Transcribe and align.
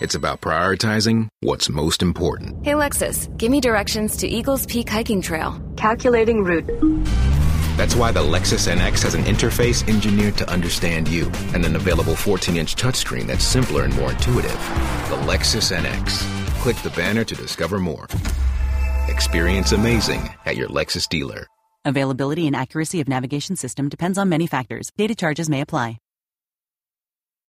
It's 0.00 0.16
about 0.16 0.40
prioritizing 0.40 1.28
what's 1.40 1.68
most 1.68 2.02
important. 2.02 2.64
Hey 2.66 2.72
Lexus, 2.72 3.34
give 3.38 3.50
me 3.50 3.60
directions 3.60 4.16
to 4.18 4.28
Eagles 4.28 4.66
Peak 4.66 4.88
Hiking 4.88 5.22
Trail. 5.22 5.60
Calculating 5.76 6.42
route. 6.42 6.66
That's 7.76 7.94
why 7.94 8.10
the 8.10 8.20
Lexus 8.20 8.66
NX 8.72 9.02
has 9.02 9.14
an 9.14 9.22
interface 9.22 9.88
engineered 9.88 10.36
to 10.38 10.50
understand 10.50 11.06
you 11.06 11.30
and 11.54 11.64
an 11.64 11.76
available 11.76 12.16
14 12.16 12.56
inch 12.56 12.74
touchscreen 12.74 13.26
that's 13.28 13.44
simpler 13.44 13.84
and 13.84 13.94
more 13.96 14.10
intuitive. 14.10 14.50
The 14.50 15.20
Lexus 15.26 15.74
NX. 15.74 16.20
Click 16.60 16.76
the 16.78 16.90
banner 16.90 17.22
to 17.24 17.34
discover 17.36 17.78
more. 17.78 18.08
Experience 19.08 19.70
amazing 19.72 20.28
at 20.44 20.56
your 20.56 20.68
Lexus 20.68 21.08
dealer. 21.08 21.46
Availability 21.84 22.46
and 22.48 22.56
accuracy 22.56 23.00
of 23.00 23.08
navigation 23.08 23.54
system 23.54 23.88
depends 23.88 24.18
on 24.18 24.28
many 24.28 24.48
factors. 24.48 24.90
Data 24.96 25.14
charges 25.14 25.48
may 25.48 25.60
apply. 25.60 25.98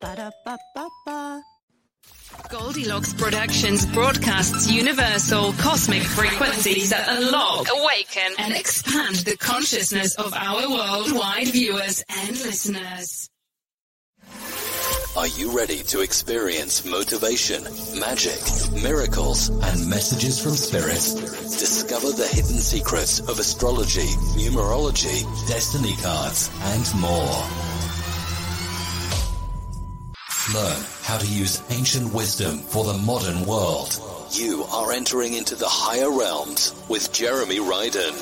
Ba-da-ba-ba-ba. 0.00 1.42
Goldilocks 2.50 3.12
Productions 3.14 3.84
broadcasts 3.86 4.70
universal 4.70 5.52
cosmic 5.54 6.02
frequencies 6.02 6.90
that 6.90 7.08
unlock, 7.08 7.66
awaken, 7.68 8.32
and 8.38 8.54
expand 8.54 9.16
the 9.16 9.36
consciousness 9.36 10.14
of 10.14 10.32
our 10.34 10.70
worldwide 10.70 11.48
viewers 11.48 12.04
and 12.08 12.30
listeners. 12.30 13.28
Are 15.16 15.26
you 15.26 15.56
ready 15.56 15.82
to 15.84 16.00
experience 16.02 16.84
motivation, 16.84 17.64
magic, 17.98 18.38
miracles, 18.80 19.48
and 19.48 19.90
messages 19.90 20.40
from 20.40 20.52
spirit? 20.52 21.02
Discover 21.58 22.12
the 22.12 22.28
hidden 22.28 22.60
secrets 22.60 23.18
of 23.18 23.40
astrology, 23.40 24.06
numerology, 24.38 25.24
destiny 25.48 25.96
cards, 25.96 26.50
and 26.62 27.00
more. 27.00 27.42
Learn 30.54 30.82
how 31.02 31.18
to 31.18 31.26
use 31.26 31.62
ancient 31.68 32.14
wisdom 32.14 32.60
for 32.60 32.82
the 32.82 32.94
modern 32.94 33.44
world. 33.44 34.00
You 34.32 34.64
are 34.72 34.92
entering 34.92 35.34
into 35.34 35.54
the 35.54 35.68
higher 35.68 36.10
realms 36.10 36.74
with 36.88 37.12
Jeremy 37.12 37.58
Ryden. 37.58 38.14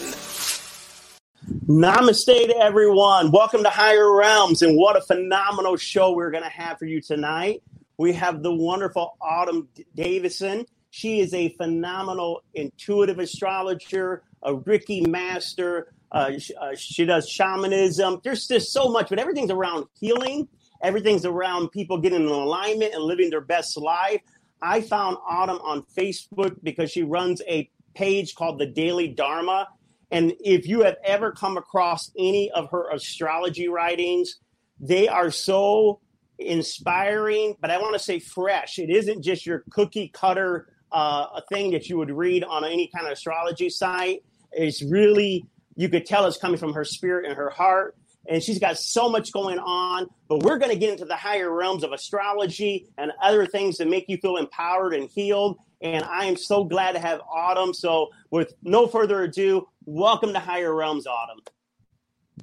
Namaste 1.69 2.49
to 2.49 2.57
everyone. 2.59 3.31
Welcome 3.31 3.63
to 3.63 3.71
Higher 3.71 4.13
Realms, 4.13 4.63
and 4.63 4.77
what 4.77 4.97
a 4.97 5.03
phenomenal 5.03 5.77
show 5.77 6.17
we're 6.17 6.33
going 6.33 6.43
to 6.43 6.51
have 6.51 6.81
for 6.81 6.87
you 6.87 7.01
tonight. 7.01 7.63
We 7.97 8.13
have 8.15 8.43
the 8.43 8.53
wonderful 8.53 9.17
Autumn 9.21 9.69
Davison. 9.95 10.67
She 10.91 11.21
is 11.21 11.33
a 11.33 11.51
phenomenal 11.51 12.43
intuitive 12.55 13.21
astrologer, 13.21 14.25
a 14.43 14.53
Reiki 14.53 15.07
master. 15.07 15.93
Uh, 16.11 16.39
sh- 16.39 16.51
uh, 16.61 16.75
she 16.75 17.05
does 17.05 17.29
shamanism. 17.29 18.21
There's 18.25 18.49
just 18.49 18.73
so 18.73 18.89
much, 18.89 19.11
but 19.11 19.21
everything's 19.21 19.53
around 19.53 19.87
healing. 20.01 20.49
Everything's 20.83 21.25
around 21.25 21.71
people 21.71 21.99
getting 21.99 22.23
in 22.23 22.27
alignment 22.27 22.95
and 22.95 23.03
living 23.03 23.31
their 23.31 23.41
best 23.41 23.77
life. 23.77 24.21
I 24.63 24.81
found 24.81 25.17
Autumn 25.29 25.59
on 25.59 25.85
Facebook 25.97 26.57
because 26.63 26.91
she 26.91 27.03
runs 27.03 27.43
a 27.49 27.71
page 27.95 28.35
called 28.35 28.59
the 28.59 28.67
Daily 28.67 29.09
Dharma. 29.09 29.69
And 30.11 30.35
if 30.41 30.67
you 30.67 30.83
have 30.83 30.97
ever 31.05 31.33
come 31.33 31.57
across 31.57 32.11
any 32.19 32.51
of 32.53 32.71
her 32.71 32.91
astrology 32.91 33.69
writings, 33.69 34.37
they 34.79 35.09
are 35.09 35.31
so 35.31 36.01
inspiring, 36.39 37.57
but 37.61 37.71
I 37.71 37.79
want 37.79 37.95
to 37.95 37.99
say 37.99 38.19
fresh. 38.19 38.79
It 38.79 38.91
isn't 38.91 39.23
just 39.23 39.47
your 39.47 39.65
cookie 39.71 40.09
cutter 40.09 40.69
uh, 40.93 41.41
thing 41.53 41.73
that 41.73 41.89
you 41.89 41.97
would 41.99 42.11
read 42.11 42.45
on 42.45 42.65
any 42.65 42.91
kind 42.95 43.07
of 43.07 43.13
astrology 43.13 43.71
site. 43.71 44.23
It's 44.53 44.83
really, 44.83 45.45
you 45.75 45.89
could 45.89 46.07
tell 46.07 46.27
it's 46.27 46.37
coming 46.37 46.59
from 46.59 46.73
her 46.75 46.85
spirit 46.85 47.27
and 47.27 47.35
her 47.37 47.51
heart. 47.51 47.97
And 48.29 48.43
she's 48.43 48.59
got 48.59 48.79
so 48.79 49.09
much 49.09 49.33
going 49.33 49.59
on, 49.59 50.09
but 50.29 50.43
we're 50.43 50.59
going 50.59 50.73
to 50.73 50.79
get 50.79 50.91
into 50.91 51.05
the 51.05 51.17
higher 51.17 51.51
realms 51.51 51.85
of 51.85 51.93
astrology 51.93 52.89
and 52.99 53.13
other 53.23 53.47
things 53.47 53.79
that 53.79 53.89
make 53.89 54.07
you 54.09 54.17
feel 54.19 54.37
empowered 54.37 54.95
and 54.95 55.09
healed. 55.09 55.59
And 55.81 56.05
I 56.05 56.25
am 56.25 56.37
so 56.37 56.65
glad 56.65 56.93
to 56.93 56.99
have 56.99 57.21
Autumn. 57.21 57.75
So, 57.75 58.11
with 58.31 58.55
no 58.63 58.87
further 58.87 59.23
ado, 59.23 59.69
welcome 59.85 60.33
to 60.33 60.41
Higher 60.41 60.75
Realms, 60.75 61.07
Autumn. 61.07 61.41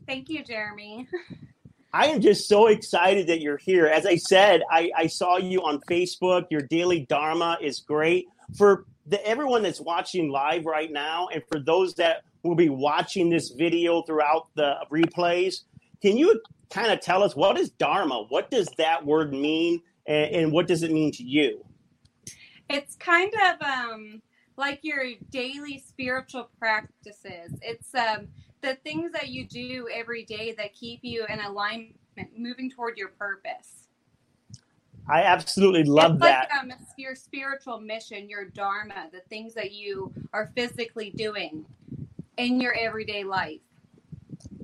Thank 0.05 0.29
you, 0.29 0.43
Jeremy. 0.43 1.07
I 1.93 2.07
am 2.07 2.21
just 2.21 2.47
so 2.47 2.67
excited 2.67 3.27
that 3.27 3.39
you're 3.39 3.57
here. 3.57 3.85
As 3.85 4.07
I 4.07 4.15
said, 4.15 4.63
I, 4.71 4.89
I 4.97 5.07
saw 5.07 5.37
you 5.37 5.61
on 5.61 5.79
Facebook. 5.81 6.45
Your 6.49 6.61
daily 6.61 7.05
Dharma 7.07 7.57
is 7.61 7.81
great. 7.81 8.25
For 8.57 8.85
the, 9.05 9.25
everyone 9.25 9.61
that's 9.61 9.79
watching 9.79 10.31
live 10.31 10.65
right 10.65 10.91
now, 10.91 11.27
and 11.31 11.43
for 11.51 11.59
those 11.59 11.93
that 11.95 12.23
will 12.41 12.55
be 12.55 12.69
watching 12.69 13.29
this 13.29 13.49
video 13.51 14.01
throughout 14.01 14.47
the 14.55 14.75
replays, 14.91 15.61
can 16.03 16.17
you 16.17 16.41
kind 16.69 16.91
of 16.91 16.99
tell 16.99 17.23
us 17.23 17.33
what 17.33 17.57
is 17.57 17.69
Dharma? 17.69 18.25
What 18.27 18.51
does 18.51 18.67
that 18.77 19.05
word 19.05 19.31
mean, 19.31 19.81
and, 20.05 20.35
and 20.35 20.51
what 20.51 20.67
does 20.67 20.83
it 20.83 20.91
mean 20.91 21.13
to 21.13 21.23
you? 21.23 21.63
It's 22.69 22.95
kind 22.95 23.31
of 23.33 23.61
um, 23.65 24.21
like 24.57 24.81
your 24.83 25.05
daily 25.31 25.81
spiritual 25.87 26.49
practices. 26.59 27.55
It's 27.61 27.95
um, 27.95 28.27
the 28.59 28.75
things 28.83 29.13
that 29.13 29.29
you 29.29 29.47
do 29.47 29.87
every 29.93 30.25
day 30.25 30.53
that 30.57 30.73
keep 30.73 30.99
you 31.03 31.25
in 31.29 31.39
alignment, 31.39 31.95
moving 32.37 32.69
toward 32.69 32.97
your 32.97 33.09
purpose. 33.09 33.87
I 35.07 35.21
absolutely 35.23 35.85
love 35.85 36.15
it's 36.15 36.21
that. 36.21 36.49
Like, 36.51 36.73
um, 36.73 36.85
your 36.97 37.15
spiritual 37.15 37.79
mission, 37.79 38.27
your 38.27 38.43
dharma, 38.43 39.07
the 39.13 39.21
things 39.29 39.53
that 39.53 39.71
you 39.71 40.13
are 40.33 40.51
physically 40.53 41.11
doing 41.11 41.65
in 42.37 42.59
your 42.59 42.73
everyday 42.73 43.23
life. 43.23 43.61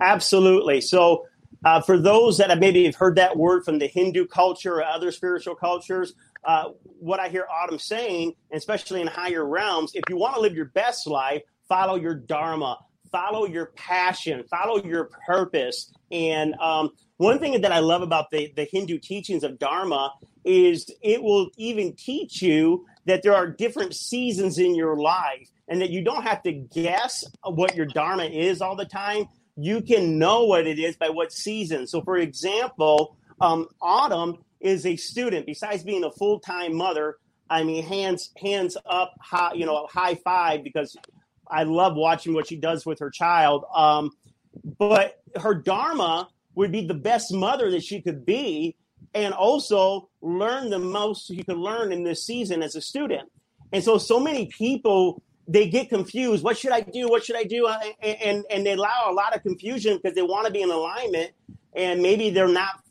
Absolutely. 0.01 0.81
So, 0.81 1.25
uh, 1.65 1.81
for 1.81 1.97
those 1.97 2.37
that 2.37 2.49
have 2.49 2.59
maybe 2.59 2.85
have 2.85 2.95
heard 2.95 3.17
that 3.17 3.35
word 3.35 3.65
from 3.65 3.79
the 3.79 3.87
Hindu 3.87 4.27
culture 4.27 4.75
or 4.75 4.83
other 4.83 5.11
spiritual 5.11 5.55
cultures, 5.55 6.13
uh, 6.45 6.69
what 6.99 7.19
I 7.19 7.27
hear 7.27 7.45
Autumn 7.51 7.79
saying, 7.79 8.33
especially 8.53 9.01
in 9.01 9.07
higher 9.07 9.45
realms, 9.45 9.91
if 9.93 10.03
you 10.09 10.15
want 10.15 10.35
to 10.35 10.41
live 10.41 10.55
your 10.55 10.65
best 10.65 11.05
life, 11.05 11.41
follow 11.67 11.95
your 11.95 12.15
dharma, 12.15 12.77
follow 13.11 13.45
your 13.45 13.67
passion, 13.75 14.43
follow 14.49 14.81
your 14.83 15.09
purpose. 15.27 15.91
And 16.11 16.55
um, 16.55 16.91
one 17.17 17.39
thing 17.39 17.59
that 17.59 17.71
I 17.71 17.79
love 17.79 18.01
about 18.01 18.31
the, 18.31 18.53
the 18.55 18.67
Hindu 18.71 18.99
teachings 18.99 19.43
of 19.43 19.59
dharma 19.59 20.13
is 20.45 20.89
it 21.01 21.21
will 21.21 21.49
even 21.57 21.93
teach 21.95 22.41
you 22.41 22.85
that 23.05 23.23
there 23.23 23.35
are 23.35 23.47
different 23.47 23.95
seasons 23.95 24.57
in 24.57 24.75
your 24.75 24.95
life 24.95 25.49
and 25.67 25.81
that 25.81 25.89
you 25.89 26.03
don't 26.03 26.23
have 26.23 26.41
to 26.43 26.51
guess 26.51 27.25
what 27.43 27.75
your 27.75 27.85
dharma 27.85 28.23
is 28.23 28.61
all 28.61 28.75
the 28.75 28.85
time. 28.85 29.27
You 29.61 29.81
can 29.81 30.17
know 30.17 30.45
what 30.45 30.65
it 30.65 30.79
is 30.79 30.95
by 30.95 31.09
what 31.09 31.33
season. 31.33 31.85
So, 31.85 32.01
for 32.01 32.17
example, 32.17 33.17
um, 33.41 33.67
Autumn 33.81 34.37
is 34.61 34.85
a 34.85 34.95
student. 34.95 35.45
Besides 35.45 35.83
being 35.83 36.03
a 36.03 36.11
full 36.11 36.39
time 36.39 36.75
mother, 36.75 37.17
I 37.49 37.63
mean, 37.63 37.83
hands 37.83 38.31
hands 38.41 38.77
up, 38.85 39.13
high, 39.19 39.53
you 39.55 39.65
know, 39.65 39.87
high 39.91 40.15
five 40.15 40.63
because 40.63 40.95
I 41.49 41.63
love 41.63 41.95
watching 41.95 42.33
what 42.33 42.47
she 42.47 42.55
does 42.55 42.85
with 42.85 42.99
her 42.99 43.09
child. 43.09 43.65
Um, 43.73 44.11
but 44.77 45.21
her 45.35 45.55
dharma 45.55 46.29
would 46.55 46.71
be 46.71 46.85
the 46.85 46.93
best 46.93 47.33
mother 47.33 47.71
that 47.71 47.83
she 47.83 48.01
could 48.01 48.25
be, 48.25 48.75
and 49.13 49.33
also 49.33 50.09
learn 50.21 50.69
the 50.69 50.79
most 50.79 51.29
you 51.29 51.43
could 51.43 51.57
learn 51.57 51.91
in 51.91 52.03
this 52.03 52.25
season 52.25 52.61
as 52.61 52.75
a 52.75 52.81
student. 52.81 53.29
And 53.71 53.83
so, 53.83 53.97
so 53.97 54.19
many 54.19 54.47
people 54.47 55.21
they 55.49 55.67
get 55.67 55.89
confused. 55.89 56.43
What 56.43 56.57
should 56.57 56.71
I 56.71 56.81
do? 56.81 57.09
What 57.09 57.25
should 57.25 57.35
I 57.35 57.43
do? 57.43 57.65
Uh, 57.65 57.79
and 58.03 58.45
and 58.51 58.65
they 58.65 58.73
allow 58.73 59.07
a 59.09 59.13
lot 59.13 59.35
of 59.35 59.41
confusion 59.41 59.97
because 59.97 60.15
they 60.15 60.21
want 60.21 60.45
to 60.45 60.53
be 60.53 60.61
in 60.61 60.69
alignment, 60.69 61.31
and 61.75 62.01
maybe 62.01 62.29
they're 62.29 62.47
not 62.47 62.83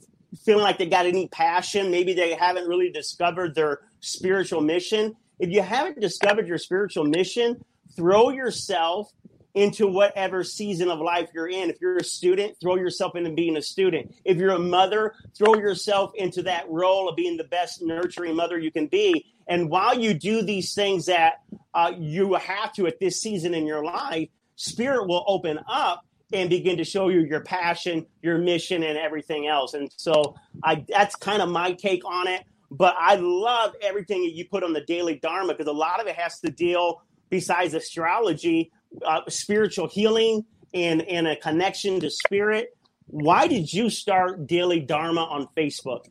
feeling 0.44 0.64
like 0.64 0.76
they 0.76 0.86
got 0.86 1.06
any 1.06 1.28
passion. 1.28 1.90
Maybe 1.90 2.14
they 2.14 2.34
haven't 2.34 2.66
really 2.66 2.90
discovered 2.90 3.54
their 3.54 3.80
spiritual 4.00 4.60
mission. 4.60 5.14
If 5.38 5.50
you 5.50 5.62
haven't 5.62 6.00
discovered 6.00 6.48
your 6.48 6.58
spiritual 6.58 7.04
mission, 7.04 7.64
throw 7.94 8.30
yourself 8.30 9.12
into 9.58 9.88
whatever 9.88 10.44
season 10.44 10.88
of 10.88 11.00
life 11.00 11.30
you're 11.34 11.48
in. 11.48 11.68
If 11.68 11.80
you're 11.80 11.96
a 11.96 12.04
student, 12.04 12.56
throw 12.60 12.76
yourself 12.76 13.16
into 13.16 13.30
being 13.30 13.56
a 13.56 13.62
student. 13.62 14.14
If 14.24 14.36
you're 14.36 14.52
a 14.54 14.58
mother, 14.58 15.14
throw 15.36 15.56
yourself 15.56 16.12
into 16.14 16.42
that 16.44 16.68
role 16.68 17.08
of 17.08 17.16
being 17.16 17.36
the 17.36 17.44
best 17.44 17.82
nurturing 17.82 18.36
mother 18.36 18.56
you 18.56 18.70
can 18.70 18.86
be. 18.86 19.26
And 19.48 19.68
while 19.68 19.98
you 19.98 20.14
do 20.14 20.42
these 20.42 20.74
things 20.74 21.06
that 21.06 21.40
uh, 21.74 21.92
you 21.98 22.34
have 22.34 22.72
to 22.74 22.86
at 22.86 23.00
this 23.00 23.20
season 23.20 23.52
in 23.52 23.66
your 23.66 23.82
life, 23.82 24.28
spirit 24.54 25.08
will 25.08 25.24
open 25.26 25.58
up 25.68 26.04
and 26.32 26.48
begin 26.48 26.76
to 26.76 26.84
show 26.84 27.08
you 27.08 27.20
your 27.20 27.40
passion, 27.40 28.06
your 28.22 28.38
mission, 28.38 28.84
and 28.84 28.96
everything 28.96 29.48
else. 29.48 29.74
And 29.74 29.90
so 29.96 30.36
I, 30.62 30.84
that's 30.88 31.16
kind 31.16 31.42
of 31.42 31.48
my 31.48 31.72
take 31.72 32.04
on 32.04 32.28
it. 32.28 32.44
But 32.70 32.94
I 32.96 33.16
love 33.16 33.74
everything 33.82 34.22
that 34.22 34.34
you 34.34 34.44
put 34.44 34.62
on 34.62 34.72
the 34.72 34.82
daily 34.82 35.16
Dharma 35.16 35.54
because 35.54 35.66
a 35.66 35.72
lot 35.72 36.00
of 36.00 36.06
it 36.06 36.14
has 36.14 36.38
to 36.40 36.50
deal, 36.50 37.02
besides 37.28 37.74
astrology, 37.74 38.70
uh, 39.04 39.20
spiritual 39.28 39.88
healing 39.88 40.44
and, 40.74 41.02
and 41.02 41.26
a 41.26 41.36
connection 41.36 42.00
to 42.00 42.10
spirit. 42.10 42.76
Why 43.06 43.46
did 43.46 43.72
you 43.72 43.88
start 43.88 44.46
Daily 44.46 44.80
Dharma 44.80 45.22
on 45.22 45.48
Facebook? 45.56 46.06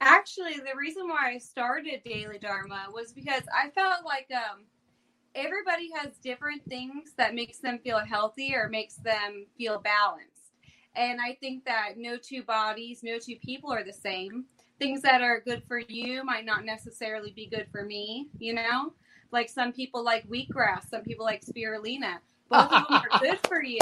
Actually, 0.00 0.56
the 0.56 0.76
reason 0.76 1.08
why 1.08 1.30
I 1.32 1.38
started 1.38 2.02
Daily 2.04 2.38
Dharma 2.38 2.86
was 2.92 3.12
because 3.12 3.42
I 3.54 3.70
felt 3.70 4.04
like 4.04 4.28
um, 4.34 4.64
everybody 5.34 5.90
has 5.94 6.16
different 6.22 6.62
things 6.68 7.12
that 7.16 7.34
makes 7.34 7.58
them 7.58 7.78
feel 7.78 7.98
healthy 7.98 8.54
or 8.54 8.68
makes 8.68 8.96
them 8.96 9.46
feel 9.56 9.80
balanced. 9.80 10.32
And 10.94 11.20
I 11.20 11.34
think 11.40 11.64
that 11.64 11.94
no 11.96 12.16
two 12.16 12.42
bodies, 12.42 13.00
no 13.02 13.18
two 13.18 13.36
people 13.36 13.72
are 13.72 13.84
the 13.84 13.92
same. 13.92 14.44
Things 14.78 15.02
that 15.02 15.22
are 15.22 15.40
good 15.40 15.62
for 15.66 15.78
you 15.78 16.24
might 16.24 16.44
not 16.44 16.64
necessarily 16.64 17.32
be 17.32 17.46
good 17.46 17.66
for 17.70 17.82
me, 17.82 18.28
you 18.38 18.54
know? 18.54 18.92
Like 19.32 19.48
some 19.48 19.72
people 19.72 20.04
like 20.04 20.28
wheatgrass, 20.28 20.88
some 20.90 21.02
people 21.02 21.24
like 21.24 21.44
spirulina. 21.44 22.18
Both 22.48 22.72
of 22.72 22.88
them 22.88 23.02
are 23.12 23.18
good 23.20 23.38
for 23.46 23.62
you, 23.62 23.78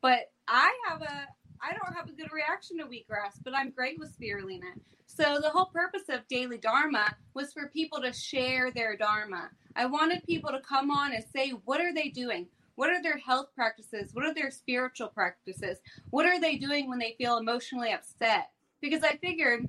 but 0.00 0.30
I 0.46 0.72
have 0.88 1.02
a 1.02 1.26
I 1.60 1.72
don't 1.72 1.96
have 1.96 2.08
a 2.08 2.12
good 2.12 2.30
reaction 2.32 2.78
to 2.78 2.84
wheatgrass, 2.84 3.42
but 3.44 3.54
I'm 3.54 3.70
great 3.70 3.98
with 3.98 4.16
spirulina. 4.16 4.72
So 5.06 5.40
the 5.40 5.50
whole 5.50 5.66
purpose 5.66 6.08
of 6.08 6.28
Daily 6.28 6.58
Dharma 6.58 7.14
was 7.34 7.52
for 7.52 7.68
people 7.68 8.00
to 8.02 8.12
share 8.12 8.70
their 8.70 8.96
Dharma. 8.96 9.50
I 9.74 9.86
wanted 9.86 10.22
people 10.24 10.50
to 10.50 10.60
come 10.60 10.90
on 10.90 11.12
and 11.12 11.24
say, 11.34 11.50
what 11.64 11.80
are 11.80 11.92
they 11.92 12.08
doing? 12.08 12.46
What 12.76 12.90
are 12.90 13.02
their 13.02 13.16
health 13.16 13.48
practices? 13.56 14.10
What 14.12 14.24
are 14.24 14.34
their 14.34 14.52
spiritual 14.52 15.08
practices? 15.08 15.78
What 16.10 16.26
are 16.26 16.40
they 16.40 16.56
doing 16.56 16.88
when 16.88 17.00
they 17.00 17.16
feel 17.18 17.38
emotionally 17.38 17.92
upset? 17.92 18.50
Because 18.80 19.02
I 19.02 19.16
figured 19.16 19.66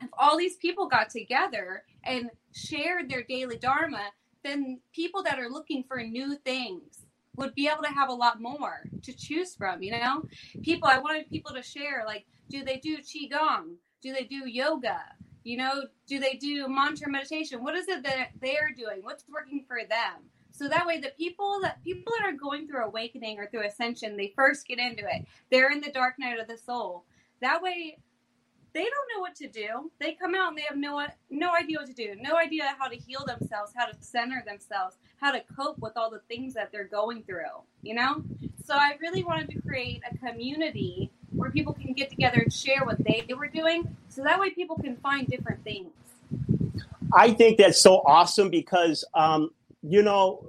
if 0.00 0.08
all 0.12 0.36
these 0.36 0.56
people 0.56 0.86
got 0.86 1.10
together 1.10 1.82
and 2.04 2.30
shared 2.54 3.10
their 3.10 3.24
daily 3.24 3.56
Dharma, 3.56 4.04
then 4.42 4.80
people 4.92 5.22
that 5.22 5.38
are 5.38 5.48
looking 5.48 5.84
for 5.84 6.02
new 6.02 6.36
things 6.36 7.06
would 7.36 7.54
be 7.54 7.68
able 7.68 7.82
to 7.82 7.88
have 7.88 8.08
a 8.08 8.14
lot 8.14 8.40
more 8.40 8.84
to 9.02 9.12
choose 9.12 9.54
from, 9.54 9.82
you 9.82 9.92
know? 9.92 10.22
People, 10.62 10.88
I 10.88 10.98
wanted 10.98 11.30
people 11.30 11.54
to 11.54 11.62
share, 11.62 12.04
like, 12.06 12.26
do 12.50 12.64
they 12.64 12.76
do 12.76 12.98
Qigong? 12.98 13.76
Do 14.02 14.12
they 14.12 14.24
do 14.24 14.48
yoga? 14.48 15.00
You 15.44 15.56
know, 15.56 15.84
do 16.06 16.20
they 16.20 16.34
do 16.34 16.68
mantra 16.68 17.10
meditation? 17.10 17.62
What 17.62 17.74
is 17.74 17.88
it 17.88 18.04
that 18.04 18.30
they're 18.40 18.72
doing? 18.76 18.98
What's 19.02 19.24
working 19.28 19.64
for 19.66 19.78
them? 19.88 20.28
So 20.52 20.68
that 20.68 20.86
way, 20.86 21.00
the 21.00 21.12
people 21.16 21.60
that 21.62 21.82
people 21.82 22.12
that 22.18 22.28
are 22.28 22.36
going 22.36 22.68
through 22.68 22.84
awakening 22.84 23.38
or 23.38 23.46
through 23.46 23.66
ascension, 23.66 24.16
they 24.16 24.32
first 24.36 24.68
get 24.68 24.78
into 24.78 25.04
it. 25.04 25.26
They're 25.50 25.72
in 25.72 25.80
the 25.80 25.90
dark 25.90 26.14
night 26.18 26.38
of 26.38 26.46
the 26.46 26.58
soul. 26.58 27.04
That 27.40 27.62
way, 27.62 27.98
they 28.74 28.84
don't 28.84 29.08
know 29.14 29.20
what 29.20 29.34
to 29.36 29.48
do. 29.48 29.90
They 29.98 30.12
come 30.12 30.34
out 30.34 30.48
and 30.48 30.58
they 30.58 30.62
have 30.62 30.78
no 30.78 31.04
no 31.30 31.54
idea 31.54 31.78
what 31.78 31.86
to 31.88 31.92
do, 31.92 32.14
no 32.20 32.36
idea 32.36 32.74
how 32.78 32.88
to 32.88 32.96
heal 32.96 33.24
themselves, 33.26 33.72
how 33.76 33.86
to 33.86 33.94
center 34.00 34.42
themselves, 34.46 34.96
how 35.20 35.32
to 35.32 35.42
cope 35.56 35.78
with 35.78 35.92
all 35.96 36.10
the 36.10 36.20
things 36.28 36.54
that 36.54 36.72
they're 36.72 36.84
going 36.84 37.22
through. 37.24 37.62
You 37.82 37.94
know, 37.94 38.22
so 38.64 38.74
I 38.74 38.96
really 39.00 39.24
wanted 39.24 39.50
to 39.50 39.60
create 39.60 40.02
a 40.10 40.16
community 40.16 41.10
where 41.30 41.50
people 41.50 41.72
can 41.72 41.92
get 41.92 42.10
together 42.10 42.40
and 42.40 42.52
share 42.52 42.84
what 42.84 43.02
they 43.04 43.26
were 43.34 43.48
doing, 43.48 43.96
so 44.08 44.22
that 44.22 44.40
way 44.40 44.50
people 44.50 44.76
can 44.76 44.96
find 44.96 45.26
different 45.26 45.62
things. 45.64 45.90
I 47.14 47.32
think 47.32 47.58
that's 47.58 47.80
so 47.80 48.02
awesome 48.06 48.48
because 48.48 49.04
um, 49.14 49.50
you 49.82 50.02
know, 50.02 50.46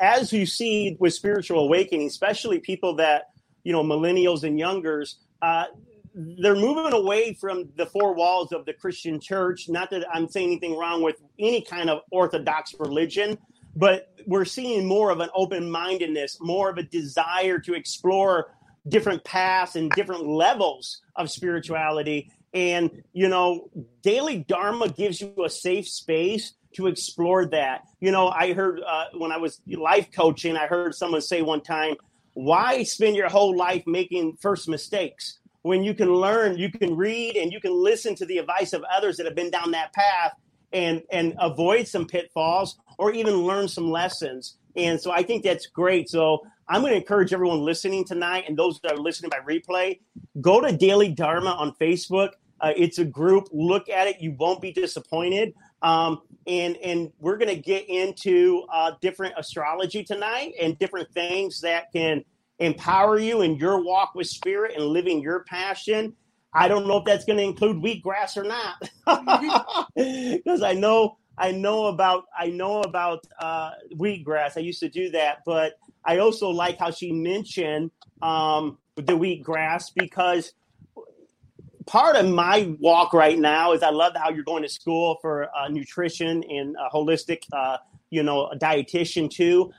as 0.00 0.32
you 0.32 0.44
see 0.44 0.96
with 1.00 1.14
spiritual 1.14 1.60
awakening, 1.60 2.06
especially 2.06 2.58
people 2.58 2.96
that 2.96 3.30
you 3.64 3.72
know 3.72 3.82
millennials 3.82 4.42
and 4.42 4.58
youngers. 4.58 5.16
Uh, 5.40 5.64
they're 6.14 6.54
moving 6.54 6.92
away 6.92 7.34
from 7.34 7.70
the 7.76 7.86
four 7.86 8.14
walls 8.14 8.52
of 8.52 8.66
the 8.66 8.72
Christian 8.72 9.20
church. 9.20 9.68
Not 9.68 9.90
that 9.90 10.04
I'm 10.12 10.28
saying 10.28 10.48
anything 10.48 10.76
wrong 10.76 11.02
with 11.02 11.16
any 11.38 11.62
kind 11.62 11.88
of 11.90 12.00
orthodox 12.10 12.74
religion, 12.78 13.38
but 13.74 14.12
we're 14.26 14.44
seeing 14.44 14.86
more 14.86 15.10
of 15.10 15.20
an 15.20 15.30
open 15.34 15.70
mindedness, 15.70 16.38
more 16.40 16.70
of 16.70 16.78
a 16.78 16.82
desire 16.82 17.58
to 17.60 17.74
explore 17.74 18.52
different 18.88 19.24
paths 19.24 19.76
and 19.76 19.90
different 19.92 20.26
levels 20.26 21.02
of 21.16 21.30
spirituality. 21.30 22.30
And, 22.52 23.02
you 23.12 23.28
know, 23.28 23.70
daily 24.02 24.38
Dharma 24.38 24.88
gives 24.88 25.20
you 25.20 25.32
a 25.44 25.48
safe 25.48 25.88
space 25.88 26.52
to 26.74 26.86
explore 26.86 27.46
that. 27.46 27.82
You 28.00 28.10
know, 28.10 28.28
I 28.28 28.52
heard 28.52 28.80
uh, 28.86 29.06
when 29.14 29.32
I 29.32 29.38
was 29.38 29.60
life 29.66 30.10
coaching, 30.12 30.56
I 30.56 30.66
heard 30.66 30.94
someone 30.94 31.20
say 31.20 31.42
one 31.42 31.62
time, 31.62 31.94
why 32.34 32.82
spend 32.82 33.16
your 33.16 33.28
whole 33.28 33.56
life 33.56 33.86
making 33.86 34.36
first 34.40 34.68
mistakes? 34.68 35.38
When 35.62 35.82
you 35.82 35.94
can 35.94 36.12
learn, 36.12 36.58
you 36.58 36.70
can 36.70 36.96
read, 36.96 37.36
and 37.36 37.52
you 37.52 37.60
can 37.60 37.72
listen 37.72 38.14
to 38.16 38.26
the 38.26 38.38
advice 38.38 38.72
of 38.72 38.84
others 38.92 39.16
that 39.16 39.26
have 39.26 39.34
been 39.34 39.50
down 39.50 39.70
that 39.72 39.92
path 39.92 40.32
and 40.72 41.02
and 41.10 41.34
avoid 41.38 41.86
some 41.86 42.06
pitfalls 42.06 42.78
or 42.98 43.12
even 43.12 43.34
learn 43.34 43.68
some 43.68 43.90
lessons. 43.90 44.56
And 44.76 45.00
so 45.00 45.10
I 45.10 45.22
think 45.22 45.44
that's 45.44 45.66
great. 45.66 46.08
So 46.08 46.40
I'm 46.68 46.80
going 46.80 46.92
to 46.92 46.98
encourage 46.98 47.32
everyone 47.32 47.60
listening 47.60 48.04
tonight 48.04 48.44
and 48.48 48.56
those 48.56 48.80
that 48.82 48.92
are 48.92 48.98
listening 48.98 49.30
by 49.30 49.40
replay, 49.40 50.00
go 50.40 50.60
to 50.60 50.74
Daily 50.74 51.10
Dharma 51.10 51.50
on 51.50 51.74
Facebook. 51.80 52.30
Uh, 52.60 52.72
it's 52.76 52.98
a 52.98 53.04
group. 53.04 53.48
Look 53.52 53.88
at 53.88 54.06
it. 54.06 54.20
You 54.20 54.34
won't 54.38 54.62
be 54.62 54.72
disappointed. 54.72 55.52
Um, 55.82 56.22
and 56.46 56.76
and 56.78 57.12
we're 57.18 57.36
going 57.36 57.54
to 57.54 57.60
get 57.60 57.88
into 57.88 58.64
uh, 58.72 58.92
different 59.00 59.34
astrology 59.36 60.04
tonight 60.04 60.54
and 60.60 60.78
different 60.78 61.12
things 61.12 61.60
that 61.60 61.92
can 61.92 62.24
empower 62.58 63.18
you 63.18 63.42
in 63.42 63.56
your 63.56 63.82
walk 63.82 64.14
with 64.14 64.26
spirit 64.26 64.76
and 64.76 64.84
living 64.86 65.20
your 65.20 65.44
passion. 65.44 66.14
I 66.54 66.68
don't 66.68 66.86
know 66.86 66.98
if 66.98 67.04
that's 67.04 67.24
going 67.24 67.38
to 67.38 67.44
include 67.44 67.78
wheatgrass 67.78 68.36
or 68.36 68.44
not, 68.44 69.88
because 69.96 70.62
I 70.62 70.74
know 70.74 71.16
I 71.38 71.52
know 71.52 71.86
about 71.86 72.24
I 72.38 72.48
know 72.48 72.82
about 72.82 73.26
uh, 73.38 73.70
wheatgrass. 73.96 74.56
I 74.56 74.60
used 74.60 74.80
to 74.80 74.88
do 74.88 75.10
that, 75.10 75.38
but 75.46 75.74
I 76.04 76.18
also 76.18 76.50
like 76.50 76.78
how 76.78 76.90
she 76.90 77.12
mentioned 77.12 77.90
um, 78.20 78.78
the 78.96 79.14
wheatgrass 79.14 79.92
because 79.94 80.52
part 81.86 82.16
of 82.16 82.28
my 82.28 82.74
walk 82.78 83.12
right 83.12 83.38
now 83.38 83.72
is 83.72 83.82
I 83.82 83.90
love 83.90 84.12
how 84.16 84.30
you're 84.30 84.44
going 84.44 84.62
to 84.62 84.68
school 84.68 85.18
for 85.20 85.48
uh, 85.56 85.68
nutrition 85.68 86.44
and 86.44 86.76
uh, 86.76 86.88
holistic, 86.92 87.44
uh, 87.52 87.78
you 88.10 88.22
know, 88.22 88.46
a 88.46 88.56
dietitian 88.56 89.30
too. 89.30 89.72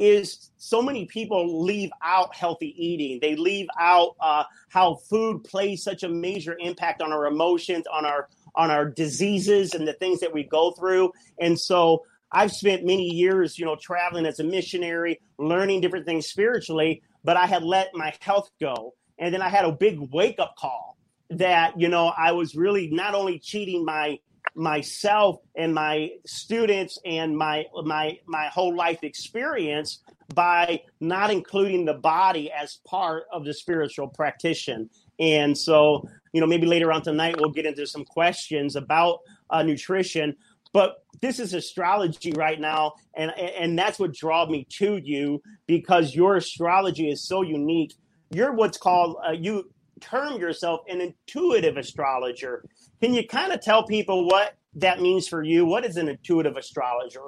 Is 0.00 0.50
so 0.56 0.80
many 0.80 1.04
people 1.04 1.62
leave 1.62 1.90
out 2.02 2.34
healthy 2.34 2.74
eating. 2.76 3.18
They 3.20 3.36
leave 3.36 3.66
out 3.78 4.16
uh, 4.18 4.44
how 4.70 4.94
food 4.94 5.44
plays 5.44 5.82
such 5.82 6.02
a 6.04 6.08
major 6.08 6.56
impact 6.58 7.02
on 7.02 7.12
our 7.12 7.26
emotions, 7.26 7.84
on 7.92 8.06
our 8.06 8.28
on 8.54 8.70
our 8.70 8.86
diseases, 8.86 9.74
and 9.74 9.86
the 9.86 9.92
things 9.92 10.20
that 10.20 10.32
we 10.32 10.44
go 10.44 10.70
through. 10.70 11.12
And 11.38 11.60
so 11.60 12.04
I've 12.32 12.50
spent 12.50 12.84
many 12.84 13.10
years, 13.10 13.58
you 13.58 13.66
know, 13.66 13.76
traveling 13.76 14.24
as 14.24 14.40
a 14.40 14.44
missionary, 14.44 15.20
learning 15.38 15.82
different 15.82 16.06
things 16.06 16.26
spiritually, 16.26 17.02
but 17.22 17.36
I 17.36 17.46
had 17.46 17.62
let 17.62 17.90
my 17.94 18.14
health 18.20 18.50
go. 18.58 18.94
And 19.18 19.34
then 19.34 19.42
I 19.42 19.50
had 19.50 19.66
a 19.66 19.72
big 19.72 19.98
wake 20.12 20.38
up 20.38 20.54
call 20.56 20.96
that, 21.30 21.78
you 21.78 21.88
know, 21.88 22.06
I 22.16 22.32
was 22.32 22.54
really 22.54 22.88
not 22.88 23.14
only 23.14 23.38
cheating 23.38 23.84
my 23.84 24.18
myself 24.54 25.38
and 25.54 25.74
my 25.74 26.10
students 26.26 26.98
and 27.04 27.36
my 27.36 27.64
my 27.84 28.18
my 28.26 28.46
whole 28.46 28.74
life 28.74 29.02
experience 29.02 30.00
by 30.34 30.80
not 31.00 31.30
including 31.30 31.84
the 31.84 31.94
body 31.94 32.50
as 32.52 32.78
part 32.86 33.24
of 33.32 33.44
the 33.44 33.54
spiritual 33.54 34.08
practitioner 34.08 34.86
and 35.18 35.56
so 35.56 36.08
you 36.32 36.40
know 36.40 36.46
maybe 36.46 36.66
later 36.66 36.92
on 36.92 37.02
tonight 37.02 37.36
we'll 37.38 37.50
get 37.50 37.66
into 37.66 37.86
some 37.86 38.04
questions 38.04 38.76
about 38.76 39.20
uh, 39.50 39.62
nutrition 39.62 40.36
but 40.72 41.04
this 41.20 41.38
is 41.40 41.52
astrology 41.54 42.32
right 42.32 42.60
now 42.60 42.94
and 43.14 43.30
and 43.38 43.78
that's 43.78 43.98
what 43.98 44.14
drew 44.14 44.46
me 44.46 44.66
to 44.70 45.00
you 45.02 45.42
because 45.66 46.14
your 46.14 46.36
astrology 46.36 47.10
is 47.10 47.26
so 47.26 47.42
unique. 47.42 47.94
You're 48.30 48.52
what's 48.52 48.78
called 48.78 49.16
uh, 49.26 49.32
you 49.32 49.70
term 50.00 50.40
yourself 50.40 50.80
an 50.88 51.00
intuitive 51.00 51.76
astrologer 51.76 52.64
can 53.00 53.14
you 53.14 53.26
kind 53.26 53.52
of 53.52 53.60
tell 53.60 53.84
people 53.84 54.26
what 54.26 54.56
that 54.74 55.00
means 55.00 55.26
for 55.26 55.42
you? 55.42 55.64
What 55.64 55.84
is 55.84 55.96
an 55.96 56.08
intuitive 56.08 56.56
astrologer? 56.56 57.22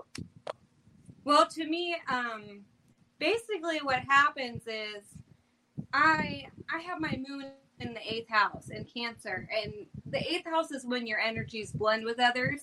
Well, 1.24 1.46
to 1.46 1.66
me, 1.66 1.96
um, 2.08 2.62
basically 3.18 3.78
what 3.78 4.00
happens 4.08 4.62
is 4.66 5.04
I 5.92 6.46
I 6.72 6.80
have 6.80 7.00
my 7.00 7.18
moon 7.28 7.52
in 7.78 7.94
the 7.94 8.00
eighth 8.00 8.28
house 8.28 8.68
in 8.68 8.84
Cancer, 8.84 9.48
and 9.62 9.72
the 10.06 10.18
eighth 10.18 10.46
house 10.46 10.70
is 10.70 10.84
when 10.84 11.06
your 11.06 11.18
energies 11.18 11.72
blend 11.72 12.04
with 12.04 12.20
others. 12.20 12.60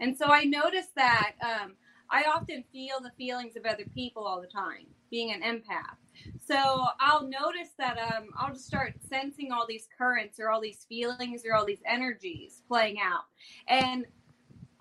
And 0.00 0.16
so 0.16 0.26
I 0.26 0.44
notice 0.44 0.88
that 0.96 1.32
um, 1.42 1.76
I 2.10 2.24
often 2.24 2.64
feel 2.72 3.00
the 3.00 3.12
feelings 3.16 3.56
of 3.56 3.64
other 3.64 3.84
people 3.94 4.24
all 4.24 4.40
the 4.40 4.46
time, 4.46 4.86
being 5.10 5.32
an 5.32 5.42
empath. 5.42 5.96
So 6.40 6.84
I'll 6.98 7.28
notice 7.28 7.70
that 7.78 7.96
um, 7.98 8.30
I'll 8.36 8.52
just 8.52 8.66
start 8.66 8.94
sensing 9.08 9.52
all 9.52 9.66
these 9.68 9.88
currents 9.96 10.40
or 10.40 10.50
all 10.50 10.60
these 10.60 10.84
feelings 10.88 11.42
or 11.46 11.54
all 11.54 11.64
these 11.64 11.82
energies 11.86 12.62
playing 12.66 12.96
out. 13.00 13.22
And 13.68 14.04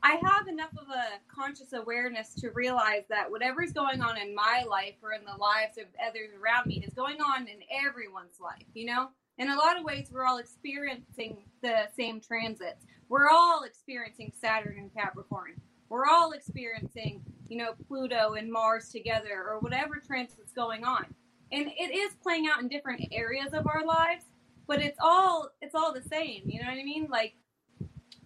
I 0.02 0.20
have 0.24 0.48
enough 0.48 0.72
of 0.78 0.88
a 0.90 1.20
conscious 1.34 1.74
awareness 1.74 2.34
to 2.36 2.52
realize 2.52 3.04
that 3.10 3.30
whatever's 3.30 3.74
going 3.74 4.02
on 4.02 4.18
in 4.18 4.34
my 4.34 4.64
life 4.68 4.96
or 5.04 5.12
in 5.12 5.26
the 5.26 5.38
lives 5.40 5.78
of 5.78 5.86
others 6.06 6.30
around 6.42 6.68
me 6.68 6.84
is 6.86 6.94
going 6.94 7.18
on 7.22 7.48
in 7.48 7.60
everyone's 7.86 8.40
life, 8.40 8.66
you 8.74 8.86
know? 8.86 9.10
In 9.38 9.50
a 9.50 9.56
lot 9.56 9.78
of 9.78 9.84
ways, 9.84 10.10
we're 10.12 10.26
all 10.26 10.38
experiencing 10.38 11.44
the 11.62 11.88
same 11.96 12.20
transits. 12.20 12.86
We're 13.10 13.30
all 13.30 13.64
experiencing 13.64 14.32
Saturn 14.40 14.78
and 14.78 14.94
Capricorn. 14.94 15.62
We're 15.90 16.08
all 16.08 16.32
experiencing, 16.32 17.22
you 17.48 17.58
know, 17.58 17.74
Pluto 17.88 18.34
and 18.34 18.52
Mars 18.52 18.90
together 18.90 19.44
or 19.48 19.60
whatever 19.60 20.02
transit's 20.06 20.52
going 20.54 20.84
on 20.84 21.06
and 21.52 21.68
it 21.78 21.96
is 21.96 22.14
playing 22.22 22.48
out 22.48 22.62
in 22.62 22.68
different 22.68 23.02
areas 23.12 23.54
of 23.54 23.68
our 23.68 23.86
lives 23.86 24.26
but 24.68 24.82
it's 24.82 25.00
all 25.02 25.50
it's 25.62 25.76
all 25.76 25.94
the 25.94 26.02
same 26.02 26.44
you 26.46 26.62
know 26.62 26.68
what 26.68 26.78
i 26.78 26.84
mean? 26.84 27.08
Like 27.10 27.36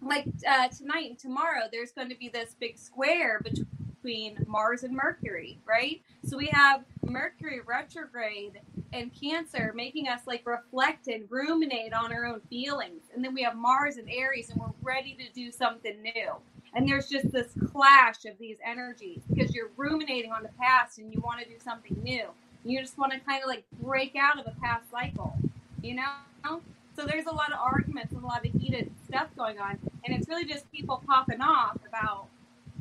like 0.02 0.26
uh, 0.46 0.68
tonight 0.68 1.10
and 1.10 1.18
tomorrow 1.18 1.62
there's 1.72 1.92
going 1.92 2.10
to 2.10 2.16
be 2.16 2.28
this 2.28 2.54
big 2.60 2.78
square 2.78 3.40
between 3.42 4.36
mars 4.46 4.82
and 4.82 4.94
mercury 4.94 5.58
right? 5.66 6.02
So 6.26 6.36
we 6.36 6.46
have 6.52 6.84
mercury 7.04 7.60
retrograde 7.66 8.60
and 8.92 9.10
cancer 9.18 9.72
making 9.74 10.08
us 10.08 10.20
like 10.26 10.46
reflect 10.46 11.08
and 11.08 11.24
ruminate 11.30 11.92
on 11.92 12.12
our 12.12 12.26
own 12.26 12.40
feelings. 12.48 13.02
And 13.14 13.24
then 13.24 13.34
we 13.34 13.42
have 13.42 13.56
mars 13.56 13.96
and 13.96 14.08
aries 14.10 14.50
and 14.50 14.60
we're 14.60 14.68
ready 14.82 15.16
to 15.18 15.32
do 15.32 15.50
something 15.50 16.00
new. 16.02 16.32
And 16.74 16.88
there's 16.88 17.08
just 17.08 17.30
this 17.32 17.52
clash 17.72 18.24
of 18.24 18.38
these 18.38 18.58
energies 18.64 19.22
because 19.32 19.54
you're 19.54 19.70
ruminating 19.76 20.32
on 20.32 20.42
the 20.42 20.50
past 20.60 20.98
and 20.98 21.12
you 21.12 21.20
want 21.20 21.40
to 21.40 21.46
do 21.46 21.56
something 21.62 21.96
new 22.02 22.26
you 22.64 22.80
just 22.80 22.98
want 22.98 23.12
to 23.12 23.20
kind 23.20 23.42
of 23.42 23.48
like 23.48 23.64
break 23.80 24.16
out 24.16 24.38
of 24.38 24.46
a 24.46 24.58
past 24.60 24.90
cycle, 24.90 25.36
you 25.82 25.94
know? 25.94 26.60
So 26.96 27.04
there's 27.06 27.26
a 27.26 27.32
lot 27.32 27.52
of 27.52 27.58
arguments 27.58 28.12
and 28.12 28.22
a 28.22 28.26
lot 28.26 28.46
of 28.46 28.52
heated 28.52 28.90
stuff 29.06 29.28
going 29.36 29.58
on. 29.58 29.78
And 30.04 30.16
it's 30.16 30.28
really 30.28 30.44
just 30.44 30.70
people 30.70 31.02
popping 31.06 31.40
off 31.40 31.78
about, 31.86 32.26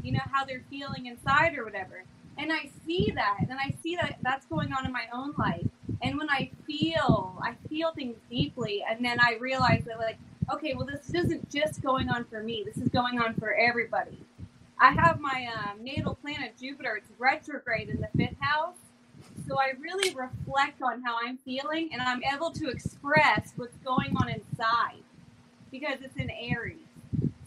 you 0.04 0.12
know, 0.12 0.22
how 0.32 0.46
they're 0.46 0.64
feeling 0.70 1.08
inside 1.08 1.58
or 1.58 1.64
whatever. 1.64 2.04
And 2.38 2.52
I 2.52 2.70
see 2.86 3.12
that, 3.16 3.40
and 3.42 3.54
I 3.60 3.76
see 3.84 3.96
that 3.96 4.18
that's 4.22 4.46
going 4.48 4.74
on 4.74 4.86
in 4.86 4.92
my 4.92 5.06
own 5.14 5.34
life. 5.38 5.68
And 6.02 6.18
when 6.18 6.30
I 6.30 6.50
feel, 6.66 7.40
I 7.42 7.54
feel 7.70 7.92
things 7.92 8.18
deeply, 8.30 8.84
and 8.88 9.04
then 9.06 9.20
I 9.20 9.38
realize 9.40 9.84
that, 9.86 10.00
like, 10.00 10.18
okay, 10.52 10.74
well, 10.74 10.86
this 10.86 11.14
isn't 11.14 11.50
just 11.50 11.82
going 11.82 12.10
on 12.10 12.26
for 12.26 12.42
me. 12.42 12.64
This 12.66 12.78
is 12.78 12.90
going 12.90 13.20
on 13.20 13.36
for 13.36 13.54
everybody. 13.54 14.18
I 14.80 14.92
have 14.92 15.20
my 15.20 15.48
um, 15.56 15.84
natal 15.84 16.16
planet 16.16 16.56
Jupiter. 16.60 16.96
It's 16.98 17.10
retrograde 17.20 17.90
in 17.90 18.02
the 18.02 18.10
fifth 18.18 18.40
house, 18.40 18.76
so 19.48 19.58
I 19.60 19.74
really 19.80 20.14
reflect 20.14 20.82
on 20.82 21.02
how 21.02 21.18
I'm 21.24 21.38
feeling 21.38 21.90
and 21.92 22.02
I'm 22.02 22.24
able 22.24 22.52
to 22.52 22.70
express 22.70 23.54
what's 23.56 23.78
going 23.78 24.16
on 24.18 24.30
inside 24.30 25.04
because 25.72 25.98
it's 26.02 26.16
in 26.18 26.30
Aries. 26.30 26.78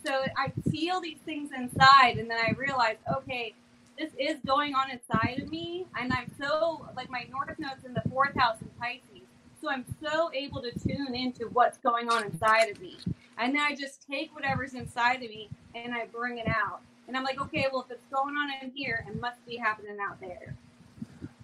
So 0.05 0.25
I 0.37 0.53
feel 0.71 1.01
these 1.01 1.19
things 1.25 1.51
inside 1.57 2.19
and 2.19 2.31
then 2.31 2.39
I 2.39 2.53
realize, 2.53 2.97
okay, 3.17 3.55
this 3.99 4.13
is 4.19 4.37
going 4.47 4.75
on 4.75 4.91
inside 4.91 5.41
of 5.41 5.51
me. 5.51 5.87
And 5.99 6.13
I'm 6.13 6.31
so, 6.39 6.87
like, 6.97 7.11
my 7.11 7.27
North 7.31 7.59
Node's 7.59 7.85
in 7.85 7.95
the 7.95 8.03
fourth 8.11 8.37
house 8.37 8.57
in 8.61 8.69
Pisces. 8.79 9.27
So 9.61 9.71
I'm 9.71 9.85
so 10.03 10.31
able 10.35 10.63
to 10.63 10.71
tune 10.79 11.15
into 11.15 11.47
what's 11.53 11.79
going 11.79 12.09
on 12.11 12.25
inside 12.25 12.69
of 12.69 12.81
me. 12.81 12.99
And 13.39 13.55
then 13.55 13.63
I 13.63 13.75
just 13.75 14.07
take 14.09 14.35
whatever's 14.35 14.75
inside 14.75 15.23
of 15.23 15.31
me 15.31 15.49
and 15.75 15.95
I 15.95 16.07
bring 16.07 16.39
it 16.39 16.47
out. 16.47 16.81
And 17.09 17.17
I'm 17.17 17.25
like, 17.25 17.41
okay, 17.41 17.67
well, 17.73 17.87
if 17.89 17.91
it's 17.91 18.07
going 18.13 18.37
on 18.37 18.51
in 18.63 18.71
here, 18.75 19.05
it 19.09 19.21
must 19.21 19.45
be 19.47 19.57
happening 19.57 19.97
out 20.01 20.21
there. 20.21 20.55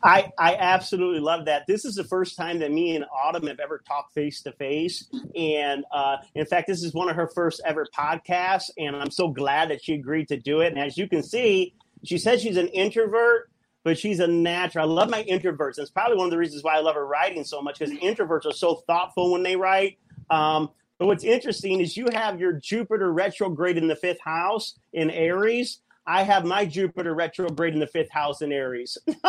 I, 0.02 0.30
I 0.38 0.56
absolutely 0.56 1.20
love 1.20 1.44
that. 1.46 1.66
This 1.66 1.84
is 1.84 1.94
the 1.94 2.04
first 2.04 2.36
time 2.36 2.58
that 2.58 2.72
me 2.72 2.96
and 2.96 3.04
Autumn 3.14 3.46
have 3.46 3.60
ever 3.60 3.82
talked 3.86 4.14
face 4.14 4.42
to 4.42 4.52
face. 4.52 5.08
And 5.36 5.84
uh, 5.92 6.16
in 6.34 6.46
fact, 6.46 6.66
this 6.66 6.82
is 6.82 6.92
one 6.92 7.08
of 7.08 7.16
her 7.16 7.30
first 7.34 7.60
ever 7.64 7.86
podcasts. 7.96 8.70
And 8.76 8.96
I'm 8.96 9.10
so 9.10 9.28
glad 9.28 9.70
that 9.70 9.84
she 9.84 9.94
agreed 9.94 10.28
to 10.28 10.36
do 10.36 10.60
it. 10.60 10.68
And 10.68 10.78
as 10.78 10.98
you 10.98 11.08
can 11.08 11.22
see, 11.22 11.74
she 12.04 12.18
says 12.18 12.42
she's 12.42 12.56
an 12.56 12.68
introvert, 12.68 13.50
but 13.84 13.98
she's 13.98 14.18
a 14.20 14.26
natural. 14.26 14.90
I 14.90 14.92
love 14.92 15.10
my 15.10 15.22
introverts. 15.24 15.78
It's 15.78 15.90
probably 15.90 16.16
one 16.16 16.26
of 16.26 16.30
the 16.32 16.38
reasons 16.38 16.64
why 16.64 16.76
I 16.76 16.80
love 16.80 16.96
her 16.96 17.06
writing 17.06 17.44
so 17.44 17.62
much 17.62 17.78
because 17.78 17.94
introverts 17.94 18.46
are 18.46 18.52
so 18.52 18.82
thoughtful 18.86 19.32
when 19.32 19.42
they 19.42 19.56
write. 19.56 19.98
Um, 20.30 20.70
but 20.98 21.06
what's 21.06 21.24
interesting 21.24 21.80
is 21.80 21.96
you 21.96 22.06
have 22.12 22.40
your 22.40 22.52
Jupiter 22.52 23.12
retrograde 23.12 23.76
in 23.76 23.88
the 23.88 23.96
fifth 23.96 24.20
house 24.24 24.78
in 24.92 25.10
Aries. 25.10 25.80
I 26.06 26.22
have 26.22 26.44
my 26.44 26.64
Jupiter 26.64 27.14
retrograde 27.14 27.74
in 27.74 27.80
the 27.80 27.86
fifth 27.86 28.10
house 28.10 28.42
in 28.42 28.52
Aries. 28.52 28.98
so 29.06 29.22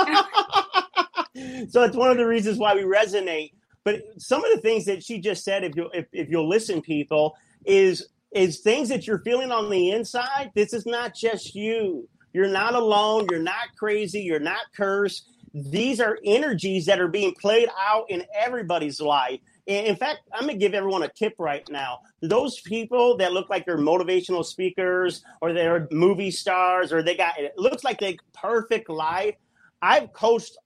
it's 1.36 1.96
one 1.96 2.12
of 2.12 2.18
the 2.18 2.25
reasons 2.25 2.58
why 2.58 2.74
we 2.75 2.82
resonate. 2.82 3.53
But 3.84 4.01
some 4.18 4.44
of 4.44 4.51
the 4.53 4.62
things 4.62 4.86
that 4.86 5.03
she 5.03 5.20
just 5.20 5.44
said, 5.44 5.63
if 5.63 5.75
you 5.75 5.89
if, 5.94 6.06
if 6.12 6.30
you'll 6.30 6.48
listen, 6.48 6.82
people, 6.82 7.36
is 7.65 8.08
is 8.34 8.62
things 8.62 8.89
that 8.89 9.06
you're 9.06 9.20
feeling 9.20 9.51
on 9.51 9.70
the 9.70 9.92
inside. 9.92 10.51
This 10.56 10.74
is 10.74 10.86
not 10.86 11.13
just 11.13 11.53
you. 11.53 12.08
You're 12.34 12.48
not 12.48 12.74
alone. 12.74 13.27
You're 13.30 13.44
not 13.44 13.75
crazy. 13.77 14.22
You're 14.22 14.39
not 14.39 14.62
cursed. 14.75 15.30
These 15.53 16.00
are 16.01 16.18
energies 16.25 16.88
that 16.88 17.00
are 17.00 17.08
being 17.08 17.36
played 17.39 17.70
out 17.80 18.06
in 18.10 18.24
everybody's 18.34 19.00
life. 19.00 19.39
In 19.65 19.96
fact, 19.96 20.20
I'm 20.34 20.41
going 20.41 20.55
to 20.55 20.60
give 20.60 20.74
everyone 20.74 21.03
a 21.03 21.08
tip 21.08 21.36
right 21.39 21.67
now. 21.70 22.00
Those 22.22 22.60
people 22.62 23.15
that 23.17 23.32
look 23.32 23.50
like 23.50 23.65
they're 23.65 23.77
motivational 23.77 24.43
speakers 24.43 25.24
or 25.41 25.53
they're 25.53 25.88
movie 25.89 26.32
stars 26.32 26.91
or 26.91 27.01
they 27.01 27.15
got 27.15 27.39
it 27.39 27.53
looks 27.58 27.84
like 27.84 28.00
they 28.00 28.17
perfect 28.34 28.89
life. 28.89 29.36
I've 29.82 30.12
coached 30.12 30.58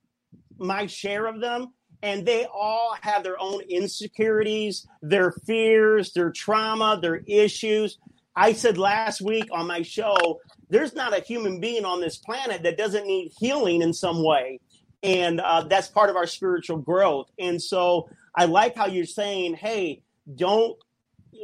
my 0.57 0.87
share 0.87 1.27
of 1.27 1.39
them 1.39 1.73
and 2.01 2.25
they 2.25 2.45
all 2.45 2.95
have 3.01 3.23
their 3.23 3.39
own 3.39 3.61
insecurities, 3.69 4.87
their 5.01 5.31
fears, 5.45 6.13
their 6.13 6.31
trauma, 6.31 6.99
their 7.01 7.21
issues. 7.27 7.97
I 8.35 8.53
said 8.53 8.77
last 8.77 9.21
week 9.21 9.47
on 9.51 9.67
my 9.67 9.81
show, 9.81 10.39
there's 10.69 10.93
not 10.93 11.17
a 11.17 11.21
human 11.21 11.59
being 11.59 11.85
on 11.85 12.01
this 12.01 12.17
planet 12.17 12.63
that 12.63 12.77
doesn't 12.77 13.07
need 13.07 13.31
healing 13.39 13.81
in 13.81 13.93
some 13.93 14.23
way. 14.23 14.59
And 15.03 15.39
uh, 15.39 15.63
that's 15.63 15.87
part 15.87 16.09
of 16.09 16.15
our 16.15 16.27
spiritual 16.27 16.77
growth. 16.77 17.31
And 17.39 17.61
so 17.61 18.09
I 18.37 18.45
like 18.45 18.75
how 18.75 18.85
you're 18.85 19.05
saying, 19.05 19.55
hey, 19.55 20.03
don't 20.35 20.77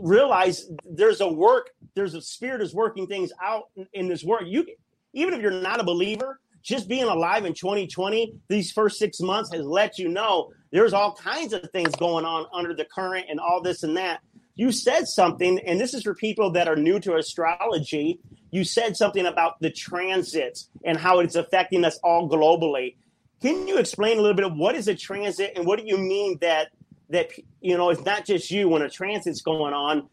realize 0.02 0.70
there's 0.86 1.22
a 1.22 1.28
work, 1.28 1.72
there's 1.96 2.14
a 2.14 2.22
spirit 2.22 2.62
is 2.62 2.74
working 2.74 3.08
things 3.08 3.32
out 3.42 3.64
in, 3.94 4.08
this 4.08 4.24
world. 4.24 4.48
You 4.48 4.66
even 5.14 5.34
if 5.34 5.42
you're 5.42 5.52
not 5.52 5.80
a 5.80 5.84
believer, 5.84 6.40
just 6.62 6.88
being 6.88 7.06
alive 7.06 7.46
in 7.46 7.54
2020, 7.54 8.36
these 8.48 8.72
first 8.72 9.00
six 9.00 9.20
months 9.20 9.52
has 9.52 9.66
let 9.66 9.98
you 9.98 10.08
know 10.08 10.52
there's 10.72 10.94
all 10.94 11.14
kinds 11.16 11.52
of 11.54 11.68
things 11.72 11.96
going 11.96 12.26
on 12.26 12.46
under 12.54 12.76
the 12.76 12.86
current 12.86 13.26
and 13.28 13.40
all 13.40 13.62
this 13.62 13.82
and 13.84 13.98
that. 13.98 14.22
you 14.56 14.72
said 14.72 15.08
something, 15.08 15.60
and 15.66 15.80
this 15.80 15.96
is 15.96 16.04
for 16.04 16.14
people 16.14 16.52
that 16.52 16.68
are 16.68 16.76
new 16.76 17.00
to 17.00 17.16
astrology. 17.16 18.20
You 18.52 18.64
said 18.64 18.96
something 18.96 19.26
about 19.26 19.60
the 19.62 19.72
transits 19.72 20.70
and 20.86 20.96
how 20.96 21.20
it's 21.20 21.36
affecting 21.36 21.84
us 21.86 22.00
all 22.04 22.30
globally. 22.30 22.96
Can 23.42 23.68
you 23.68 23.78
explain 23.78 24.20
a 24.20 24.22
little 24.22 24.36
bit 24.36 24.46
of 24.46 24.56
what 24.56 24.76
is 24.76 24.88
a 24.88 24.96
transit 24.96 25.54
and 25.56 25.66
what 25.66 25.80
do 25.80 25.86
you 25.86 25.98
mean 25.98 26.38
that 26.40 26.70
that 27.14 27.32
you 27.62 27.78
know 27.78 27.90
it's 27.90 28.04
not 28.04 28.26
just 28.26 28.52
you 28.52 28.68
when 28.70 28.82
a 28.82 28.90
transit's 28.90 29.42
going 29.42 29.74
on? 29.74 30.10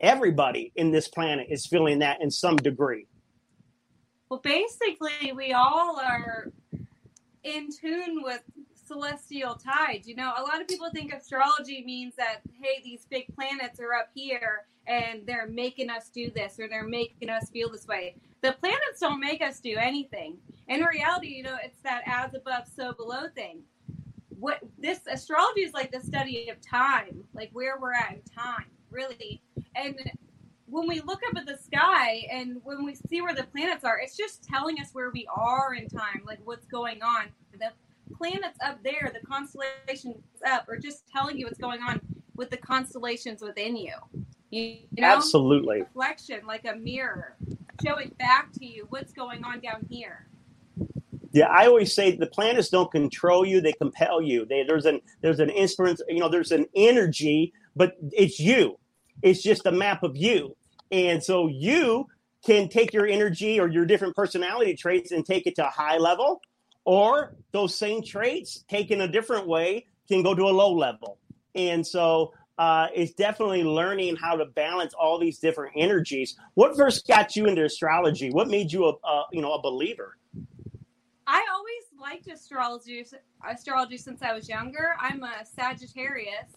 Everybody 0.00 0.72
in 0.74 0.90
this 0.90 1.08
planet 1.08 1.46
is 1.50 1.66
feeling 1.66 2.00
that 2.00 2.20
in 2.20 2.30
some 2.30 2.56
degree. 2.56 3.06
Well, 4.28 4.40
basically, 4.40 5.32
we 5.34 5.52
all 5.52 6.00
are 6.00 6.50
in 7.44 7.68
tune 7.70 8.22
with 8.22 8.42
celestial 8.86 9.54
tides. 9.54 10.08
You 10.08 10.16
know, 10.16 10.32
a 10.36 10.42
lot 10.42 10.60
of 10.60 10.68
people 10.68 10.90
think 10.90 11.12
astrology 11.12 11.84
means 11.84 12.14
that, 12.16 12.40
hey, 12.60 12.80
these 12.82 13.06
big 13.08 13.26
planets 13.34 13.80
are 13.80 13.94
up 13.94 14.08
here 14.14 14.64
and 14.86 15.26
they're 15.26 15.46
making 15.46 15.90
us 15.90 16.08
do 16.10 16.30
this 16.30 16.58
or 16.58 16.68
they're 16.68 16.86
making 16.86 17.30
us 17.30 17.50
feel 17.50 17.70
this 17.70 17.86
way. 17.86 18.16
The 18.42 18.52
planets 18.52 19.00
don't 19.00 19.20
make 19.20 19.40
us 19.40 19.60
do 19.60 19.76
anything. 19.78 20.36
In 20.68 20.82
reality, 20.82 21.28
you 21.28 21.42
know, 21.42 21.56
it's 21.62 21.80
that 21.82 22.02
as 22.06 22.34
above, 22.34 22.64
so 22.74 22.92
below 22.92 23.28
thing. 23.34 23.60
What 24.44 24.58
this 24.78 25.00
astrology 25.10 25.62
is 25.62 25.72
like 25.72 25.90
the 25.90 26.00
study 26.00 26.50
of 26.50 26.60
time, 26.60 27.24
like 27.32 27.48
where 27.54 27.78
we're 27.80 27.94
at 27.94 28.12
in 28.12 28.20
time, 28.30 28.66
really. 28.90 29.40
And 29.74 29.98
when 30.66 30.86
we 30.86 31.00
look 31.00 31.22
up 31.30 31.38
at 31.38 31.46
the 31.46 31.56
sky 31.56 32.26
and 32.30 32.60
when 32.62 32.84
we 32.84 32.94
see 32.94 33.22
where 33.22 33.34
the 33.34 33.44
planets 33.44 33.84
are, 33.84 33.98
it's 33.98 34.18
just 34.18 34.44
telling 34.44 34.78
us 34.80 34.90
where 34.92 35.08
we 35.08 35.26
are 35.34 35.72
in 35.72 35.88
time, 35.88 36.24
like 36.26 36.40
what's 36.44 36.66
going 36.66 37.02
on. 37.02 37.28
The 37.58 37.70
planets 38.18 38.58
up 38.62 38.82
there, 38.82 39.10
the 39.18 39.26
constellations 39.26 40.22
up, 40.46 40.68
are 40.68 40.76
just 40.76 41.08
telling 41.08 41.38
you 41.38 41.46
what's 41.46 41.58
going 41.58 41.80
on 41.80 42.02
with 42.36 42.50
the 42.50 42.58
constellations 42.58 43.40
within 43.40 43.78
you. 43.78 43.94
You, 44.50 44.80
know, 44.98 45.06
absolutely 45.06 45.80
reflection 45.80 46.46
like 46.46 46.66
a 46.66 46.76
mirror, 46.76 47.34
showing 47.82 48.10
back 48.18 48.52
to 48.58 48.66
you 48.66 48.84
what's 48.90 49.14
going 49.14 49.42
on 49.42 49.60
down 49.60 49.86
here. 49.88 50.26
Yeah, 51.34 51.48
I 51.48 51.66
always 51.68 51.94
say 51.94 52.16
the 52.16 52.26
planets 52.28 52.70
don't 52.70 52.92
control 52.92 53.46
you; 53.46 53.62
they 53.62 53.74
compel 53.74 54.22
you. 54.22 54.46
They, 54.46 54.64
there's 54.64 54.86
an 54.86 55.00
there's 55.22 55.40
an 55.40 55.50
inspiration, 55.50 56.06
you 56.08 56.20
know, 56.20 56.30
there's 56.30 56.52
an 56.52 56.66
energy, 56.76 57.54
but 57.76 57.94
it's 58.12 58.40
you. 58.40 58.78
It's 59.22 59.42
just 59.42 59.66
a 59.66 59.72
map 59.72 60.04
of 60.04 60.16
you, 60.18 60.56
and 60.92 61.24
so 61.24 61.48
you 61.48 62.08
can 62.46 62.68
take 62.70 62.94
your 62.94 63.06
energy 63.06 63.60
or 63.60 63.68
your 63.70 63.86
different 63.86 64.16
personality 64.16 64.76
traits 64.76 65.12
and 65.12 65.26
take 65.26 65.46
it 65.46 65.56
to 65.56 65.68
a 65.68 65.70
high 65.70 65.98
level, 65.98 66.42
or 66.86 67.36
those 67.52 67.76
same 67.78 68.02
traits 68.04 68.64
taken 68.68 69.02
a 69.02 69.08
different 69.08 69.48
way 69.48 69.86
can 70.08 70.24
go 70.24 70.34
to 70.34 70.44
a 70.44 70.54
low 70.54 70.74
level. 70.74 71.20
And 71.54 71.86
so 71.86 72.34
uh, 72.58 72.88
it's 72.96 73.14
definitely 73.14 73.64
learning 73.64 74.16
how 74.16 74.36
to 74.36 74.46
balance 74.46 74.94
all 74.94 75.20
these 75.20 75.40
different 75.40 75.74
energies. 75.78 76.36
What 76.56 76.76
first 76.76 77.08
got 77.08 77.36
you 77.36 77.46
into 77.46 77.64
astrology? 77.64 78.32
What 78.32 78.48
made 78.48 78.72
you 78.72 78.86
a, 78.86 78.94
a 79.08 79.24
you 79.32 79.42
know 79.42 79.54
a 79.54 79.62
believer? 79.62 80.16
I 81.26 81.44
always 81.52 81.84
liked 82.00 82.28
astrology 82.28 83.04
astrology 83.48 83.96
since 83.96 84.22
I 84.22 84.32
was 84.32 84.48
younger. 84.48 84.94
I'm 85.00 85.22
a 85.22 85.44
Sagittarius 85.44 86.52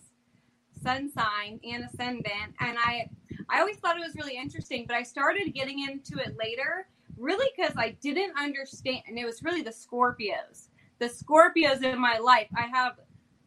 sun 0.84 1.10
sign 1.10 1.60
and 1.64 1.86
ascendant 1.86 2.54
and 2.60 2.78
I 2.78 3.10
I 3.50 3.60
always 3.60 3.78
thought 3.78 3.98
it 3.98 4.06
was 4.06 4.16
really 4.16 4.38
interesting, 4.38 4.86
but 4.86 4.96
I 4.96 5.04
started 5.04 5.54
getting 5.54 5.88
into 5.88 6.18
it 6.20 6.36
later 6.38 6.88
really 7.18 7.48
because 7.56 7.76
I 7.78 7.98
didn't 8.02 8.38
understand, 8.38 9.04
and 9.08 9.18
it 9.18 9.26
was 9.26 9.42
really 9.44 9.62
the 9.62 9.72
Scorpios. 9.72 10.70
The 11.00 11.08
Scorpios 11.08 11.82
in 11.82 12.00
my 12.00 12.18
life. 12.18 12.48
I 12.56 12.68
have 12.68 13.00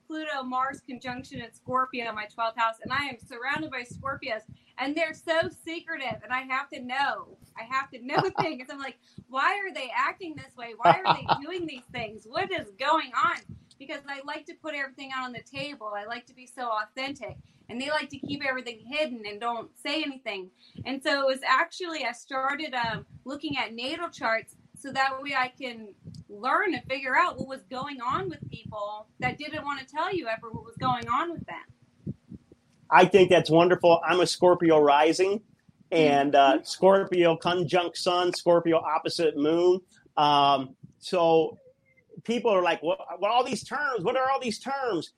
Pluto 0.07 0.43
Mars 0.43 0.81
conjunction 0.81 1.41
in 1.41 1.53
Scorpio 1.53 2.09
in 2.09 2.15
my 2.15 2.27
12th 2.27 2.57
house, 2.57 2.77
and 2.83 2.93
I 2.93 3.05
am 3.05 3.17
surrounded 3.19 3.71
by 3.71 3.83
Scorpios, 3.83 4.43
and 4.81 4.97
they're 4.97 5.15
so 5.15 5.49
secretive, 5.65 6.23
and 6.25 6.33
I 6.33 6.41
have 6.43 6.71
to 6.71 6.81
know. 6.81 7.37
I 7.59 7.65
have 7.71 7.91
to 7.91 8.05
know 8.05 8.23
things. 8.41 8.69
I'm 8.71 8.79
like, 8.79 8.99
why 9.29 9.59
are 9.59 9.73
they 9.73 9.91
acting 9.95 10.35
this 10.35 10.57
way? 10.57 10.73
Why 10.77 11.01
are 11.05 11.15
they 11.15 11.27
doing 11.43 11.67
these 11.67 11.85
things? 11.93 12.25
What 12.27 12.51
is 12.51 12.71
going 12.79 13.13
on? 13.15 13.39
Because 13.79 14.01
I 14.09 14.21
like 14.27 14.47
to 14.47 14.55
put 14.55 14.75
everything 14.75 15.11
out 15.15 15.25
on 15.25 15.33
the 15.33 15.43
table. 15.43 15.93
I 15.95 16.05
like 16.07 16.27
to 16.27 16.35
be 16.35 16.47
so 16.47 16.71
authentic 16.71 17.37
and 17.71 17.81
they 17.81 17.89
like 17.89 18.11
to 18.11 18.19
keep 18.19 18.45
everything 18.45 18.81
hidden 18.87 19.23
and 19.27 19.41
don't 19.41 19.71
say 19.79 20.03
anything. 20.03 20.51
And 20.85 21.03
so 21.03 21.21
it 21.21 21.27
was 21.27 21.41
actually 21.47 22.05
I 22.05 22.13
started 22.13 22.75
um, 22.75 23.07
looking 23.25 23.57
at 23.57 23.73
natal 23.73 24.11
charts 24.11 24.57
so 24.79 24.91
that 24.93 25.23
way 25.23 25.35
I 25.37 25.49
can 25.49 25.95
learn 26.29 26.75
and 26.75 26.83
figure 26.85 27.17
out 27.17 27.39
what 27.39 27.47
was 27.47 27.63
going 27.71 28.01
on 28.01 28.29
with 28.29 28.51
people 28.51 29.07
that 29.21 29.39
didn't 29.39 29.65
want 29.65 29.81
to 29.81 29.87
tell 29.87 30.13
you 30.13 30.27
ever 30.27 30.51
what 30.51 30.65
was 30.65 30.77
going 30.77 31.09
on 31.09 31.33
with 31.33 31.47
them. 31.47 31.63
I 32.91 33.05
think 33.05 33.31
that's 33.31 33.51
wonderful. 33.51 34.01
I'm 34.05 34.21
a 34.21 34.27
Scorpio 34.27 34.79
rising, 34.81 35.41
and 35.91 36.35
uh, 36.35 36.55
mm-hmm. 36.55 36.65
Scorpio 36.65 37.37
conjunct 37.37 37.97
Sun, 37.97 38.35
Scorpio 38.35 38.79
opposite 38.79 39.37
Moon. 39.37 39.81
Um, 40.17 40.77
so 40.99 41.59
people 42.25 42.51
are 42.51 42.63
like, 42.63 42.83
"What? 42.83 42.99
What 43.19 43.31
all 43.31 43.45
these 43.45 43.65
terms? 43.65 44.05
What 44.05 44.17
are 44.17 44.31
all 44.31 44.41
these 44.41 44.59
terms?" 44.59 45.13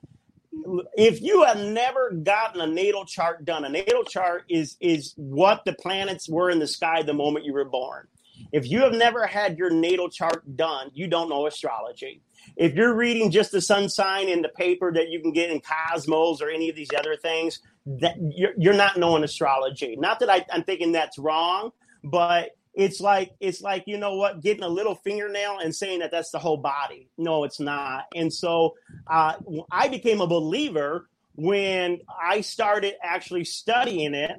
if 0.97 1.23
you 1.23 1.45
have 1.45 1.59
never 1.59 2.11
gotten 2.11 2.61
a 2.61 2.67
natal 2.67 3.05
chart 3.05 3.45
done, 3.45 3.65
a 3.65 3.69
natal 3.69 4.05
chart 4.05 4.45
is 4.49 4.77
is 4.81 5.15
what 5.17 5.65
the 5.65 5.73
planets 5.73 6.29
were 6.29 6.51
in 6.51 6.59
the 6.59 6.67
sky 6.67 7.03
the 7.03 7.15
moment 7.15 7.45
you 7.45 7.53
were 7.53 7.65
born. 7.65 8.07
If 8.53 8.69
you 8.69 8.81
have 8.81 8.93
never 8.93 9.27
had 9.27 9.57
your 9.57 9.71
natal 9.71 10.11
chart 10.11 10.57
done, 10.57 10.91
you 10.93 11.07
don't 11.07 11.29
know 11.29 11.47
astrology. 11.47 12.21
If 12.57 12.75
you're 12.75 12.95
reading 12.95 13.31
just 13.31 13.53
the 13.53 13.61
sun 13.61 13.89
sign 13.89 14.29
in 14.29 14.43
the 14.43 14.49
paper 14.49 14.93
that 14.93 15.09
you 15.09 15.21
can 15.21 15.33
get 15.33 15.51
in 15.51 15.61
Cosmos 15.61 16.43
or 16.43 16.51
any 16.51 16.69
of 16.69 16.77
these 16.77 16.91
other 16.97 17.17
things, 17.17 17.61
that 17.87 18.17
you're, 18.21 18.53
you're 18.57 18.75
not 18.75 18.97
knowing 18.97 19.25
astrology. 19.25 19.97
Not 19.97 20.21
that 20.21 20.31
I, 20.31 20.45
I'm 20.51 20.63
thinking 20.63 20.93
that's 20.93 21.19
wrong, 21.19 21.73
but 22.05 22.51
it's 22.75 23.01
like 23.01 23.33
it's 23.41 23.61
like 23.61 23.85
you 23.87 23.99
know 23.99 24.15
what 24.17 24.41
getting 24.41 24.63
a 24.63 24.69
little 24.69 24.95
fingernail 24.95 25.59
and 25.59 25.75
saying 25.75 26.01
that 26.01 26.11
that's 26.11 26.31
the 26.31 26.39
whole 26.39 26.57
body. 26.57 27.09
No 27.19 27.45
it's 27.45 27.61
not. 27.61 28.07
And 28.15 28.33
so 28.33 28.75
uh, 29.07 29.35
i 29.71 29.89
became 29.89 30.21
a 30.21 30.27
believer 30.27 31.09
when 31.35 31.99
i 32.23 32.41
started 32.41 32.95
actually 33.03 33.45
studying 33.45 34.15
it 34.15 34.33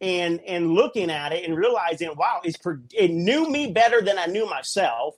and 0.00 0.40
and 0.46 0.70
looking 0.70 1.10
at 1.10 1.32
it 1.32 1.44
and 1.44 1.56
realizing 1.56 2.10
wow 2.16 2.40
it's 2.44 2.58
it 2.92 3.10
knew 3.10 3.50
me 3.50 3.72
better 3.72 4.00
than 4.00 4.18
i 4.18 4.26
knew 4.26 4.48
myself 4.48 5.14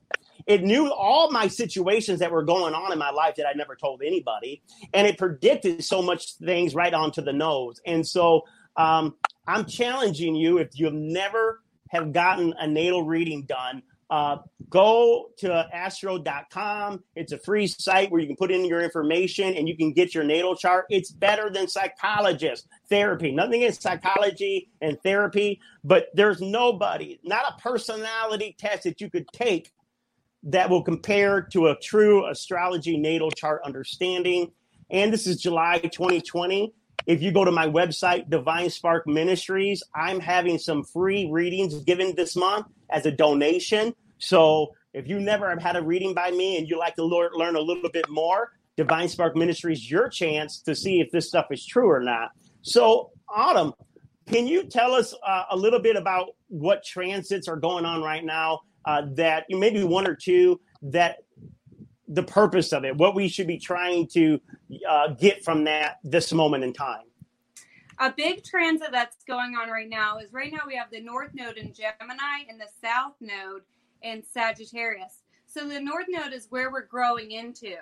it 0.48 0.64
knew 0.64 0.90
all 0.90 1.30
my 1.30 1.46
situations 1.46 2.18
that 2.18 2.32
were 2.32 2.42
going 2.42 2.74
on 2.74 2.92
in 2.92 2.98
my 2.98 3.10
life 3.10 3.36
that 3.36 3.46
i 3.46 3.52
never 3.52 3.76
told 3.76 4.02
anybody 4.02 4.62
and 4.94 5.06
it 5.06 5.16
predicted 5.16 5.84
so 5.84 6.02
much 6.02 6.34
things 6.34 6.74
right 6.74 6.94
onto 6.94 7.22
the 7.22 7.32
nose 7.32 7.80
and 7.86 8.06
so 8.06 8.42
um, 8.76 9.14
i'm 9.46 9.64
challenging 9.64 10.34
you 10.34 10.58
if 10.58 10.70
you've 10.74 10.92
never 10.92 11.60
have 11.88 12.12
gotten 12.12 12.54
a 12.58 12.66
natal 12.66 13.02
reading 13.02 13.42
done, 13.42 13.82
uh, 14.10 14.38
go 14.70 15.30
to 15.36 15.68
astro.com. 15.72 17.04
It's 17.14 17.32
a 17.32 17.38
free 17.38 17.66
site 17.66 18.10
where 18.10 18.20
you 18.20 18.26
can 18.26 18.36
put 18.36 18.50
in 18.50 18.64
your 18.64 18.80
information 18.80 19.54
and 19.54 19.68
you 19.68 19.76
can 19.76 19.92
get 19.92 20.14
your 20.14 20.24
natal 20.24 20.56
chart. 20.56 20.86
It's 20.88 21.10
better 21.10 21.50
than 21.50 21.68
psychologist 21.68 22.68
therapy. 22.88 23.32
Nothing 23.32 23.62
against 23.62 23.82
psychology 23.82 24.70
and 24.80 24.98
therapy, 25.02 25.60
but 25.84 26.08
there's 26.14 26.40
nobody, 26.40 27.18
not 27.22 27.52
a 27.52 27.60
personality 27.60 28.56
test 28.58 28.84
that 28.84 29.00
you 29.00 29.10
could 29.10 29.28
take 29.32 29.72
that 30.48 30.70
will 30.70 30.82
compare 30.82 31.42
to 31.42 31.68
a 31.68 31.76
true 31.78 32.26
astrology 32.26 32.96
natal 32.96 33.30
chart 33.30 33.60
understanding. 33.64 34.50
And 34.90 35.12
this 35.12 35.26
is 35.26 35.40
July 35.40 35.78
2020. 35.78 36.72
If 37.06 37.22
you 37.22 37.32
go 37.32 37.44
to 37.44 37.50
my 37.50 37.66
website, 37.66 38.30
Divine 38.30 38.70
Spark 38.70 39.06
Ministries, 39.06 39.82
I'm 39.94 40.20
having 40.20 40.58
some 40.58 40.84
free 40.84 41.28
readings 41.30 41.74
given 41.84 42.14
this 42.16 42.34
month 42.34 42.66
as 42.90 43.04
a 43.06 43.10
donation. 43.10 43.94
So 44.18 44.74
if 44.94 45.06
you 45.06 45.20
never 45.20 45.48
have 45.50 45.60
had 45.60 45.76
a 45.76 45.82
reading 45.82 46.14
by 46.14 46.30
me 46.30 46.58
and 46.58 46.66
you 46.66 46.78
like 46.78 46.96
to 46.96 47.04
learn 47.04 47.56
a 47.56 47.60
little 47.60 47.90
bit 47.90 48.08
more, 48.08 48.52
Divine 48.76 49.08
Spark 49.08 49.36
Ministries, 49.36 49.90
your 49.90 50.08
chance 50.08 50.60
to 50.62 50.74
see 50.74 51.00
if 51.00 51.10
this 51.10 51.28
stuff 51.28 51.46
is 51.50 51.66
true 51.66 51.90
or 51.90 52.00
not. 52.00 52.30
So, 52.62 53.10
Autumn, 53.28 53.74
can 54.30 54.46
you 54.46 54.64
tell 54.64 54.94
us 54.94 55.14
uh, 55.26 55.44
a 55.50 55.56
little 55.56 55.80
bit 55.80 55.96
about 55.96 56.28
what 56.48 56.84
transits 56.84 57.48
are 57.48 57.56
going 57.56 57.84
on 57.84 58.02
right 58.02 58.24
now? 58.24 58.60
Uh, 58.84 59.02
that 59.14 59.44
maybe 59.50 59.82
one 59.84 60.06
or 60.06 60.14
two 60.14 60.58
that 60.80 61.18
the 62.08 62.22
purpose 62.22 62.72
of 62.72 62.84
it, 62.84 62.96
what 62.96 63.14
we 63.14 63.28
should 63.28 63.46
be 63.46 63.58
trying 63.58 64.06
to 64.06 64.40
uh, 64.88 65.08
get 65.08 65.44
from 65.44 65.64
that 65.64 65.98
this 66.02 66.32
moment 66.32 66.64
in 66.64 66.72
time. 66.72 67.02
A 68.00 68.12
big 68.16 68.44
transit 68.44 68.88
that's 68.92 69.24
going 69.24 69.56
on 69.56 69.68
right 69.68 69.88
now 69.88 70.18
is 70.18 70.32
right 70.32 70.52
now 70.52 70.60
we 70.66 70.76
have 70.76 70.90
the 70.90 71.00
North 71.00 71.34
Node 71.34 71.58
in 71.58 71.74
Gemini 71.74 72.44
and 72.48 72.58
the 72.58 72.68
South 72.82 73.14
Node 73.20 73.62
in 74.02 74.22
Sagittarius. 74.32 75.22
So 75.46 75.68
the 75.68 75.80
North 75.80 76.06
Node 76.08 76.32
is 76.32 76.46
where 76.50 76.70
we're 76.70 76.86
growing 76.86 77.32
into. 77.32 77.74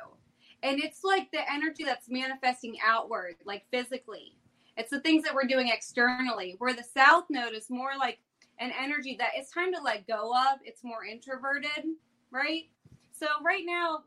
And 0.63 0.83
it's 0.83 1.05
like 1.05 1.31
the 1.33 1.53
energy 1.53 1.85
that's 1.85 2.09
manifesting 2.09 2.77
outward, 2.85 3.37
like 3.45 3.65
physically. 3.71 4.37
It's 4.77 4.91
the 4.91 5.01
things 5.01 5.23
that 5.25 5.35
we're 5.35 5.45
doing 5.45 5.69
externally. 5.69 6.57
Where 6.59 6.75
the 6.75 6.83
South 6.83 7.25
Node 7.29 7.53
is 7.53 7.69
more 7.69 7.93
like 7.99 8.19
an 8.59 8.73
energy 8.79 9.16
that 9.19 9.31
it's 9.35 9.51
time 9.51 9.73
to 9.75 9.81
let 9.81 10.07
go 10.07 10.33
of. 10.35 10.59
It's 10.64 10.83
more 10.83 11.05
introverted, 11.05 11.85
right? 12.31 12.69
So 13.12 13.27
right 13.42 13.64
now 13.64 14.05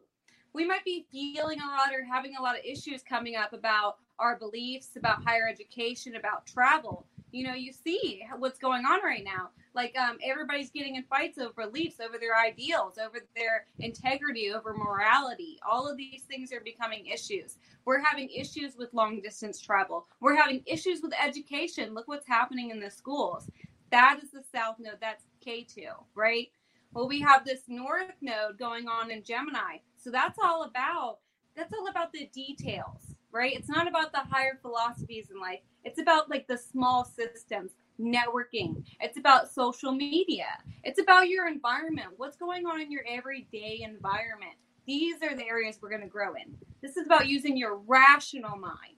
we 0.53 0.65
might 0.65 0.83
be 0.83 1.05
feeling 1.11 1.59
a 1.61 1.67
lot 1.67 1.93
or 1.93 2.03
having 2.03 2.35
a 2.35 2.41
lot 2.41 2.57
of 2.57 2.65
issues 2.65 3.01
coming 3.03 3.35
up 3.35 3.53
about 3.53 3.97
our 4.19 4.37
beliefs 4.37 4.89
about 4.95 5.23
higher 5.23 5.47
education, 5.49 6.15
about 6.15 6.45
travel. 6.45 7.05
You 7.31 7.47
know, 7.47 7.53
you 7.53 7.71
see 7.71 8.23
what's 8.37 8.59
going 8.59 8.85
on 8.85 8.99
right 9.03 9.23
now. 9.23 9.49
Like 9.75 9.95
um, 9.97 10.17
everybody's 10.25 10.71
getting 10.71 10.95
in 10.95 11.03
fights 11.03 11.37
over 11.37 11.67
beliefs, 11.67 11.99
over 11.99 12.17
their 12.17 12.35
ideals, 12.35 12.97
over 12.97 13.19
their 13.35 13.67
integrity, 13.77 14.51
over 14.51 14.73
morality. 14.73 15.59
All 15.67 15.87
of 15.87 15.95
these 15.95 16.23
things 16.23 16.51
are 16.51 16.59
becoming 16.59 17.05
issues. 17.05 17.57
We're 17.85 18.03
having 18.03 18.29
issues 18.29 18.75
with 18.77 18.93
long 18.93 19.21
distance 19.21 19.61
travel. 19.61 20.07
We're 20.19 20.35
having 20.35 20.63
issues 20.65 21.01
with 21.01 21.13
education. 21.23 21.93
Look 21.93 22.07
what's 22.07 22.27
happening 22.27 22.71
in 22.71 22.79
the 22.79 22.89
schools. 22.89 23.47
That 23.91 24.19
is 24.23 24.31
the 24.31 24.43
South 24.53 24.75
Node. 24.79 24.97
That's 25.01 25.23
Ketu, 25.45 25.89
right? 26.15 26.47
Well, 26.93 27.07
we 27.07 27.21
have 27.21 27.45
this 27.45 27.61
North 27.67 28.15
Node 28.21 28.57
going 28.57 28.87
on 28.87 29.11
in 29.11 29.23
Gemini. 29.23 29.77
So 29.97 30.11
that's 30.11 30.37
all 30.41 30.63
about 30.63 31.19
that's 31.55 31.73
all 31.73 31.87
about 31.89 32.13
the 32.13 32.29
details, 32.33 33.15
right? 33.31 33.53
It's 33.55 33.69
not 33.69 33.87
about 33.87 34.11
the 34.13 34.19
higher 34.19 34.59
philosophies 34.61 35.29
in 35.29 35.39
life. 35.41 35.59
It's 35.83 35.99
about 35.99 36.29
like 36.29 36.47
the 36.47 36.57
small 36.57 37.03
systems, 37.03 37.71
networking. 37.99 38.83
It's 39.01 39.17
about 39.17 39.51
social 39.51 39.91
media. 39.91 40.47
It's 40.83 41.01
about 41.01 41.27
your 41.27 41.47
environment. 41.47 42.09
What's 42.17 42.37
going 42.37 42.65
on 42.65 42.79
in 42.79 42.91
your 42.91 43.03
everyday 43.09 43.81
environment? 43.83 44.53
These 44.87 45.21
are 45.21 45.35
the 45.35 45.45
areas 45.45 45.79
we're 45.81 45.89
going 45.89 46.01
to 46.01 46.07
grow 46.07 46.33
in. 46.35 46.55
This 46.81 46.95
is 46.95 47.05
about 47.05 47.27
using 47.27 47.57
your 47.57 47.77
rational 47.77 48.57
mind. 48.57 48.95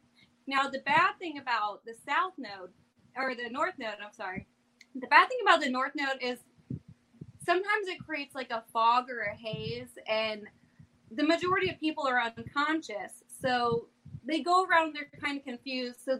Now, 0.47 0.67
the 0.69 0.79
bad 0.79 1.13
thing 1.19 1.39
about 1.39 1.83
the 1.85 1.93
South 2.07 2.33
Node, 2.37 2.71
or 3.15 3.35
the 3.35 3.49
North 3.49 3.73
Node, 3.79 3.95
I'm 4.03 4.13
sorry, 4.13 4.47
the 4.95 5.07
bad 5.07 5.27
thing 5.29 5.39
about 5.41 5.61
the 5.61 5.69
North 5.69 5.93
Node 5.95 6.21
is 6.21 6.39
sometimes 7.45 7.87
it 7.87 8.05
creates 8.05 8.35
like 8.35 8.51
a 8.51 8.63
fog 8.73 9.09
or 9.09 9.21
a 9.21 9.35
haze, 9.35 9.97
and 10.07 10.43
the 11.11 11.23
majority 11.23 11.69
of 11.69 11.79
people 11.79 12.07
are 12.07 12.21
unconscious. 12.21 13.23
So 13.41 13.87
they 14.25 14.41
go 14.41 14.65
around, 14.65 14.95
they're 14.95 15.09
kind 15.21 15.37
of 15.37 15.43
confused. 15.43 15.99
So 16.05 16.19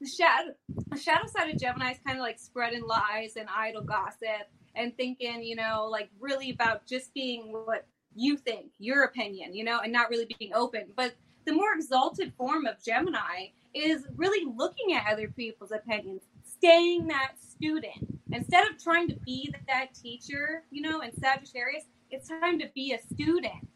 the 0.00 0.06
shadow, 0.06 0.54
the 0.90 0.98
shadow 0.98 1.26
side 1.26 1.52
of 1.52 1.58
Gemini 1.58 1.92
is 1.92 1.98
kind 2.06 2.18
of 2.18 2.22
like 2.22 2.38
spreading 2.38 2.84
lies 2.84 3.36
and 3.36 3.48
idle 3.54 3.82
gossip 3.82 4.48
and 4.74 4.96
thinking, 4.96 5.42
you 5.42 5.56
know, 5.56 5.88
like 5.90 6.08
really 6.20 6.50
about 6.50 6.86
just 6.86 7.12
being 7.14 7.52
what 7.52 7.86
you 8.14 8.36
think, 8.36 8.70
your 8.78 9.04
opinion, 9.04 9.54
you 9.54 9.64
know, 9.64 9.80
and 9.80 9.92
not 9.92 10.10
really 10.10 10.28
being 10.38 10.52
open. 10.54 10.84
But 10.96 11.14
the 11.46 11.52
more 11.52 11.72
exalted 11.74 12.32
form 12.36 12.66
of 12.66 12.82
Gemini 12.84 13.48
is 13.74 14.06
really 14.16 14.44
looking 14.56 14.94
at 14.94 15.10
other 15.10 15.28
people's 15.28 15.72
opinions, 15.72 16.22
staying 16.58 17.06
that 17.08 17.32
student. 17.40 18.20
Instead 18.32 18.68
of 18.68 18.82
trying 18.82 19.08
to 19.08 19.14
be 19.24 19.54
that 19.66 19.94
teacher, 19.94 20.64
you 20.70 20.82
know, 20.82 21.00
in 21.00 21.12
Sagittarius, 21.18 21.84
it's 22.10 22.28
time 22.28 22.58
to 22.58 22.68
be 22.74 22.92
a 22.92 23.14
student. 23.14 23.66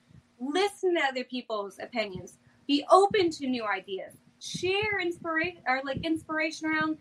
Listen 0.40 0.94
to 0.96 1.00
other 1.02 1.24
people's 1.24 1.78
opinions. 1.80 2.38
Be 2.66 2.84
open 2.90 3.30
to 3.30 3.46
new 3.46 3.64
ideas. 3.64 4.14
Share 4.40 5.00
inspiration 5.00 5.62
or 5.66 5.80
like 5.84 6.04
inspiration 6.04 6.68
around, 6.68 6.98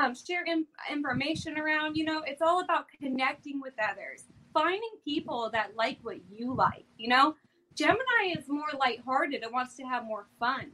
um, 0.00 0.14
share 0.14 0.44
in, 0.44 0.66
information 0.90 1.58
around. 1.58 1.96
You 1.96 2.04
know, 2.04 2.22
it's 2.24 2.42
all 2.42 2.60
about 2.60 2.86
connecting 2.88 3.60
with 3.60 3.74
others, 3.82 4.24
finding 4.54 4.90
people 5.04 5.50
that 5.52 5.76
like 5.76 5.98
what 6.02 6.18
you 6.30 6.54
like. 6.54 6.84
You 6.96 7.08
know, 7.08 7.34
Gemini 7.74 8.34
is 8.38 8.48
more 8.48 8.68
lighthearted. 8.78 9.42
It 9.42 9.52
wants 9.52 9.76
to 9.76 9.82
have 9.84 10.04
more 10.04 10.26
fun. 10.38 10.70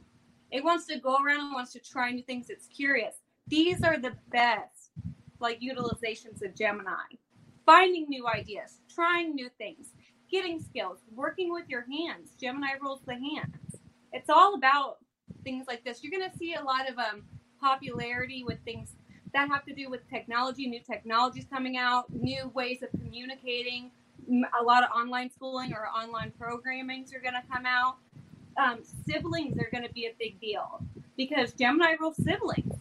It 0.51 0.63
wants 0.63 0.85
to 0.87 0.99
go 0.99 1.17
around 1.23 1.39
and 1.39 1.53
wants 1.53 1.73
to 1.73 1.79
try 1.79 2.11
new 2.11 2.23
things. 2.23 2.49
It's 2.49 2.67
curious. 2.67 3.15
These 3.47 3.83
are 3.83 3.97
the 3.97 4.13
best 4.31 4.91
like 5.39 5.61
utilizations 5.61 6.43
of 6.43 6.55
Gemini. 6.55 7.17
Finding 7.65 8.07
new 8.09 8.27
ideas, 8.27 8.79
trying 8.93 9.35
new 9.35 9.49
things, 9.57 9.87
getting 10.31 10.59
skills, 10.59 10.99
working 11.13 11.51
with 11.51 11.65
your 11.67 11.81
hands. 11.81 12.31
Gemini 12.39 12.73
rules 12.81 13.01
the 13.05 13.13
hands. 13.13 13.75
It's 14.13 14.29
all 14.29 14.55
about 14.55 14.97
things 15.43 15.65
like 15.67 15.83
this. 15.83 16.03
You're 16.03 16.17
going 16.17 16.29
to 16.29 16.37
see 16.37 16.55
a 16.55 16.63
lot 16.63 16.89
of 16.89 16.97
um, 16.97 17.23
popularity 17.61 18.43
with 18.43 18.57
things 18.65 18.95
that 19.33 19.49
have 19.49 19.65
to 19.65 19.73
do 19.73 19.89
with 19.89 20.09
technology, 20.09 20.67
new 20.67 20.79
technologies 20.79 21.45
coming 21.51 21.77
out, 21.77 22.05
new 22.11 22.49
ways 22.53 22.81
of 22.81 22.89
communicating. 22.99 23.91
A 24.59 24.63
lot 24.63 24.83
of 24.83 24.89
online 24.89 25.29
schooling 25.29 25.73
or 25.73 25.87
online 25.87 26.31
programmings 26.39 27.13
are 27.13 27.19
going 27.19 27.35
to 27.35 27.43
come 27.51 27.65
out. 27.65 27.97
Um, 28.57 28.79
siblings 29.07 29.57
are 29.59 29.69
going 29.69 29.85
to 29.85 29.93
be 29.93 30.05
a 30.05 30.13
big 30.17 30.39
deal 30.39 30.81
because 31.17 31.53
Gemini 31.53 31.95
rules 31.99 32.15
siblings. 32.17 32.74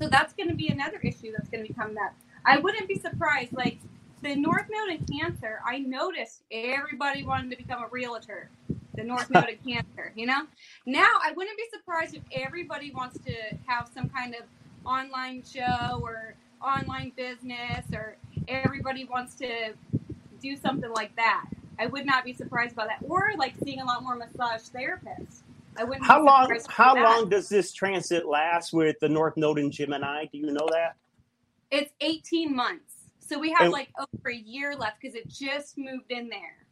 So 0.00 0.08
that's 0.08 0.32
going 0.32 0.48
to 0.48 0.54
be 0.54 0.68
another 0.68 0.98
issue 1.02 1.32
that's 1.32 1.48
going 1.50 1.62
to 1.62 1.68
be 1.68 1.74
coming 1.74 1.96
up. 1.98 2.14
I 2.44 2.58
wouldn't 2.58 2.88
be 2.88 2.98
surprised. 2.98 3.52
Like 3.52 3.78
the 4.22 4.34
North 4.34 4.66
Node 4.70 4.98
in 4.98 5.18
Cancer, 5.18 5.60
I 5.66 5.78
noticed 5.78 6.42
everybody 6.50 7.22
wanted 7.22 7.50
to 7.50 7.56
become 7.56 7.82
a 7.82 7.88
realtor. 7.88 8.48
The 8.94 9.04
North 9.04 9.30
Node 9.34 9.48
in 9.50 9.72
Cancer, 9.72 10.12
you 10.16 10.26
know. 10.26 10.46
Now 10.86 11.18
I 11.22 11.32
wouldn't 11.32 11.56
be 11.56 11.66
surprised 11.70 12.14
if 12.14 12.22
everybody 12.32 12.90
wants 12.92 13.18
to 13.26 13.34
have 13.66 13.90
some 13.92 14.08
kind 14.08 14.34
of 14.34 14.42
online 14.86 15.42
show 15.42 16.00
or 16.02 16.34
online 16.62 17.12
business, 17.14 17.84
or 17.92 18.16
everybody 18.48 19.04
wants 19.04 19.34
to 19.36 19.74
do 20.40 20.56
something 20.56 20.90
like 20.90 21.14
that. 21.16 21.44
I 21.78 21.86
would 21.86 22.06
not 22.06 22.24
be 22.24 22.32
surprised 22.32 22.74
by 22.74 22.86
that. 22.86 23.04
Or 23.06 23.32
like 23.36 23.54
seeing 23.62 23.80
a 23.80 23.84
lot 23.84 24.02
more 24.02 24.16
massage 24.16 24.62
therapists. 24.62 25.42
I 25.80 25.84
wouldn't. 25.84 26.06
How 26.06 26.22
long? 26.22 26.54
How 26.68 26.94
long 26.94 27.30
does 27.30 27.48
this 27.48 27.72
transit 27.72 28.26
last 28.26 28.74
with 28.74 28.96
the 29.00 29.08
North 29.08 29.38
Node 29.38 29.58
in 29.58 29.70
Gemini? 29.70 30.26
Do 30.30 30.36
you 30.36 30.52
know 30.52 30.68
that? 30.72 30.96
It's 31.70 31.90
eighteen 32.02 32.54
months. 32.54 32.92
So 33.20 33.38
we 33.38 33.50
have 33.52 33.62
and, 33.62 33.72
like 33.72 33.88
over 33.98 34.28
a 34.28 34.36
year 34.36 34.76
left 34.76 35.00
because 35.00 35.14
it 35.14 35.26
just 35.28 35.78
moved 35.78 36.10
in 36.10 36.28
there. 36.28 36.66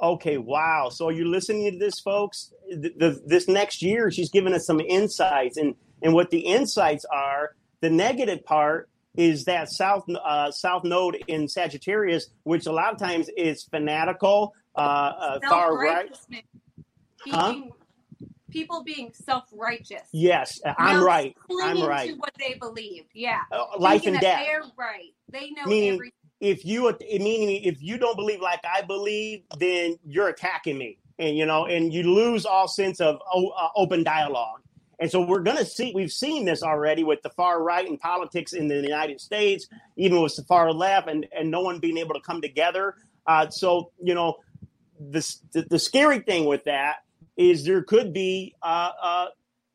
Okay, 0.00 0.38
wow. 0.38 0.90
So 0.90 1.08
you're 1.08 1.26
listening 1.26 1.72
to 1.72 1.78
this, 1.78 1.98
folks. 1.98 2.52
The, 2.70 2.92
the, 2.96 3.22
this 3.26 3.48
next 3.48 3.82
year, 3.82 4.10
she's 4.12 4.30
giving 4.30 4.54
us 4.54 4.64
some 4.64 4.78
insights, 4.78 5.56
and 5.56 5.74
and 6.00 6.14
what 6.14 6.30
the 6.30 6.40
insights 6.40 7.04
are. 7.06 7.56
The 7.80 7.90
negative 7.90 8.44
part 8.44 8.88
is 9.16 9.44
that 9.46 9.70
south 9.70 10.04
uh, 10.08 10.52
south 10.52 10.84
node 10.84 11.18
in 11.26 11.48
Sagittarius, 11.48 12.28
which 12.44 12.66
a 12.66 12.72
lot 12.72 12.92
of 12.92 12.98
times 13.00 13.28
is 13.36 13.64
fanatical, 13.64 14.54
uh, 14.76 14.78
uh, 14.78 15.38
far 15.48 15.76
right. 15.76 16.16
Huh? 17.26 17.54
People 18.52 18.84
being 18.84 19.12
self-righteous. 19.12 20.02
Yes, 20.12 20.60
I'm 20.78 21.02
right. 21.02 21.34
I'm 21.62 21.82
right. 21.82 22.10
To 22.10 22.14
what 22.16 22.32
they 22.38 22.54
believed. 22.54 23.08
Yeah. 23.14 23.40
Uh, 23.50 23.64
life 23.78 24.06
and 24.06 24.20
death. 24.20 24.44
They're 24.46 24.62
right. 24.76 25.10
They 25.30 25.50
know 25.50 25.64
meaning, 25.66 25.94
everything. 25.94 26.12
If 26.40 26.64
you 26.64 26.96
meaning 27.02 27.64
if 27.64 27.82
you 27.82 27.98
don't 27.98 28.16
believe 28.16 28.40
like 28.40 28.60
I 28.64 28.82
believe, 28.82 29.42
then 29.58 29.96
you're 30.04 30.28
attacking 30.28 30.78
me, 30.78 30.98
and 31.18 31.36
you 31.36 31.46
know, 31.46 31.66
and 31.66 31.92
you 31.92 32.02
lose 32.04 32.46
all 32.46 32.68
sense 32.68 33.00
of 33.00 33.20
uh, 33.34 33.68
open 33.76 34.04
dialogue. 34.04 34.60
And 34.98 35.10
so 35.10 35.20
we're 35.20 35.40
going 35.40 35.56
to 35.56 35.64
see, 35.64 35.90
we've 35.92 36.12
seen 36.12 36.44
this 36.44 36.62
already 36.62 37.02
with 37.02 37.22
the 37.22 37.30
far 37.30 37.60
right 37.60 37.84
in 37.84 37.98
politics 37.98 38.52
in 38.52 38.68
the 38.68 38.76
United 38.76 39.20
States, 39.20 39.66
even 39.96 40.22
with 40.22 40.36
the 40.36 40.44
far 40.44 40.72
left, 40.72 41.08
and, 41.08 41.26
and 41.36 41.50
no 41.50 41.60
one 41.60 41.80
being 41.80 41.98
able 41.98 42.14
to 42.14 42.20
come 42.20 42.40
together. 42.40 42.94
Uh, 43.26 43.48
so, 43.48 43.90
you 44.00 44.14
know, 44.14 44.36
this, 45.00 45.42
the, 45.54 45.62
the 45.62 45.78
scary 45.80 46.20
thing 46.20 46.44
with 46.44 46.62
that 46.64 46.98
is 47.36 47.64
there 47.64 47.82
could 47.82 48.12
be, 48.12 48.54
uh, 48.62 48.90
uh, 49.02 49.26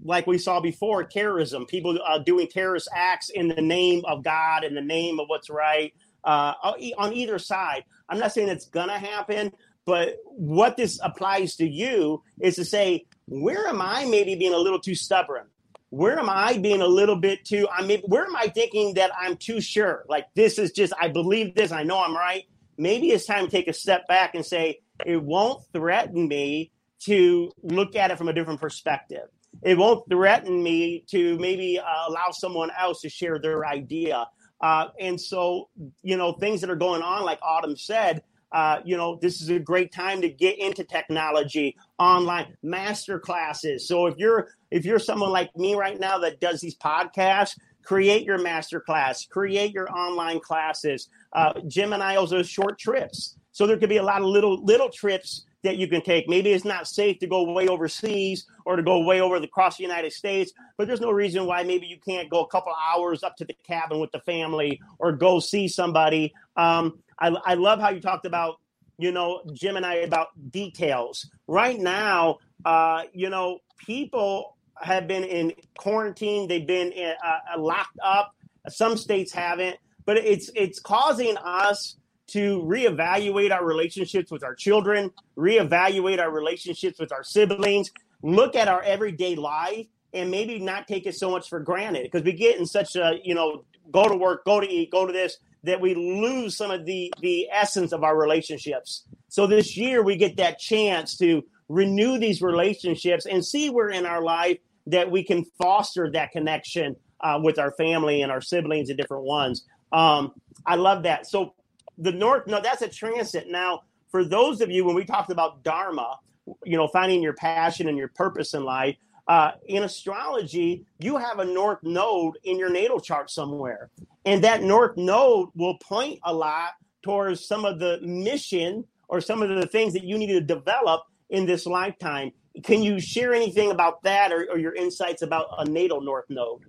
like 0.04 0.28
we 0.28 0.38
saw 0.38 0.60
before, 0.60 1.04
terrorism, 1.04 1.66
people 1.66 1.98
uh, 2.06 2.20
doing 2.20 2.48
terrorist 2.48 2.88
acts 2.96 3.30
in 3.30 3.48
the 3.48 3.62
name 3.62 4.04
of 4.06 4.24
God, 4.24 4.64
in 4.64 4.76
the 4.76 4.82
name 4.82 5.20
of 5.20 5.28
what's 5.28 5.50
right 5.50 5.94
uh, 6.24 6.54
on 6.98 7.14
either 7.14 7.40
side. 7.40 7.84
I'm 8.10 8.20
not 8.20 8.32
saying 8.32 8.50
it's 8.50 8.68
going 8.68 8.90
to 8.90 9.00
happen, 9.00 9.52
but 9.86 10.18
what 10.26 10.78
this 10.78 11.00
applies 11.02 11.56
to 11.56 11.68
you 11.68 12.22
is 12.40 12.56
to 12.56 12.66
say, 12.66 13.06
where 13.28 13.68
am 13.68 13.82
I 13.82 14.06
maybe 14.06 14.36
being 14.36 14.54
a 14.54 14.58
little 14.58 14.80
too 14.80 14.96
stubborn? 14.96 15.48
Where 15.90 16.20
am 16.20 16.30
I 16.30 16.58
being 16.58 16.82
a 16.82 16.88
little 16.88 17.16
bit 17.16 17.46
too? 17.46 17.68
I 17.72 17.86
mean, 17.86 18.02
where 18.02 18.26
am 18.26 18.36
I 18.36 18.50
thinking 18.50 18.96
that 18.96 19.12
I'm 19.18 19.38
too 19.38 19.62
sure? 19.62 20.06
Like 20.10 20.26
this 20.36 20.60
is 20.60 20.72
just 20.72 20.94
I 21.00 21.08
believe 21.08 21.56
this, 21.56 21.72
I 21.72 21.84
know 21.84 22.04
I'm 22.04 22.16
right. 22.16 22.44
Maybe 22.78 23.12
it's 23.12 23.26
time 23.26 23.46
to 23.46 23.52
take 23.52 23.70
a 23.70 23.74
step 23.74 24.06
back 24.08 24.36
and 24.36 24.46
say 24.46 24.82
it 25.06 25.24
won't 25.24 25.64
threaten 25.72 26.28
me 26.28 26.72
to 27.00 27.52
look 27.64 27.96
at 27.96 28.12
it 28.12 28.18
from 28.18 28.28
a 28.28 28.34
different 28.34 28.60
perspective. 28.60 29.28
It 29.64 29.78
won't 29.78 30.08
threaten 30.10 30.62
me 30.62 31.04
to 31.10 31.38
maybe 31.40 31.80
uh, 31.80 31.84
allow 32.08 32.32
someone 32.32 32.70
else 32.78 33.02
to 33.02 33.10
share 33.10 33.40
their 33.40 33.66
idea. 33.66 34.28
Uh, 34.62 34.88
and 35.00 35.20
so, 35.20 35.70
you 36.02 36.18
know, 36.18 36.34
things 36.34 36.62
that 36.62 36.70
are 36.70 36.76
going 36.76 37.02
on, 37.02 37.24
like 37.24 37.40
Autumn 37.42 37.78
said, 37.78 38.24
uh, 38.52 38.80
you 38.86 38.96
know, 38.96 39.20
this 39.22 39.42
is 39.42 39.50
a 39.50 39.60
great 39.60 39.92
time 39.92 40.22
to 40.22 40.30
get 40.30 40.58
into 40.58 40.84
technology, 40.84 41.76
online 42.00 42.56
master 42.64 43.20
classes. 43.20 43.88
So 43.88 44.08
if 44.08 44.18
you're 44.18 44.50
if 44.72 44.86
you're 44.86 45.00
someone 45.00 45.32
like 45.32 45.56
me 45.56 45.76
right 45.76 46.00
now 46.00 46.20
that 46.20 46.40
does 46.40 46.62
these 46.62 46.78
podcasts, 46.78 47.58
create 47.84 48.24
your 48.24 48.38
master 48.38 48.80
class, 48.80 49.26
create 49.26 49.74
your 49.74 49.92
online 49.92 50.40
classes. 50.40 51.10
Uh, 51.34 51.54
Gemini 51.68 52.16
also 52.16 52.42
short 52.42 52.80
trips, 52.80 53.38
so 53.52 53.68
there 53.68 53.78
could 53.78 53.90
be 53.90 53.98
a 53.98 54.04
lot 54.04 54.22
of 54.22 54.28
little 54.28 54.64
little 54.64 54.90
trips 54.90 55.46
that 55.68 55.78
you 55.78 55.88
can 55.88 56.02
take. 56.02 56.30
Maybe 56.30 56.52
it's 56.52 56.66
not 56.66 56.88
safe 56.88 57.20
to 57.20 57.28
go 57.28 57.44
way 57.52 57.68
overseas 57.68 58.46
or 58.66 58.78
to 58.78 58.84
go 58.84 59.04
way 59.04 59.20
over 59.20 59.40
the, 59.40 59.48
across 59.48 59.78
the 59.78 59.84
United 59.84 60.14
States, 60.14 60.54
but 60.78 60.88
there's 60.88 61.02
no 61.02 61.12
reason 61.12 61.46
why 61.46 61.64
maybe 61.64 61.86
you 61.86 61.98
can't 62.00 62.30
go 62.30 62.42
a 62.42 62.48
couple 62.48 62.74
hours 62.74 63.22
up 63.22 63.36
to 63.38 63.46
the 63.46 63.54
cabin 63.66 64.00
with 64.00 64.12
the 64.12 64.20
family 64.22 64.80
or 64.98 65.12
go 65.12 65.40
see 65.40 65.68
somebody. 65.68 66.34
Um, 66.56 67.00
I, 67.20 67.36
I 67.46 67.54
love 67.56 67.80
how 67.82 67.90
you 67.90 68.00
talked 68.00 68.26
about, 68.26 68.56
you 68.98 69.12
know, 69.12 69.42
Gemini 69.54 69.96
about 69.96 70.28
details. 70.52 71.30
Right 71.48 71.80
now, 71.80 72.38
uh, 72.64 73.04
you 73.14 73.30
know, 73.30 73.60
people 73.86 74.58
have 74.82 75.08
been 75.08 75.24
in 75.24 75.54
quarantine. 75.78 76.48
They've 76.48 76.66
been 76.66 76.92
in, 76.92 77.14
uh, 77.24 77.60
locked 77.60 78.00
up. 78.04 78.34
Some 78.70 78.96
states 78.96 79.34
haven't, 79.34 79.78
but 80.06 80.18
it's 80.18 80.50
it's 80.56 80.80
causing 80.80 81.38
us 81.38 81.98
to 82.28 82.62
reevaluate 82.64 83.52
our 83.52 83.66
relationships 83.66 84.32
with 84.32 84.44
our 84.44 84.56
children, 84.56 85.12
reevaluate 85.38 86.20
our 86.20 86.32
relationships 86.32 87.00
with 87.00 87.12
our 87.12 87.24
siblings, 87.24 87.92
look 88.22 88.56
at 88.56 88.68
our 88.68 88.82
everyday 88.84 89.36
life, 89.36 89.88
and 90.14 90.32
maybe 90.32 90.60
not 90.60 90.88
take 90.88 91.06
it 91.06 91.16
so 91.16 91.30
much 91.30 91.50
for 91.50 91.60
granted 91.60 92.04
because 92.04 92.24
we 92.24 92.34
get 92.34 92.58
in 92.58 92.66
such 92.66 92.96
a 92.96 93.20
you 93.24 93.36
know 93.36 93.64
go 93.92 94.08
to 94.08 94.16
work, 94.16 94.46
go 94.46 94.60
to 94.60 94.68
eat, 94.68 94.92
go 94.92 95.06
to 95.06 95.14
this 95.14 95.38
that 95.64 95.82
we 95.82 95.96
lose 95.96 96.56
some 96.56 96.72
of 96.72 96.86
the 96.86 97.14
the 97.20 97.48
essence 97.52 97.92
of 97.92 98.04
our 98.04 98.18
relationships. 98.18 99.06
So 99.30 99.48
this 99.48 99.78
year 99.78 100.04
we 100.04 100.16
get 100.16 100.38
that 100.38 100.60
chance 100.60 101.18
to 101.18 101.44
renew 101.70 102.18
these 102.18 102.42
relationships 102.42 103.26
and 103.26 103.46
see 103.46 103.70
where 103.70 103.90
in 103.90 104.06
our 104.06 104.22
life 104.22 104.58
that 104.88 105.12
we 105.12 105.24
can 105.24 105.44
foster 105.62 106.10
that 106.12 106.32
connection 106.32 106.96
uh, 107.20 107.40
with 107.44 107.60
our 107.60 107.72
family 107.72 108.22
and 108.22 108.32
our 108.32 108.42
siblings 108.42 108.90
and 108.90 108.98
different 108.98 109.26
ones. 109.26 109.66
Um, 109.92 110.34
I 110.66 110.76
love 110.76 111.04
that. 111.04 111.28
So 111.28 111.54
the 111.98 112.12
North, 112.12 112.48
no, 112.48 112.62
that's 112.62 112.82
a 112.82 112.88
transit. 112.88 113.48
Now, 113.50 113.82
for 114.10 114.24
those 114.24 114.62
of 114.62 114.72
you, 114.72 114.86
when 114.86 114.96
we 114.96 115.04
talked 115.04 115.32
about 115.32 115.64
Dharma, 115.64 116.18
you 116.64 116.78
know, 116.78 116.88
finding 116.88 117.22
your 117.22 117.34
passion 117.34 117.88
and 117.88 117.98
your 117.98 118.08
purpose 118.10 118.54
in 118.54 118.64
life, 118.64 118.96
uh, 119.28 119.52
in 119.66 119.84
astrology, 119.84 120.86
you 121.00 121.18
have 121.18 121.40
a 121.40 121.46
North 121.46 121.80
node 121.84 122.36
in 122.44 122.58
your 122.58 122.70
natal 122.70 123.00
chart 123.00 123.30
somewhere. 123.30 123.90
And 124.26 124.44
that 124.44 124.64
North 124.64 124.96
node 124.96 125.50
will 125.56 125.78
point 125.80 126.20
a 126.24 126.34
lot 126.34 126.72
towards 127.02 127.46
some 127.46 127.66
of 127.66 127.80
the 127.80 128.00
mission 128.02 128.86
or 129.10 129.20
some 129.20 129.42
of 129.42 129.50
the 129.50 129.68
things 129.68 129.94
that 129.94 130.04
you 130.04 130.18
need 130.18 130.28
to 130.28 130.42
develop 130.42 131.04
in 131.30 131.46
this 131.46 131.66
lifetime. 131.66 132.32
Can 132.64 132.82
you 132.82 133.00
share 133.00 133.34
anything 133.34 133.72
about 133.72 134.02
that 134.04 134.32
or, 134.32 134.48
or 134.50 134.58
your 134.58 134.74
insights 134.74 135.22
about 135.22 135.48
a 135.58 135.66
natal 135.66 136.02
North 136.02 136.26
node? 136.30 136.62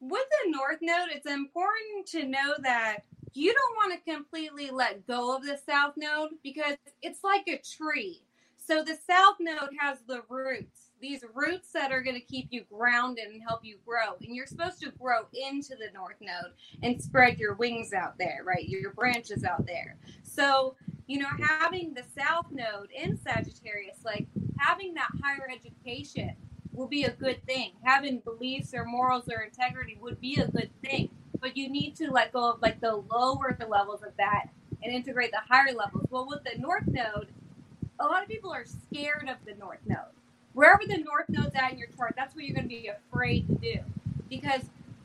With 0.00 0.26
the 0.44 0.50
North 0.50 0.78
node, 0.80 1.10
it's 1.10 1.26
important 1.26 2.06
to 2.08 2.24
know 2.26 2.54
that 2.62 3.04
you 3.34 3.52
don't 3.52 3.76
want 3.76 4.04
to 4.04 4.12
completely 4.12 4.70
let 4.70 5.06
go 5.06 5.36
of 5.36 5.44
the 5.44 5.58
South 5.66 5.94
node 5.96 6.30
because 6.42 6.76
it's 7.02 7.24
like 7.24 7.48
a 7.48 7.58
tree. 7.58 8.22
So 8.64 8.82
the 8.82 8.96
South 9.06 9.36
node 9.40 9.70
has 9.80 9.98
the 10.06 10.22
roots, 10.28 10.90
these 11.00 11.24
roots 11.34 11.72
that 11.72 11.90
are 11.90 12.00
going 12.00 12.14
to 12.14 12.24
keep 12.24 12.48
you 12.50 12.64
grounded 12.72 13.26
and 13.26 13.42
help 13.42 13.64
you 13.64 13.78
grow. 13.84 14.14
And 14.20 14.36
you're 14.36 14.46
supposed 14.46 14.80
to 14.82 14.92
grow 14.92 15.26
into 15.32 15.70
the 15.70 15.90
North 15.92 16.18
node 16.20 16.52
and 16.82 17.02
spread 17.02 17.38
your 17.38 17.54
wings 17.54 17.92
out 17.92 18.16
there, 18.18 18.42
right? 18.44 18.68
Your 18.68 18.92
branches 18.92 19.44
out 19.44 19.66
there. 19.66 19.96
So 20.22 20.76
you 21.06 21.18
know, 21.18 21.28
having 21.60 21.94
the 21.94 22.04
South 22.18 22.46
Node 22.50 22.90
in 22.90 23.18
Sagittarius, 23.18 23.98
like 24.04 24.26
having 24.58 24.94
that 24.94 25.10
higher 25.22 25.46
education 25.52 26.34
will 26.72 26.86
be 26.86 27.04
a 27.04 27.10
good 27.10 27.44
thing. 27.46 27.72
Having 27.84 28.20
beliefs 28.20 28.72
or 28.74 28.84
morals 28.84 29.28
or 29.28 29.42
integrity 29.42 29.98
would 30.00 30.20
be 30.20 30.36
a 30.36 30.48
good 30.48 30.70
thing. 30.82 31.10
But 31.42 31.58
you 31.58 31.68
need 31.68 31.96
to 31.96 32.10
let 32.10 32.32
go 32.32 32.52
of 32.52 32.62
like 32.62 32.80
the 32.80 33.04
lower 33.12 33.58
levels 33.68 34.02
of 34.02 34.16
that 34.16 34.46
and 34.82 34.94
integrate 34.94 35.32
the 35.32 35.40
higher 35.46 35.74
levels. 35.74 36.06
Well, 36.10 36.26
with 36.26 36.44
the 36.44 36.58
North 36.58 36.86
Node, 36.86 37.28
a 38.00 38.06
lot 38.06 38.22
of 38.22 38.30
people 38.30 38.50
are 38.50 38.64
scared 38.64 39.28
of 39.28 39.36
the 39.44 39.54
North 39.60 39.80
Node. 39.86 39.98
Wherever 40.54 40.84
the 40.86 40.98
North 40.98 41.28
Node's 41.28 41.54
at 41.54 41.72
in 41.72 41.78
your 41.78 41.88
chart, 41.96 42.14
that's 42.16 42.34
what 42.34 42.44
you're 42.44 42.54
going 42.54 42.68
to 42.68 42.74
be 42.74 42.88
afraid 42.88 43.46
to 43.48 43.54
do 43.56 43.80
because 44.30 44.62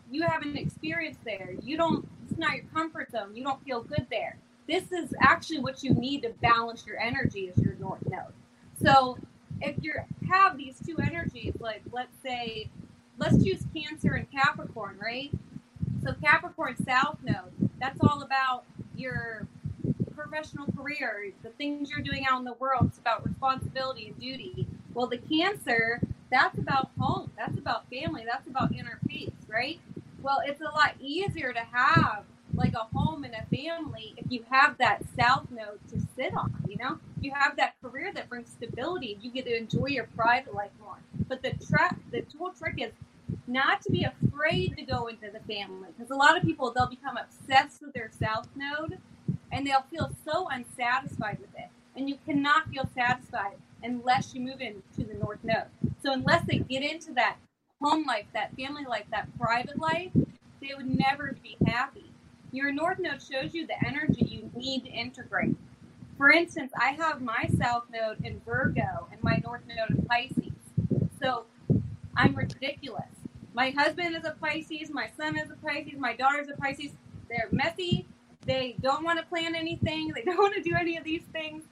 you 0.09 0.23
haven't 0.23 0.55
experienced 0.57 1.25
there. 1.25 1.55
You 1.61 1.75
don't, 1.75 2.07
it's 2.29 2.39
not 2.39 2.55
your 2.55 2.65
comfort 2.73 3.11
zone. 3.11 3.35
You 3.35 3.43
don't 3.43 3.63
feel 3.65 3.81
good 3.81 4.07
there 4.09 4.37
this 4.67 4.91
is 4.91 5.13
actually 5.21 5.59
what 5.59 5.81
you 5.81 5.93
need 5.93 6.21
to 6.23 6.29
balance 6.41 6.85
your 6.85 6.99
energy 6.99 7.51
is 7.55 7.57
your 7.63 7.75
north 7.75 8.05
node. 8.09 8.33
So 8.83 9.17
if 9.61 9.75
you 9.81 9.93
have 10.29 10.57
these 10.57 10.75
two 10.85 10.97
energies, 10.99 11.53
like 11.59 11.81
let's 11.91 12.15
say, 12.21 12.69
let's 13.17 13.43
choose 13.43 13.63
Cancer 13.73 14.13
and 14.13 14.29
Capricorn, 14.29 14.99
right? 15.01 15.31
So 16.03 16.13
Capricorn 16.23 16.75
South 16.85 17.17
Node, 17.23 17.69
that's 17.79 17.99
all 18.01 18.21
about 18.21 18.63
your 18.95 19.47
professional 20.15 20.65
career, 20.75 21.31
the 21.43 21.49
things 21.49 21.89
you're 21.89 22.01
doing 22.01 22.25
out 22.29 22.39
in 22.39 22.45
the 22.45 22.53
world. 22.53 22.87
It's 22.87 22.97
about 22.97 23.25
responsibility 23.25 24.07
and 24.07 24.19
duty. 24.19 24.67
Well, 24.93 25.07
the 25.07 25.17
Cancer, 25.17 26.01
that's 26.31 26.57
about 26.57 26.91
home, 26.99 27.31
that's 27.37 27.57
about 27.57 27.89
family, 27.89 28.25
that's 28.25 28.47
about 28.47 28.73
inner 28.73 28.99
peace, 29.07 29.31
right? 29.47 29.79
Well, 30.21 30.39
it's 30.45 30.61
a 30.61 30.65
lot 30.65 30.95
easier 30.99 31.53
to 31.53 31.59
have 31.71 32.23
like 32.55 32.73
a 32.73 32.87
home 32.97 33.23
and 33.23 33.35
a 33.35 33.45
family 33.55 34.13
if 34.17 34.31
you 34.31 34.43
have 34.49 34.77
that 34.77 35.03
south 35.17 35.45
node 35.51 35.79
to 35.89 35.99
sit 36.15 36.33
on 36.35 36.53
you 36.67 36.77
know 36.77 36.97
you 37.21 37.31
have 37.31 37.55
that 37.57 37.75
career 37.81 38.11
that 38.13 38.29
brings 38.29 38.49
stability 38.49 39.17
you 39.21 39.29
get 39.29 39.45
to 39.45 39.55
enjoy 39.55 39.87
your 39.87 40.07
private 40.15 40.53
life 40.53 40.71
more 40.81 40.97
but 41.27 41.41
the 41.43 41.51
track 41.67 41.97
the 42.11 42.23
whole 42.37 42.51
trick 42.51 42.75
is 42.77 42.91
not 43.47 43.81
to 43.81 43.91
be 43.91 44.05
afraid 44.05 44.75
to 44.77 44.83
go 44.83 45.07
into 45.07 45.29
the 45.31 45.53
family 45.53 45.89
because 45.95 46.11
a 46.11 46.15
lot 46.15 46.37
of 46.37 46.43
people 46.43 46.71
they'll 46.71 46.87
become 46.87 47.17
obsessed 47.17 47.81
with 47.81 47.93
their 47.93 48.09
south 48.19 48.47
node 48.55 48.97
and 49.51 49.65
they'll 49.65 49.85
feel 49.89 50.11
so 50.25 50.47
unsatisfied 50.49 51.37
with 51.39 51.53
it 51.57 51.69
and 51.95 52.09
you 52.09 52.17
cannot 52.25 52.69
feel 52.69 52.89
satisfied 52.93 53.57
unless 53.83 54.33
you 54.33 54.41
move 54.41 54.61
into 54.61 55.07
the 55.07 55.17
north 55.19 55.43
node 55.43 55.67
so 56.01 56.11
unless 56.11 56.45
they 56.45 56.59
get 56.59 56.83
into 56.83 57.13
that 57.13 57.37
home 57.81 58.05
life 58.05 58.25
that 58.33 58.55
family 58.55 58.85
life 58.85 59.05
that 59.11 59.27
private 59.39 59.79
life 59.79 60.11
they 60.61 60.73
would 60.75 60.87
never 60.87 61.35
be 61.43 61.57
happy 61.65 62.07
your 62.51 62.71
North 62.71 62.99
Node 62.99 63.21
shows 63.21 63.53
you 63.53 63.67
the 63.67 63.85
energy 63.85 64.25
you 64.25 64.49
need 64.55 64.85
to 64.85 64.89
integrate. 64.89 65.55
For 66.17 66.31
instance, 66.31 66.71
I 66.79 66.91
have 66.91 67.21
my 67.21 67.49
South 67.59 67.83
Node 67.91 68.25
in 68.25 68.41
Virgo 68.45 69.07
and 69.11 69.21
my 69.21 69.41
North 69.45 69.61
Node 69.67 69.97
in 69.97 70.05
Pisces. 70.05 70.53
So 71.21 71.45
I'm 72.15 72.35
ridiculous. 72.35 73.16
My 73.57 73.71
husband 73.71 74.15
is 74.15 74.23
a 74.23 74.35
Pisces, 74.39 74.91
my 74.91 75.09
son 75.17 75.35
is 75.35 75.49
a 75.49 75.55
Pisces, 75.55 75.97
my 75.97 76.15
daughter 76.15 76.39
is 76.39 76.47
a 76.47 76.55
Pisces. 76.55 76.91
They're 77.27 77.49
messy. 77.51 78.05
They 78.45 78.75
don't 78.81 79.03
want 79.03 79.17
to 79.17 79.25
plan 79.25 79.55
anything. 79.55 80.11
They 80.13 80.21
don't 80.25 80.37
want 80.37 80.53
to 80.53 80.61
do 80.61 80.75
any 80.79 80.95
of 80.95 81.03
these 81.03 81.23
things. 81.33 81.63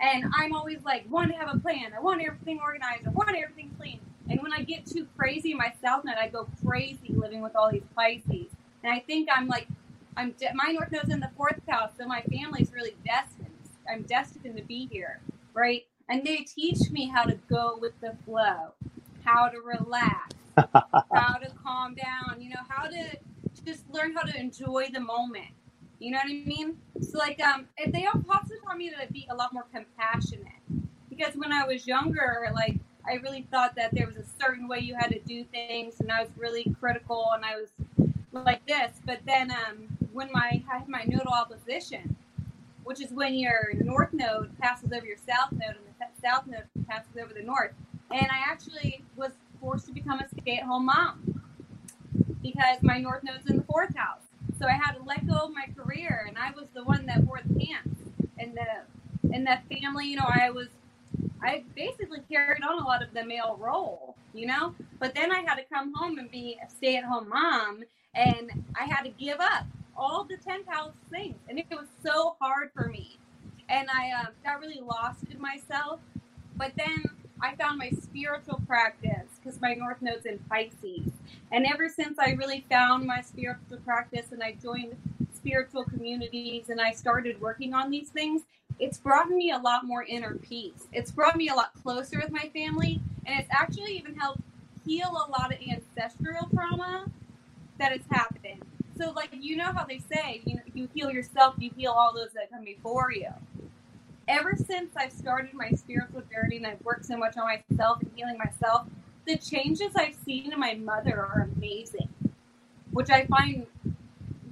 And 0.00 0.24
I'm 0.34 0.54
always 0.54 0.82
like, 0.84 1.04
want 1.10 1.30
to 1.32 1.36
have 1.36 1.54
a 1.54 1.58
plan. 1.58 1.92
I 1.94 2.00
want 2.00 2.22
everything 2.22 2.60
organized. 2.62 3.06
I 3.06 3.10
want 3.10 3.36
everything 3.36 3.70
clean. 3.78 4.00
And 4.30 4.40
when 4.40 4.54
I 4.54 4.62
get 4.62 4.86
too 4.86 5.06
crazy 5.18 5.52
myself, 5.52 6.06
Node, 6.06 6.16
I 6.18 6.28
go 6.28 6.48
crazy 6.66 7.12
living 7.14 7.42
with 7.42 7.54
all 7.54 7.70
these 7.70 7.84
Pisces. 7.94 8.48
And 8.82 8.90
I 8.90 9.00
think 9.00 9.28
I'm 9.30 9.46
like 9.46 9.68
I'm 10.16 10.32
de- 10.32 10.54
my 10.54 10.72
North 10.72 10.92
Node's 10.92 11.12
in 11.12 11.20
the 11.20 11.30
fourth 11.36 11.60
house, 11.68 11.90
so 11.98 12.06
my 12.06 12.22
family's 12.22 12.72
really 12.72 12.96
destined. 13.04 13.50
I'm 13.90 14.02
destined 14.04 14.56
to 14.56 14.62
be 14.62 14.88
here, 14.90 15.20
right? 15.52 15.84
And 16.08 16.24
they 16.24 16.38
teach 16.38 16.90
me 16.90 17.08
how 17.08 17.24
to 17.24 17.34
go 17.50 17.76
with 17.78 18.00
the 18.00 18.16
flow, 18.24 18.72
how 19.24 19.48
to 19.48 19.60
relax, 19.60 20.33
how 20.56 21.34
to 21.34 21.50
calm 21.62 21.94
down, 21.94 22.40
you 22.40 22.50
know, 22.50 22.60
how 22.68 22.88
to 22.88 23.18
just 23.64 23.84
learn 23.90 24.14
how 24.14 24.22
to 24.22 24.38
enjoy 24.38 24.88
the 24.92 25.00
moment. 25.00 25.48
You 25.98 26.12
know 26.12 26.18
what 26.18 26.30
I 26.30 26.44
mean? 26.44 26.76
So 27.00 27.18
like 27.18 27.40
um 27.40 27.66
if 27.76 27.92
they 27.92 28.06
all 28.06 28.22
also 28.30 28.54
taught 28.64 28.76
me 28.76 28.90
to 28.90 29.12
be 29.12 29.26
a 29.30 29.34
lot 29.34 29.52
more 29.52 29.66
compassionate. 29.72 30.52
Because 31.08 31.34
when 31.34 31.52
I 31.52 31.66
was 31.66 31.86
younger, 31.86 32.50
like 32.54 32.78
I 33.06 33.14
really 33.14 33.46
thought 33.50 33.76
that 33.76 33.94
there 33.94 34.06
was 34.06 34.16
a 34.16 34.24
certain 34.40 34.66
way 34.68 34.80
you 34.80 34.94
had 34.94 35.08
to 35.08 35.20
do 35.20 35.44
things 35.44 36.00
and 36.00 36.10
I 36.10 36.22
was 36.22 36.30
really 36.36 36.74
critical 36.80 37.30
and 37.34 37.44
I 37.44 37.56
was 37.56 37.68
like 38.32 38.66
this. 38.66 39.00
But 39.04 39.20
then 39.26 39.50
um 39.50 39.96
when 40.12 40.30
my 40.32 40.62
I 40.70 40.78
had 40.78 40.88
my 40.88 41.04
nodal 41.06 41.32
opposition, 41.32 42.16
which 42.84 43.00
is 43.00 43.10
when 43.10 43.34
your 43.34 43.72
north 43.80 44.12
node 44.12 44.56
passes 44.58 44.92
over 44.92 45.06
your 45.06 45.16
south 45.16 45.52
node 45.52 45.76
and 45.76 45.86
the 45.98 46.20
south 46.20 46.46
node 46.46 46.64
passes 46.88 47.16
over 47.22 47.32
the 47.32 47.42
north. 47.42 47.72
And 48.10 48.26
I 48.30 48.42
actually 48.46 49.02
was 49.16 49.32
forced 49.64 49.86
to 49.86 49.92
become 49.92 50.20
a 50.20 50.28
stay-at-home 50.40 50.84
mom 50.84 51.40
because 52.42 52.82
my 52.82 52.98
north 52.98 53.22
node's 53.24 53.48
in 53.48 53.56
the 53.56 53.62
fourth 53.62 53.96
house. 53.96 54.20
So 54.60 54.66
I 54.66 54.72
had 54.72 54.92
to 54.92 55.02
let 55.02 55.26
go 55.26 55.36
of 55.36 55.52
my 55.52 55.66
career, 55.74 56.26
and 56.28 56.36
I 56.36 56.50
was 56.50 56.66
the 56.74 56.84
one 56.84 57.06
that 57.06 57.24
wore 57.24 57.40
the 57.44 57.54
pants. 57.54 57.98
And 58.38 58.54
the 58.54 59.34
in 59.34 59.42
that 59.44 59.64
family, 59.68 60.06
you 60.06 60.16
know, 60.16 60.28
I 60.28 60.50
was 60.50 60.68
I 61.42 61.64
basically 61.74 62.20
carried 62.30 62.62
on 62.62 62.78
a 62.78 62.84
lot 62.84 63.02
of 63.02 63.14
the 63.14 63.24
male 63.24 63.56
role, 63.58 64.16
you 64.34 64.46
know. 64.46 64.74
But 65.00 65.14
then 65.14 65.32
I 65.32 65.40
had 65.40 65.54
to 65.56 65.64
come 65.72 65.92
home 65.94 66.18
and 66.18 66.30
be 66.30 66.58
a 66.64 66.70
stay-at-home 66.70 67.30
mom, 67.30 67.84
and 68.14 68.64
I 68.78 68.84
had 68.84 69.02
to 69.04 69.10
give 69.10 69.40
up 69.40 69.66
all 69.96 70.24
the 70.24 70.36
10th 70.36 70.66
house 70.66 70.92
things. 71.10 71.36
And 71.48 71.58
it 71.58 71.66
was 71.70 71.86
so 72.04 72.36
hard 72.40 72.70
for 72.74 72.88
me. 72.88 73.18
And 73.70 73.88
I 73.90 74.10
um, 74.12 74.28
got 74.44 74.60
really 74.60 74.80
lost 74.80 75.24
in 75.30 75.40
myself. 75.40 76.00
But 76.56 76.72
then 76.76 77.02
I 77.44 77.54
found 77.56 77.76
my 77.76 77.90
spiritual 77.90 78.62
practice 78.66 79.28
because 79.36 79.60
my 79.60 79.74
North 79.74 80.00
Node's 80.00 80.24
in 80.24 80.38
Pisces. 80.48 81.12
And 81.52 81.66
ever 81.66 81.90
since 81.90 82.18
I 82.18 82.30
really 82.30 82.64
found 82.70 83.06
my 83.06 83.20
spiritual 83.20 83.76
practice 83.84 84.32
and 84.32 84.42
I 84.42 84.52
joined 84.62 84.96
spiritual 85.34 85.84
communities 85.84 86.70
and 86.70 86.80
I 86.80 86.92
started 86.92 87.38
working 87.42 87.74
on 87.74 87.90
these 87.90 88.08
things, 88.08 88.42
it's 88.78 88.96
brought 88.96 89.28
me 89.28 89.50
a 89.50 89.58
lot 89.58 89.84
more 89.84 90.04
inner 90.04 90.36
peace. 90.36 90.88
It's 90.90 91.10
brought 91.10 91.36
me 91.36 91.48
a 91.48 91.54
lot 91.54 91.74
closer 91.82 92.18
with 92.18 92.30
my 92.30 92.50
family. 92.54 93.02
And 93.26 93.38
it's 93.38 93.50
actually 93.52 93.98
even 93.98 94.14
helped 94.14 94.40
heal 94.86 95.10
a 95.10 95.30
lot 95.30 95.52
of 95.52 95.58
ancestral 95.68 96.48
trauma 96.50 97.04
that 97.78 97.92
has 97.92 98.02
happened 98.10 98.64
so, 98.96 99.10
like, 99.10 99.30
you 99.32 99.56
know 99.56 99.72
how 99.72 99.84
they 99.84 99.98
say, 99.98 100.40
you 100.44 100.60
you 100.72 100.88
heal 100.94 101.10
yourself, 101.10 101.54
you 101.58 101.70
heal 101.76 101.90
all 101.90 102.14
those 102.14 102.32
that 102.34 102.50
come 102.50 102.64
before 102.64 103.10
you. 103.12 103.30
Ever 104.26 104.54
since 104.56 104.90
I've 104.96 105.12
started 105.12 105.52
my 105.52 105.70
spiritual 105.70 106.22
journey 106.32 106.56
and 106.56 106.66
I've 106.66 106.82
worked 106.82 107.04
so 107.04 107.16
much 107.16 107.36
on 107.36 107.44
myself 107.44 108.00
and 108.00 108.10
healing 108.14 108.38
myself, 108.38 108.86
the 109.26 109.36
changes 109.36 109.92
I've 109.96 110.16
seen 110.24 110.52
in 110.52 110.58
my 110.58 110.74
mother 110.74 111.18
are 111.18 111.48
amazing, 111.56 112.08
which 112.90 113.10
I 113.10 113.26
find 113.26 113.66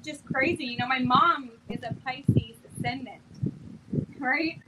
just 0.02 0.24
crazy. 0.26 0.64
You 0.64 0.78
know, 0.78 0.87
my 0.87 0.98
mom 0.98 1.50
is 1.68 1.80
a 1.82 1.94
Pisces 2.04 2.56
ascendant, 2.76 3.20
right? 4.18 4.61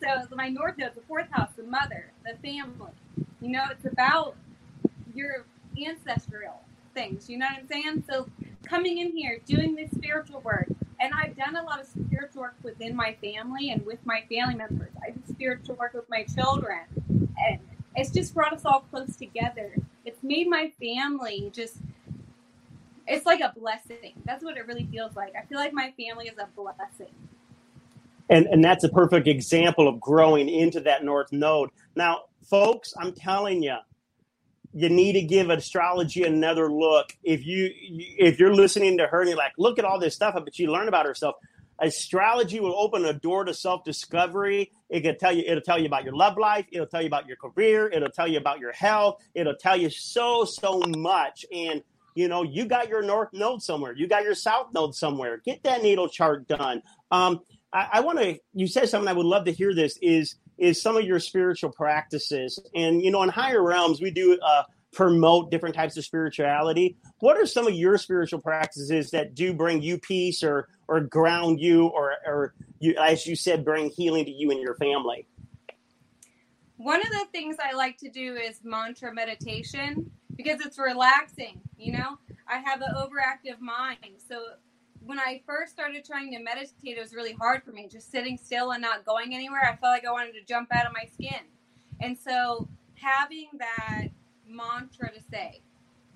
So 0.00 0.26
my 0.34 0.48
North 0.48 0.78
Node, 0.78 0.94
the 0.94 1.00
fourth 1.02 1.30
house, 1.30 1.50
the 1.56 1.62
mother, 1.62 2.12
the 2.24 2.36
family. 2.36 2.92
You 3.40 3.50
know, 3.50 3.64
it's 3.70 3.84
about 3.84 4.36
your 5.14 5.44
ancestral 5.84 6.60
things. 6.94 7.28
You 7.28 7.38
know 7.38 7.46
what 7.46 7.58
I'm 7.60 7.68
saying? 7.68 8.04
So 8.08 8.28
coming 8.64 8.98
in 8.98 9.12
here, 9.16 9.38
doing 9.46 9.74
this 9.74 9.90
spiritual 9.90 10.40
work, 10.40 10.68
and 11.00 11.12
I've 11.14 11.36
done 11.36 11.56
a 11.56 11.62
lot 11.62 11.80
of 11.80 11.86
spiritual 11.86 12.42
work 12.42 12.56
within 12.62 12.96
my 12.96 13.16
family 13.20 13.70
and 13.70 13.84
with 13.84 13.98
my 14.04 14.24
family 14.28 14.54
members. 14.54 14.90
I 15.06 15.10
do 15.10 15.20
spiritual 15.28 15.76
work 15.76 15.94
with 15.94 16.08
my 16.08 16.24
children, 16.24 16.80
and 17.08 17.60
it's 17.94 18.10
just 18.10 18.34
brought 18.34 18.52
us 18.52 18.64
all 18.64 18.80
close 18.90 19.16
together. 19.16 19.74
It's 20.04 20.22
made 20.22 20.48
my 20.48 20.72
family 20.80 21.50
just. 21.52 21.76
It's 23.08 23.24
like 23.24 23.40
a 23.40 23.52
blessing. 23.56 24.14
That's 24.24 24.42
what 24.42 24.56
it 24.56 24.66
really 24.66 24.88
feels 24.90 25.14
like. 25.14 25.34
I 25.40 25.44
feel 25.46 25.58
like 25.58 25.72
my 25.72 25.92
family 25.96 26.26
is 26.26 26.38
a 26.38 26.48
blessing. 26.56 27.14
And 28.28 28.46
and 28.46 28.64
that's 28.64 28.82
a 28.82 28.88
perfect 28.88 29.28
example 29.28 29.86
of 29.86 30.00
growing 30.00 30.48
into 30.48 30.80
that 30.80 31.04
north 31.04 31.32
node. 31.32 31.70
Now, 31.94 32.22
folks, 32.42 32.94
I'm 32.98 33.12
telling 33.12 33.62
you, 33.62 33.76
you 34.76 34.90
need 34.90 35.14
to 35.14 35.22
give 35.22 35.48
astrology 35.48 36.24
another 36.24 36.70
look. 36.70 37.16
If 37.24 37.46
you 37.46 37.70
if 37.72 38.38
you're 38.38 38.54
listening 38.54 38.98
to 38.98 39.06
her 39.06 39.20
and 39.20 39.30
you're 39.30 39.38
like, 39.38 39.54
look 39.56 39.78
at 39.78 39.86
all 39.86 39.98
this 39.98 40.14
stuff, 40.14 40.34
but 40.34 40.58
you 40.58 40.70
learn 40.70 40.86
about 40.86 41.06
herself. 41.06 41.36
Astrology 41.78 42.60
will 42.60 42.74
open 42.76 43.06
a 43.06 43.14
door 43.14 43.44
to 43.44 43.54
self 43.54 43.84
discovery. 43.84 44.70
It 44.90 45.00
can 45.00 45.16
tell 45.16 45.32
you. 45.32 45.44
It'll 45.46 45.62
tell 45.62 45.78
you 45.78 45.86
about 45.86 46.04
your 46.04 46.14
love 46.14 46.36
life. 46.36 46.66
It'll 46.70 46.86
tell 46.86 47.00
you 47.00 47.06
about 47.06 47.26
your 47.26 47.38
career. 47.38 47.88
It'll 47.88 48.10
tell 48.10 48.28
you 48.28 48.36
about 48.36 48.60
your 48.60 48.72
health. 48.72 49.22
It'll 49.34 49.56
tell 49.56 49.78
you 49.78 49.88
so 49.88 50.44
so 50.44 50.82
much. 50.98 51.46
And 51.50 51.82
you 52.14 52.28
know, 52.28 52.42
you 52.42 52.66
got 52.66 52.90
your 52.90 53.00
north 53.02 53.30
node 53.32 53.62
somewhere. 53.62 53.94
You 53.94 54.06
got 54.06 54.24
your 54.24 54.34
south 54.34 54.74
node 54.74 54.94
somewhere. 54.94 55.40
Get 55.42 55.62
that 55.62 55.82
natal 55.82 56.08
chart 56.08 56.46
done. 56.48 56.82
Um, 57.10 57.40
I, 57.72 57.88
I 57.94 58.00
want 58.00 58.18
to. 58.18 58.38
You 58.52 58.66
said 58.66 58.90
something. 58.90 59.08
I 59.08 59.14
would 59.14 59.24
love 59.24 59.46
to 59.46 59.52
hear 59.52 59.74
this. 59.74 59.98
Is 60.02 60.36
is 60.58 60.80
some 60.80 60.96
of 60.96 61.04
your 61.04 61.20
spiritual 61.20 61.70
practices, 61.70 62.58
and 62.74 63.02
you 63.02 63.10
know, 63.10 63.22
in 63.22 63.28
higher 63.28 63.62
realms, 63.62 64.00
we 64.00 64.10
do 64.10 64.38
uh, 64.40 64.62
promote 64.92 65.50
different 65.50 65.74
types 65.74 65.96
of 65.96 66.04
spirituality. 66.04 66.96
What 67.18 67.36
are 67.36 67.46
some 67.46 67.66
of 67.66 67.74
your 67.74 67.98
spiritual 67.98 68.40
practices 68.40 69.10
that 69.10 69.34
do 69.34 69.52
bring 69.52 69.82
you 69.82 69.98
peace, 69.98 70.42
or 70.42 70.68
or 70.88 71.00
ground 71.00 71.60
you, 71.60 71.86
or 71.86 72.14
or 72.24 72.54
you, 72.78 72.94
as 72.98 73.26
you 73.26 73.36
said, 73.36 73.64
bring 73.64 73.90
healing 73.90 74.24
to 74.24 74.30
you 74.30 74.50
and 74.50 74.60
your 74.60 74.74
family? 74.76 75.26
One 76.78 77.00
of 77.00 77.08
the 77.08 77.26
things 77.32 77.56
I 77.62 77.74
like 77.74 77.98
to 77.98 78.10
do 78.10 78.34
is 78.34 78.60
mantra 78.62 79.12
meditation 79.12 80.10
because 80.34 80.60
it's 80.60 80.78
relaxing. 80.78 81.60
You 81.78 81.92
know, 81.92 82.18
I 82.48 82.58
have 82.58 82.80
an 82.80 82.94
overactive 82.96 83.60
mind, 83.60 84.20
so 84.28 84.40
when 85.06 85.20
I 85.20 85.40
first 85.46 85.72
started 85.72 86.04
trying 86.04 86.32
to 86.32 86.40
meditate, 86.40 86.98
it 86.98 87.00
was 87.00 87.14
really 87.14 87.32
hard 87.32 87.62
for 87.62 87.70
me. 87.70 87.88
Just 87.90 88.10
sitting 88.10 88.36
still 88.36 88.72
and 88.72 88.82
not 88.82 89.04
going 89.04 89.34
anywhere, 89.34 89.62
I 89.62 89.76
felt 89.76 89.92
like 89.92 90.04
I 90.04 90.10
wanted 90.10 90.32
to 90.32 90.44
jump 90.44 90.68
out 90.74 90.84
of 90.84 90.92
my 90.92 91.08
skin. 91.12 91.44
And 92.00 92.18
so 92.18 92.68
having 92.94 93.48
that 93.58 94.08
mantra 94.48 95.12
to 95.12 95.20
say, 95.30 95.60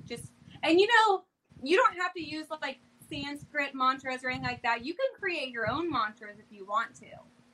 just 0.07 0.33
and 0.63 0.79
you 0.79 0.89
know, 0.89 1.23
you 1.63 1.77
don't 1.77 1.97
have 2.01 2.13
to 2.15 2.23
use 2.23 2.47
like 2.61 2.79
Sanskrit 3.09 3.75
mantras 3.75 4.25
or 4.25 4.29
anything 4.29 4.47
like 4.47 4.63
that. 4.63 4.85
You 4.85 4.95
can 4.95 5.07
create 5.19 5.51
your 5.51 5.71
own 5.71 5.91
mantras 5.91 6.39
if 6.39 6.47
you 6.51 6.67
want 6.67 6.95
to. 6.97 7.07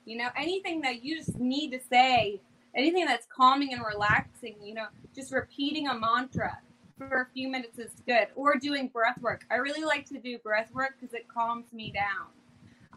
You 0.05 0.17
know, 0.17 0.29
anything 0.35 0.81
that 0.81 1.03
you 1.03 1.17
just 1.17 1.37
need 1.37 1.71
to 1.71 1.79
say, 1.79 2.41
anything 2.75 3.05
that's 3.05 3.27
calming 3.27 3.73
and 3.73 3.83
relaxing, 3.85 4.55
you 4.63 4.73
know, 4.73 4.87
just 5.13 5.31
repeating 5.31 5.87
a 5.87 5.97
mantra 5.97 6.57
for 6.97 7.21
a 7.21 7.33
few 7.33 7.49
minutes 7.49 7.79
is 7.79 7.91
good. 8.05 8.27
Or 8.35 8.55
doing 8.55 8.87
breath 8.87 9.21
work. 9.21 9.45
I 9.51 9.55
really 9.55 9.83
like 9.83 10.05
to 10.09 10.19
do 10.19 10.37
breath 10.39 10.73
work 10.73 10.95
because 10.99 11.13
it 11.13 11.27
calms 11.27 11.71
me 11.73 11.91
down. 11.91 12.27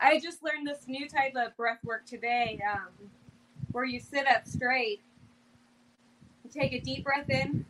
I 0.01 0.19
just 0.19 0.43
learned 0.43 0.67
this 0.67 0.89
new 0.89 1.09
type 1.09 1.35
of 1.37 1.57
breath 1.57 1.85
work 1.85 2.07
today 2.07 2.61
um, 2.73 2.89
where 3.73 3.85
you 3.85 4.01
sit 4.01 4.27
up 4.27 4.47
straight, 4.47 5.01
take 6.53 6.73
a 6.73 6.81
deep 6.81 7.05
breath 7.05 7.29
in, 7.29 7.65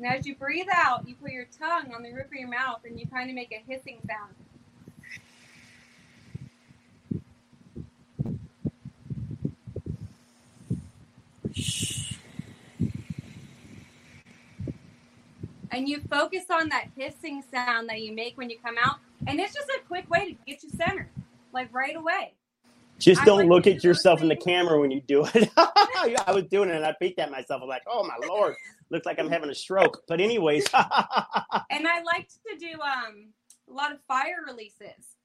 and 0.00 0.06
as 0.10 0.26
you 0.26 0.34
breathe 0.34 0.68
out, 0.72 1.06
you 1.06 1.14
put 1.14 1.30
your 1.30 1.46
tongue 1.58 1.92
on 1.94 2.02
the 2.02 2.10
roof 2.10 2.26
of 2.26 2.32
your 2.32 2.48
mouth 2.48 2.80
and 2.86 2.98
you 2.98 3.06
kind 3.06 3.28
of 3.28 3.36
make 3.36 3.52
a 3.52 3.62
hissing 3.70 3.98
sound. 4.06 4.34
And 15.70 15.88
you 15.88 16.00
focus 16.10 16.44
on 16.50 16.68
that 16.70 16.86
hissing 16.96 17.42
sound 17.52 17.88
that 17.88 18.00
you 18.00 18.12
make 18.14 18.36
when 18.36 18.50
you 18.50 18.58
come 18.58 18.76
out. 18.82 18.96
And 19.26 19.38
it's 19.38 19.54
just 19.54 19.68
a 19.68 19.80
quick 19.86 20.08
way 20.10 20.32
to 20.32 20.32
get 20.46 20.62
you 20.62 20.70
centered, 20.70 21.08
like 21.52 21.72
right 21.72 21.96
away. 21.96 22.34
Just 22.98 23.24
don't 23.24 23.38
like 23.38 23.48
look 23.48 23.66
at 23.66 23.82
yourself 23.82 24.20
in 24.20 24.28
the 24.28 24.36
camera 24.36 24.78
when 24.78 24.90
you 24.90 25.00
do 25.00 25.24
it. 25.34 25.50
I 25.56 26.32
was 26.34 26.44
doing 26.44 26.68
it 26.68 26.76
and 26.76 26.84
I 26.84 26.94
peeked 27.00 27.18
at 27.18 27.30
myself. 27.30 27.62
I 27.62 27.64
was 27.64 27.68
like, 27.68 27.82
oh 27.86 28.04
my 28.04 28.16
lord, 28.26 28.54
looks 28.90 29.06
like 29.06 29.18
I'm 29.18 29.30
having 29.30 29.48
a 29.48 29.54
stroke. 29.54 30.02
But 30.06 30.20
anyways. 30.20 30.66
and 30.74 31.88
I 31.88 32.02
like 32.04 32.28
to 32.28 32.58
do 32.58 32.78
um, 32.80 33.28
a 33.70 33.72
lot 33.72 33.92
of 33.92 33.98
fire 34.06 34.44
releases. 34.46 35.16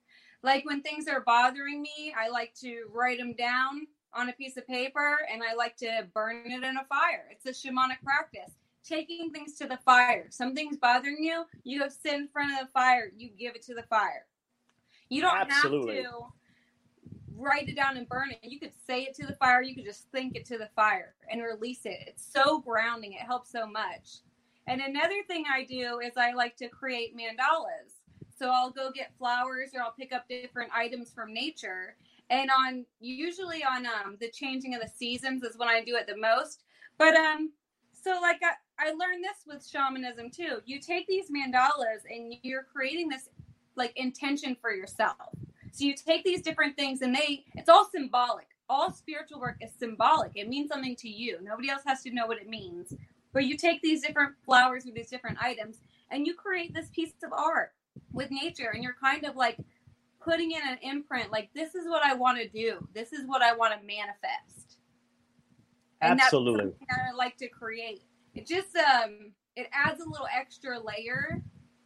Like 0.42 0.64
when 0.66 0.82
things 0.84 1.08
are 1.08 1.22
bothering 1.22 1.82
me, 1.82 2.14
I 2.18 2.30
like 2.30 2.54
to 2.62 2.86
write 2.94 3.18
them 3.18 3.34
down 3.34 3.88
on 4.14 4.30
a 4.30 4.34
piece 4.34 4.56
of 4.56 4.66
paper 4.68 5.20
and 5.32 5.42
I 5.44 5.56
like 5.56 5.76
to 5.78 6.08
burn 6.14 6.44
it 6.46 6.64
in 6.64 6.78
a 6.78 6.86
fire. 6.86 7.28
It's 7.32 7.46
a 7.46 7.68
shamanic 7.68 8.02
practice 8.04 8.54
taking 8.88 9.32
things 9.32 9.58
to 9.58 9.68
the 9.68 9.78
fire. 9.78 10.28
Something's 10.30 10.78
bothering 10.78 11.24
you, 11.24 11.46
you 11.64 11.80
go 11.80 11.88
sit 11.90 12.14
in 12.14 12.28
front 12.28 12.54
of 12.54 12.68
the 12.68 12.72
fire, 12.72 13.12
you 13.16 13.30
give 13.38 13.56
it 13.56 13.64
to 13.64 13.74
the 13.74 13.84
fire. 13.84 14.26
You 15.10 15.22
don't 15.22 15.38
Absolutely. 15.38 15.96
have 15.98 16.06
to 16.06 16.12
write 17.38 17.70
it 17.70 17.76
down 17.76 17.98
and 17.98 18.08
burn 18.08 18.32
it. 18.32 18.40
You 18.44 18.60
could 18.60 18.74
say 18.88 19.04
it 19.04 19.16
to 19.16 19.26
the 19.26 19.36
fire, 19.36 19.62
you 19.62 19.76
could 19.76 19.86
just 19.86 20.10
think 20.12 20.36
it 20.36 20.46
to 20.46 20.58
the 20.58 20.70
fire 20.76 21.16
and 21.30 21.42
release 21.42 21.86
it. 21.86 22.00
It's 22.08 22.26
so 22.32 22.60
grounding, 22.60 23.14
it 23.14 23.20
helps 23.20 23.52
so 23.52 23.68
much. 23.68 24.22
And 24.68 24.82
another 24.82 25.22
thing 25.28 25.46
I 25.52 25.64
do 25.64 26.00
is 26.00 26.14
I 26.18 26.34
like 26.34 26.56
to 26.58 26.70
create 26.70 27.16
mandalas. 27.16 28.02
So 28.38 28.50
I'll 28.50 28.72
go 28.72 28.92
get 28.92 29.14
flowers 29.18 29.70
or 29.74 29.82
I'll 29.82 29.92
pick 29.92 30.12
up 30.12 30.28
different 30.28 30.72
items 30.74 31.12
from 31.14 31.34
nature. 31.34 31.96
And 32.30 32.50
on 32.50 32.86
usually 33.00 33.64
on 33.64 33.86
um, 33.86 34.18
the 34.20 34.30
changing 34.30 34.74
of 34.74 34.82
the 34.82 34.90
seasons 34.90 35.44
is 35.44 35.58
when 35.58 35.70
I 35.70 35.84
do 35.84 35.96
it 35.96 36.08
the 36.08 36.18
most. 36.18 36.64
But 36.98 37.16
um, 37.16 37.52
so 37.94 38.20
like 38.22 38.40
I, 38.44 38.54
I 38.80 38.90
learned 38.92 39.24
this 39.24 39.46
with 39.48 39.66
shamanism 39.66 40.30
too. 40.30 40.62
You 40.66 40.80
take 40.80 41.08
these 41.08 41.30
mandalas 41.30 42.04
and 42.10 42.36
you're 42.42 42.64
creating 42.64 43.10
this 43.10 43.30
like 43.76 43.94
intention 43.96 44.56
for 44.60 44.72
yourself. 44.74 45.16
So 45.72 45.86
you 45.86 45.96
take 45.96 46.24
these 46.24 46.42
different 46.42 46.76
things 46.76 47.02
and 47.02 47.16
they 47.16 47.46
it's 47.56 47.70
all 47.70 47.88
symbolic. 47.90 48.48
All 48.70 48.92
spiritual 48.92 49.40
work 49.40 49.58
is 49.62 49.72
symbolic. 49.78 50.32
It 50.36 50.50
means 50.50 50.70
something 50.70 50.96
to 50.98 51.10
you. 51.10 51.38
Nobody 51.42 51.70
else 51.70 51.84
has 51.86 52.02
to 52.04 52.12
know 52.12 52.26
what 52.26 52.38
it 52.38 52.50
means. 52.50 52.94
But 53.34 53.46
you 53.46 53.58
take 53.58 53.82
these 53.82 54.02
different 54.02 54.36
flowers 54.46 54.86
with 54.86 54.96
these 54.96 55.10
different 55.10 55.38
items 55.42 55.80
and 56.10 56.26
you 56.26 56.34
create 56.34 56.74
this 56.74 56.90
piece 56.90 57.12
of 57.24 57.34
art 57.34 57.74
with 58.12 58.32
nature 58.32 58.72
and 58.74 58.84
you're 58.84 58.96
kind 59.02 59.26
of 59.26 59.36
like 59.36 59.58
putting 60.22 60.52
in 60.52 60.62
an 60.68 60.78
imprint 60.82 61.32
like 61.32 61.50
this 61.54 61.76
is 61.76 61.86
what 61.88 62.04
I 62.04 62.14
want 62.14 62.40
to 62.40 62.48
do. 62.48 62.88
This 62.94 63.14
is 63.14 63.28
what 63.28 63.42
I 63.42 63.56
want 63.56 63.80
to 63.80 63.86
manifest. 63.86 64.80
And 66.02 66.20
Absolutely. 66.20 66.74
I 66.90 67.16
like 67.16 67.38
to 67.38 67.48
create 67.48 68.04
it 68.36 68.46
just 68.46 68.76
um 68.76 69.32
it 69.56 69.68
adds 69.74 70.02
a 70.02 70.10
little 70.10 70.28
extra 70.36 70.80
layer 70.80 71.42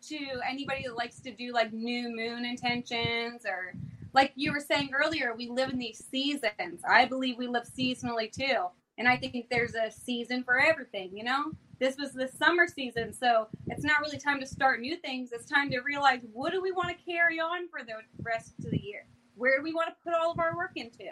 to 0.08 0.18
anybody 0.48 0.84
that 0.86 0.96
likes 0.96 1.20
to 1.20 1.32
do 1.32 1.54
like 1.54 1.72
new 1.72 2.14
moon 2.16 2.46
intentions 2.46 3.46
or 3.46 3.74
like 4.14 4.32
you 4.36 4.52
were 4.52 4.60
saying 4.60 4.90
earlier 4.94 5.36
we 5.36 5.48
live 5.48 5.70
in 5.70 5.78
these 5.78 6.04
seasons. 6.10 6.82
I 6.88 7.06
believe 7.06 7.38
we 7.38 7.48
live 7.48 7.66
seasonally 7.66 8.32
too. 8.32 8.66
And 8.98 9.08
i 9.08 9.16
think 9.16 9.48
there's 9.50 9.76
a 9.76 9.92
season 9.92 10.44
for 10.44 10.60
everything 10.60 11.16
you 11.16 11.24
know? 11.24 11.52
This 11.80 11.96
was 11.98 12.12
the 12.12 12.28
summer 12.28 12.68
season 12.68 13.14
so 13.14 13.48
it's 13.68 13.84
not 13.84 14.02
really 14.02 14.18
time 14.18 14.40
to 14.40 14.48
start 14.48 14.82
new 14.82 14.98
things. 14.98 15.32
It's 15.32 15.50
time 15.50 15.70
to 15.72 15.80
realize 15.82 16.22
what 16.34 16.52
do 16.52 16.62
we 16.62 16.72
want 16.72 16.90
to 16.90 17.12
carry 17.12 17.40
on 17.40 17.70
for 17.70 17.82
the 17.84 17.94
rest 18.24 18.54
of 18.60 18.72
the 18.72 18.82
year? 18.82 19.06
Where 19.36 19.58
do 19.58 19.64
we 19.64 19.74
want 19.74 19.90
to 19.90 19.96
put 20.04 20.20
all 20.20 20.32
of 20.32 20.40
our 20.40 20.58
work 20.58 20.72
into? 20.76 21.06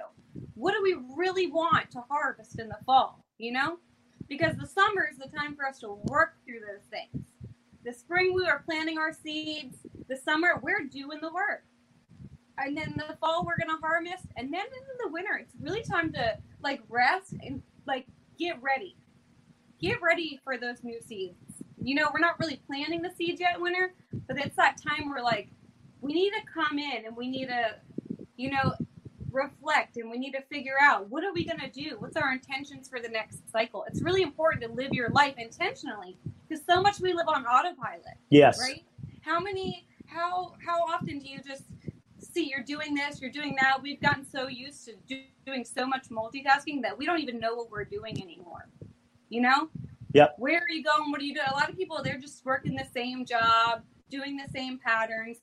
What 0.55 0.73
do 0.73 0.81
we 0.81 0.97
really 1.15 1.47
want 1.47 1.91
to 1.91 2.03
harvest 2.09 2.59
in 2.59 2.67
the 2.67 2.77
fall 2.85 3.23
you 3.37 3.51
know 3.51 3.77
because 4.27 4.55
the 4.57 4.67
summer 4.67 5.07
is 5.09 5.17
the 5.17 5.29
time 5.35 5.55
for 5.55 5.65
us 5.65 5.79
to 5.79 5.99
work 6.05 6.35
through 6.45 6.59
those 6.59 6.85
things. 6.89 7.25
The 7.85 7.93
spring, 7.93 8.33
we 8.33 8.45
are 8.45 8.63
planting 8.65 8.97
our 8.97 9.13
seeds. 9.13 9.77
The 10.09 10.17
summer, 10.17 10.59
we're 10.61 10.83
doing 10.83 11.19
the 11.21 11.31
work. 11.31 11.63
And 12.57 12.75
then 12.75 12.95
the 12.97 13.15
fall, 13.17 13.45
we're 13.45 13.57
going 13.57 13.75
to 13.75 13.81
harvest. 13.81 14.25
And 14.35 14.51
then 14.53 14.65
in 14.65 14.97
the 15.05 15.11
winter, 15.11 15.37
it's 15.39 15.53
really 15.61 15.83
time 15.83 16.11
to 16.13 16.37
like 16.61 16.81
rest 16.89 17.33
and 17.41 17.61
like 17.85 18.07
get 18.37 18.61
ready. 18.61 18.95
Get 19.79 20.01
ready 20.01 20.39
for 20.43 20.57
those 20.57 20.83
new 20.83 20.99
seeds. 21.01 21.35
You 21.81 21.95
know, 21.95 22.09
we're 22.13 22.19
not 22.19 22.39
really 22.39 22.61
planting 22.67 23.01
the 23.01 23.11
seeds 23.11 23.39
yet 23.39 23.55
in 23.55 23.61
winter, 23.61 23.93
but 24.27 24.37
it's 24.37 24.55
that 24.55 24.81
time 24.81 25.09
where 25.09 25.23
like 25.23 25.49
we 26.01 26.13
need 26.13 26.31
to 26.31 26.41
come 26.51 26.79
in 26.79 27.05
and 27.05 27.15
we 27.15 27.27
need 27.29 27.47
to, 27.47 27.75
you 28.35 28.51
know, 28.51 28.73
reflect 29.37 29.97
and 29.97 30.09
we 30.09 30.17
need 30.17 30.31
to 30.31 30.41
figure 30.43 30.75
out 30.81 31.09
what 31.09 31.23
are 31.23 31.31
we 31.31 31.45
going 31.45 31.59
to 31.59 31.69
do? 31.69 31.95
What's 31.99 32.17
our 32.17 32.33
intentions 32.33 32.89
for 32.89 32.99
the 32.99 33.07
next 33.07 33.49
cycle? 33.51 33.85
It's 33.87 34.01
really 34.01 34.23
important 34.23 34.63
to 34.63 34.71
live 34.71 34.91
your 34.91 35.09
life 35.09 35.35
intentionally 35.37 36.17
because 36.47 36.65
so 36.65 36.81
much 36.81 36.99
we 36.99 37.13
live 37.13 37.27
on 37.27 37.45
autopilot. 37.45 38.17
Yes. 38.29 38.59
Right? 38.59 38.83
How 39.21 39.39
many 39.39 39.87
how 40.07 40.53
how 40.65 40.81
often 40.81 41.19
do 41.19 41.29
you 41.29 41.39
just 41.45 41.63
see 42.19 42.49
you're 42.49 42.63
doing 42.63 42.95
this, 42.95 43.21
you're 43.21 43.31
doing 43.31 43.55
that? 43.61 43.81
We've 43.81 44.01
gotten 44.01 44.25
so 44.25 44.47
used 44.47 44.85
to 44.85 44.93
do, 45.07 45.21
doing 45.45 45.63
so 45.63 45.85
much 45.85 46.09
multitasking 46.09 46.81
that 46.81 46.97
we 46.97 47.05
don't 47.05 47.19
even 47.19 47.39
know 47.39 47.55
what 47.55 47.69
we're 47.69 47.85
doing 47.85 48.21
anymore. 48.21 48.67
You 49.29 49.41
know? 49.41 49.69
Yep. 50.13 50.35
Where 50.39 50.59
are 50.59 50.69
you 50.69 50.83
going? 50.83 51.11
What 51.11 51.21
are 51.21 51.25
you 51.25 51.35
doing? 51.35 51.47
A 51.51 51.53
lot 51.53 51.69
of 51.69 51.77
people 51.77 52.01
they're 52.03 52.17
just 52.17 52.43
working 52.43 52.75
the 52.75 52.87
same 52.93 53.25
job, 53.25 53.83
doing 54.09 54.37
the 54.37 54.49
same 54.51 54.79
patterns, 54.79 55.37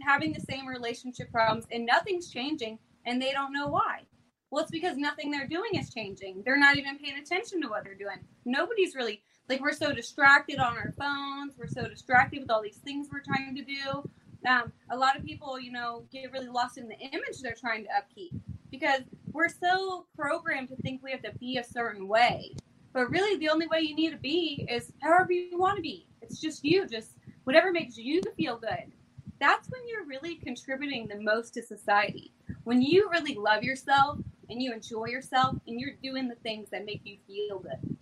having 0.00 0.32
the 0.32 0.40
same 0.40 0.66
relationship 0.66 1.30
problems 1.30 1.66
and 1.70 1.84
nothing's 1.86 2.30
changing 2.30 2.78
and 3.08 3.20
they 3.20 3.32
don't 3.32 3.52
know 3.52 3.68
why. 3.68 4.02
Well, 4.50 4.62
it's 4.62 4.70
because 4.70 4.96
nothing 4.96 5.30
they're 5.30 5.48
doing 5.48 5.74
is 5.74 5.92
changing. 5.92 6.42
They're 6.44 6.58
not 6.58 6.76
even 6.76 6.98
paying 6.98 7.18
attention 7.18 7.60
to 7.62 7.68
what 7.68 7.84
they're 7.84 7.94
doing. 7.94 8.18
Nobody's 8.44 8.94
really 8.94 9.22
like 9.48 9.60
we're 9.60 9.72
so 9.72 9.92
distracted 9.92 10.58
on 10.58 10.76
our 10.76 10.94
phones. 10.98 11.54
We're 11.58 11.68
so 11.68 11.88
distracted 11.88 12.40
with 12.40 12.50
all 12.50 12.62
these 12.62 12.78
things 12.78 13.08
we're 13.10 13.20
trying 13.20 13.54
to 13.56 13.64
do. 13.64 14.02
Um, 14.48 14.72
a 14.90 14.96
lot 14.96 15.16
of 15.16 15.24
people, 15.24 15.58
you 15.58 15.72
know, 15.72 16.04
get 16.12 16.32
really 16.32 16.48
lost 16.48 16.78
in 16.78 16.86
the 16.86 16.98
image 16.98 17.42
they're 17.42 17.54
trying 17.58 17.84
to 17.84 17.90
upkeep 17.96 18.32
because 18.70 19.00
we're 19.32 19.48
so 19.48 20.06
programmed 20.16 20.68
to 20.68 20.76
think 20.76 21.02
we 21.02 21.10
have 21.10 21.22
to 21.22 21.32
be 21.38 21.56
a 21.56 21.64
certain 21.64 22.06
way. 22.06 22.54
But 22.92 23.10
really, 23.10 23.38
the 23.38 23.48
only 23.48 23.66
way 23.66 23.80
you 23.80 23.94
need 23.94 24.10
to 24.10 24.18
be 24.18 24.66
is 24.70 24.92
however 25.02 25.32
you 25.32 25.58
want 25.58 25.76
to 25.76 25.82
be. 25.82 26.06
It's 26.22 26.40
just 26.40 26.64
you, 26.64 26.86
just 26.86 27.16
whatever 27.44 27.72
makes 27.72 27.96
you 27.96 28.20
feel 28.36 28.58
good. 28.58 28.92
That's 29.40 29.68
when 29.68 29.80
you're 29.86 30.06
really 30.06 30.36
contributing 30.36 31.06
the 31.06 31.20
most 31.20 31.54
to 31.54 31.62
society. 31.62 32.32
When 32.64 32.82
you 32.82 33.08
really 33.10 33.34
love 33.34 33.62
yourself 33.62 34.18
and 34.50 34.62
you 34.62 34.72
enjoy 34.72 35.06
yourself 35.06 35.56
and 35.66 35.80
you're 35.80 35.94
doing 36.02 36.28
the 36.28 36.34
things 36.36 36.70
that 36.70 36.84
make 36.84 37.02
you 37.04 37.18
feel 37.26 37.60
good. 37.60 37.96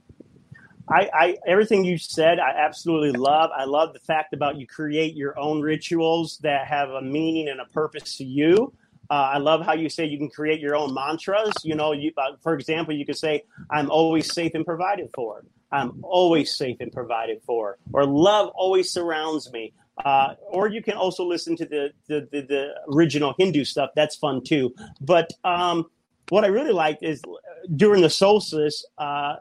I, 0.89 1.11
I 1.13 1.37
everything 1.47 1.85
you 1.85 1.99
said, 1.99 2.39
I 2.39 2.51
absolutely 2.57 3.13
love. 3.13 3.51
I 3.55 3.65
love 3.65 3.93
the 3.93 3.99
fact 4.01 4.33
about 4.33 4.57
you 4.57 4.67
create 4.67 5.15
your 5.15 5.39
own 5.39 5.61
rituals 5.61 6.39
that 6.39 6.69
have 6.69 6.91
a 6.91 7.03
meaning 7.03 7.49
and 7.49 7.61
a 7.61 7.67
purpose 7.67 8.17
to 8.19 8.25
you. 8.25 8.73
Uh, 9.11 9.31
I 9.35 9.39
love 9.39 9.65
how 9.65 9.75
you 9.75 9.89
say 9.89 10.05
you 10.05 10.19
can 10.19 10.31
create 10.31 10.61
your 10.61 10.75
own 10.77 10.95
mantras. 10.95 11.53
You 11.65 11.75
know, 11.75 11.93
you, 11.93 12.13
uh, 12.17 12.37
for 12.43 12.55
example, 12.55 12.95
you 12.95 13.05
could 13.05 13.17
say, 13.17 13.45
"I'm 13.71 13.91
always 13.91 14.33
safe 14.33 14.53
and 14.55 14.65
provided 14.65 15.11
for." 15.15 15.45
I'm 15.73 15.99
always 16.05 16.55
safe 16.57 16.77
and 16.81 16.93
provided 16.93 17.43
for, 17.43 17.79
or 17.93 18.07
love 18.07 18.51
always 18.55 18.93
surrounds 18.93 19.51
me. 19.53 19.75
Uh, 20.05 20.35
or 20.51 20.69
you 20.69 20.83
can 20.83 20.95
also 20.95 21.25
listen 21.25 21.57
to 21.57 21.65
the, 21.65 21.91
the, 22.07 22.29
the 22.31 22.43
the 22.43 22.75
original 22.93 23.35
Hindu 23.39 23.65
stuff. 23.65 23.91
That's 23.97 24.15
fun 24.15 24.43
too. 24.45 24.75
But 25.01 25.33
um, 25.43 25.87
what 26.29 26.45
I 26.45 26.49
really 26.49 26.73
liked 26.73 27.03
is 27.03 27.23
uh, 27.25 27.33
during 27.77 28.03
the 28.03 28.11
solstice, 28.11 28.85
uh, 28.99 29.37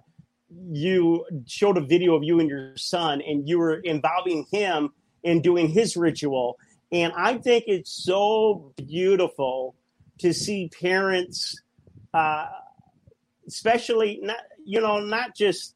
you 0.71 1.25
showed 1.45 1.77
a 1.77 1.81
video 1.81 2.15
of 2.15 2.23
you 2.23 2.39
and 2.39 2.49
your 2.49 2.77
son, 2.77 3.21
and 3.21 3.47
you 3.47 3.59
were 3.59 3.75
involving 3.79 4.45
him 4.51 4.91
in 5.23 5.41
doing 5.41 5.67
his 5.67 5.97
ritual. 5.97 6.57
And 6.91 7.11
I 7.17 7.37
think 7.37 7.65
it's 7.67 7.91
so 7.91 8.73
beautiful 8.77 9.75
to 10.19 10.33
see 10.33 10.69
parents, 10.79 11.61
uh, 12.13 12.47
especially 13.47 14.19
not 14.21 14.37
you 14.63 14.79
know 14.79 14.99
not 14.99 15.35
just 15.35 15.75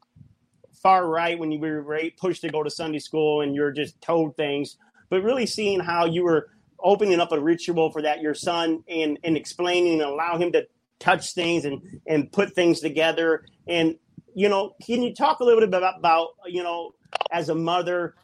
far 0.82 1.06
right 1.06 1.38
when 1.38 1.50
you 1.50 1.58
were 1.58 2.00
pushed 2.16 2.42
to 2.42 2.48
go 2.48 2.62
to 2.62 2.70
Sunday 2.70 2.98
school 2.98 3.42
and 3.42 3.54
you're 3.54 3.72
just 3.72 4.00
told 4.00 4.36
things, 4.36 4.76
but 5.08 5.22
really 5.22 5.46
seeing 5.46 5.80
how 5.80 6.06
you 6.06 6.24
were 6.24 6.48
opening 6.82 7.20
up 7.20 7.32
a 7.32 7.40
ritual 7.40 7.90
for 7.90 8.02
that 8.02 8.20
your 8.20 8.34
son 8.34 8.82
and 8.88 9.18
and 9.22 9.36
explaining 9.36 10.00
and 10.00 10.10
allow 10.10 10.38
him 10.38 10.52
to 10.52 10.66
touch 10.98 11.34
things 11.34 11.64
and 11.64 12.00
and 12.06 12.32
put 12.32 12.54
things 12.54 12.80
together. 12.80 13.44
And 13.66 13.96
you 14.34 14.48
know 14.48 14.74
can 14.84 15.02
you 15.02 15.14
talk 15.14 15.40
a 15.40 15.44
little 15.44 15.60
bit 15.60 15.68
about, 15.68 15.98
about 15.98 16.28
you 16.46 16.62
know 16.62 16.94
as 17.30 17.48
a 17.48 17.54
mother 17.54 18.14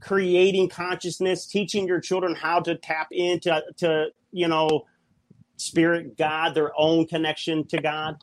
creating 0.00 0.68
consciousness 0.68 1.46
teaching 1.46 1.86
your 1.86 2.00
children 2.00 2.34
how 2.34 2.60
to 2.60 2.74
tap 2.76 3.08
into 3.10 3.62
to 3.76 4.06
you 4.32 4.48
know 4.48 4.84
spirit 5.56 6.16
god 6.18 6.54
their 6.54 6.70
own 6.76 7.06
connection 7.06 7.66
to 7.66 7.80
god 7.80 8.16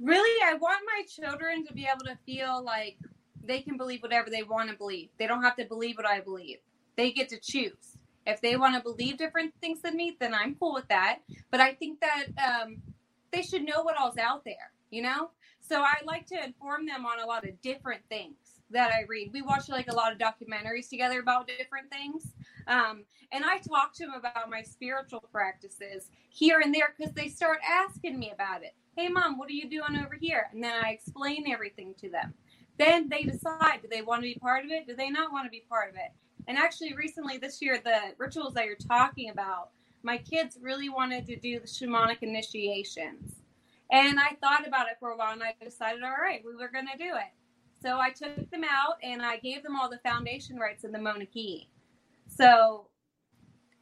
really 0.00 0.42
i 0.44 0.54
want 0.54 0.80
my 0.86 1.02
children 1.08 1.66
to 1.66 1.72
be 1.74 1.86
able 1.86 2.04
to 2.04 2.16
feel 2.24 2.62
like 2.62 2.96
they 3.44 3.60
can 3.60 3.76
believe 3.76 4.02
whatever 4.02 4.28
they 4.30 4.42
want 4.42 4.70
to 4.70 4.76
believe. 4.76 5.08
They 5.18 5.26
don't 5.26 5.42
have 5.42 5.56
to 5.56 5.64
believe 5.64 5.96
what 5.96 6.06
i 6.06 6.20
believe. 6.20 6.58
They 6.96 7.12
get 7.12 7.28
to 7.30 7.40
choose. 7.40 7.96
If 8.26 8.42
they 8.42 8.56
want 8.56 8.76
to 8.76 8.82
believe 8.82 9.16
different 9.16 9.54
things 9.60 9.80
than 9.80 9.96
me 9.96 10.16
then 10.20 10.34
i'm 10.34 10.54
cool 10.56 10.74
with 10.74 10.88
that. 10.88 11.20
But 11.50 11.60
i 11.60 11.72
think 11.74 12.00
that 12.00 12.26
um, 12.38 12.76
they 13.32 13.42
should 13.42 13.64
know 13.64 13.82
what 13.82 13.98
all's 13.98 14.18
out 14.18 14.44
there 14.44 14.72
you 14.90 15.02
know? 15.02 15.30
So 15.60 15.82
i 15.82 15.94
like 16.04 16.26
to 16.26 16.44
inform 16.44 16.86
them 16.86 17.04
on 17.04 17.20
a 17.20 17.26
lot 17.26 17.46
of 17.46 17.60
different 17.62 18.02
things 18.08 18.36
that 18.70 18.92
i 18.92 19.04
read. 19.08 19.30
We 19.32 19.42
watch 19.42 19.68
like 19.68 19.90
a 19.90 19.94
lot 19.94 20.12
of 20.12 20.18
documentaries 20.18 20.88
together 20.88 21.20
about 21.20 21.48
different 21.48 21.90
things. 21.90 22.32
Um, 22.66 23.04
and 23.32 23.44
i 23.44 23.58
talk 23.58 23.94
to 23.94 24.06
them 24.06 24.14
about 24.14 24.50
my 24.50 24.62
spiritual 24.62 25.20
practices 25.32 26.10
here 26.30 26.60
and 26.60 26.74
there 26.74 26.94
because 26.96 27.12
they 27.14 27.28
start 27.28 27.58
asking 27.66 28.18
me 28.18 28.30
about 28.30 28.62
it 28.62 28.74
hey 28.98 29.08
mom 29.08 29.38
what 29.38 29.48
are 29.48 29.52
you 29.52 29.70
doing 29.70 29.96
over 29.96 30.16
here? 30.20 30.48
And 30.52 30.62
then 30.62 30.74
i 30.84 30.90
explain 30.90 31.44
everything 31.48 31.94
to 32.00 32.10
them. 32.10 32.34
Then 32.80 33.08
they 33.08 33.22
decide 33.22 33.80
do 33.80 33.88
they 33.88 34.02
want 34.02 34.22
to 34.22 34.28
be 34.28 34.34
part 34.34 34.64
of 34.64 34.72
it? 34.72 34.88
Do 34.88 34.96
they 34.96 35.08
not 35.08 35.30
want 35.30 35.46
to 35.46 35.50
be 35.50 35.62
part 35.68 35.88
of 35.90 35.94
it? 35.94 36.10
And 36.48 36.58
actually 36.58 36.94
recently 36.94 37.38
this 37.38 37.62
year 37.62 37.80
the 37.82 38.14
rituals 38.18 38.54
that 38.54 38.66
you're 38.66 38.74
talking 38.74 39.30
about 39.30 39.70
my 40.02 40.18
kids 40.18 40.58
really 40.60 40.88
wanted 40.88 41.26
to 41.26 41.36
do 41.36 41.60
the 41.60 41.66
shamanic 41.68 42.22
initiations. 42.22 43.36
And 43.92 44.18
i 44.18 44.36
thought 44.42 44.66
about 44.66 44.88
it 44.88 44.96
for 44.98 45.10
a 45.10 45.16
while 45.16 45.32
and 45.32 45.44
i 45.44 45.54
decided 45.64 46.02
all 46.02 46.16
right 46.20 46.42
we 46.44 46.56
were 46.56 46.68
going 46.68 46.88
to 46.92 46.98
do 46.98 47.14
it. 47.14 47.32
So 47.80 48.00
i 48.00 48.10
took 48.10 48.50
them 48.50 48.64
out 48.64 48.96
and 49.04 49.22
i 49.22 49.36
gave 49.36 49.62
them 49.62 49.76
all 49.76 49.88
the 49.88 50.00
foundation 50.04 50.56
rites 50.58 50.82
in 50.82 50.90
the 50.90 50.98
Munay-Ki 50.98 51.68
so 52.26 52.88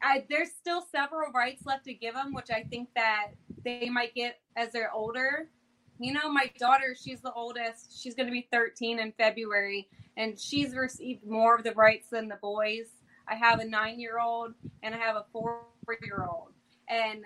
I, 0.03 0.25
there's 0.29 0.51
still 0.51 0.85
several 0.93 1.33
rites 1.33 1.65
left 1.65 1.85
to 1.87 1.95
give 1.95 2.15
them, 2.15 2.35
which 2.35 2.51
I 2.51 2.63
think 2.63 2.91
that 2.95 3.29
they 3.67 3.91
might 3.91 4.15
get 4.15 4.39
as 4.57 4.71
they're 4.71 4.93
older. 4.93 5.51
You 5.99 6.13
know, 6.13 6.31
my 6.31 6.51
daughter, 6.59 6.95
she's 6.99 7.21
the 7.21 7.33
oldest. 7.33 8.01
She's 8.01 8.15
going 8.15 8.27
to 8.27 8.33
be 8.33 8.47
13 8.53 9.01
in 9.01 9.13
February, 9.19 9.89
and 10.17 10.39
she's 10.39 10.75
received 10.75 11.27
more 11.27 11.57
of 11.57 11.65
the 11.65 11.73
rites 11.73 12.09
than 12.11 12.29
the 12.29 12.37
boys. 12.37 12.87
I 13.29 13.35
have 13.35 13.59
a 13.59 13.65
nine 13.65 13.99
year 13.99 14.21
old 14.21 14.55
and 14.85 14.95
I 14.95 14.99
have 14.99 15.17
a 15.17 15.25
four 15.33 15.65
year 16.01 16.25
old. 16.29 16.53
And 16.89 17.25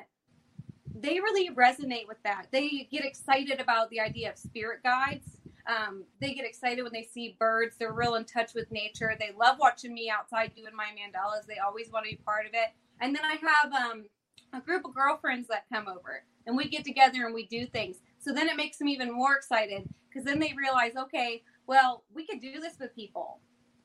they 0.94 1.20
really 1.20 1.50
resonate 1.50 2.08
with 2.08 2.22
that. 2.24 2.46
They 2.50 2.88
get 2.90 3.04
excited 3.04 3.60
about 3.60 3.90
the 3.90 4.00
idea 4.00 4.30
of 4.30 4.38
spirit 4.38 4.82
guides. 4.82 5.36
Um, 5.66 6.04
they 6.20 6.32
get 6.32 6.46
excited 6.46 6.82
when 6.82 6.92
they 6.92 7.02
see 7.12 7.36
birds. 7.38 7.76
They're 7.78 7.92
real 7.92 8.14
in 8.14 8.24
touch 8.24 8.54
with 8.54 8.70
nature. 8.72 9.14
They 9.18 9.32
love 9.38 9.58
watching 9.60 9.92
me 9.92 10.10
outside 10.10 10.52
doing 10.56 10.74
my 10.74 10.86
mandalas. 10.86 11.46
They 11.46 11.58
always 11.58 11.90
want 11.90 12.06
to 12.06 12.10
be 12.10 12.16
part 12.16 12.46
of 12.46 12.52
it. 12.54 12.70
And 13.00 13.14
then 13.14 13.24
I 13.24 13.34
have 13.34 13.72
um, 13.72 14.04
a 14.52 14.60
group 14.60 14.84
of 14.84 14.94
girlfriends 14.94 15.48
that 15.48 15.68
come 15.72 15.88
over 15.88 16.24
and 16.46 16.56
we 16.56 16.68
get 16.68 16.84
together 16.84 17.24
and 17.24 17.34
we 17.34 17.46
do 17.46 17.66
things. 17.66 17.98
So 18.18 18.32
then 18.32 18.48
it 18.48 18.56
makes 18.56 18.78
them 18.78 18.88
even 18.88 19.12
more 19.12 19.34
excited 19.36 19.88
because 20.08 20.24
then 20.24 20.38
they 20.38 20.54
realize, 20.56 20.92
okay, 20.96 21.42
well, 21.66 22.04
we 22.12 22.26
could 22.26 22.40
do 22.40 22.60
this 22.60 22.78
with 22.78 22.94
people. 22.94 23.40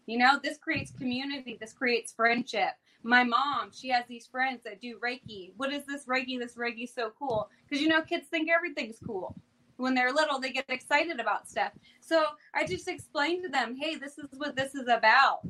You 0.07 0.17
know, 0.17 0.39
this 0.41 0.57
creates 0.57 0.91
community, 0.91 1.57
this 1.59 1.73
creates 1.73 2.13
friendship. 2.13 2.71
My 3.03 3.23
mom, 3.23 3.69
she 3.71 3.89
has 3.89 4.03
these 4.07 4.25
friends 4.25 4.61
that 4.65 4.81
do 4.81 4.97
Reiki. 4.97 5.51
What 5.57 5.71
is 5.71 5.85
this 5.85 6.05
Reiki? 6.05 6.39
This 6.39 6.55
Reiki 6.55 6.91
so 6.91 7.11
cool. 7.17 7.49
Because, 7.67 7.81
you 7.81 7.87
know, 7.87 8.01
kids 8.01 8.27
think 8.27 8.49
everything's 8.49 8.97
cool. 9.05 9.35
When 9.77 9.93
they're 9.93 10.11
little, 10.11 10.39
they 10.39 10.51
get 10.51 10.65
excited 10.69 11.19
about 11.19 11.47
stuff. 11.47 11.71
So 11.99 12.23
I 12.53 12.65
just 12.65 12.87
explain 12.87 13.43
to 13.43 13.49
them, 13.49 13.75
hey, 13.75 13.95
this 13.95 14.17
is 14.17 14.29
what 14.37 14.55
this 14.55 14.73
is 14.73 14.87
about. 14.87 15.41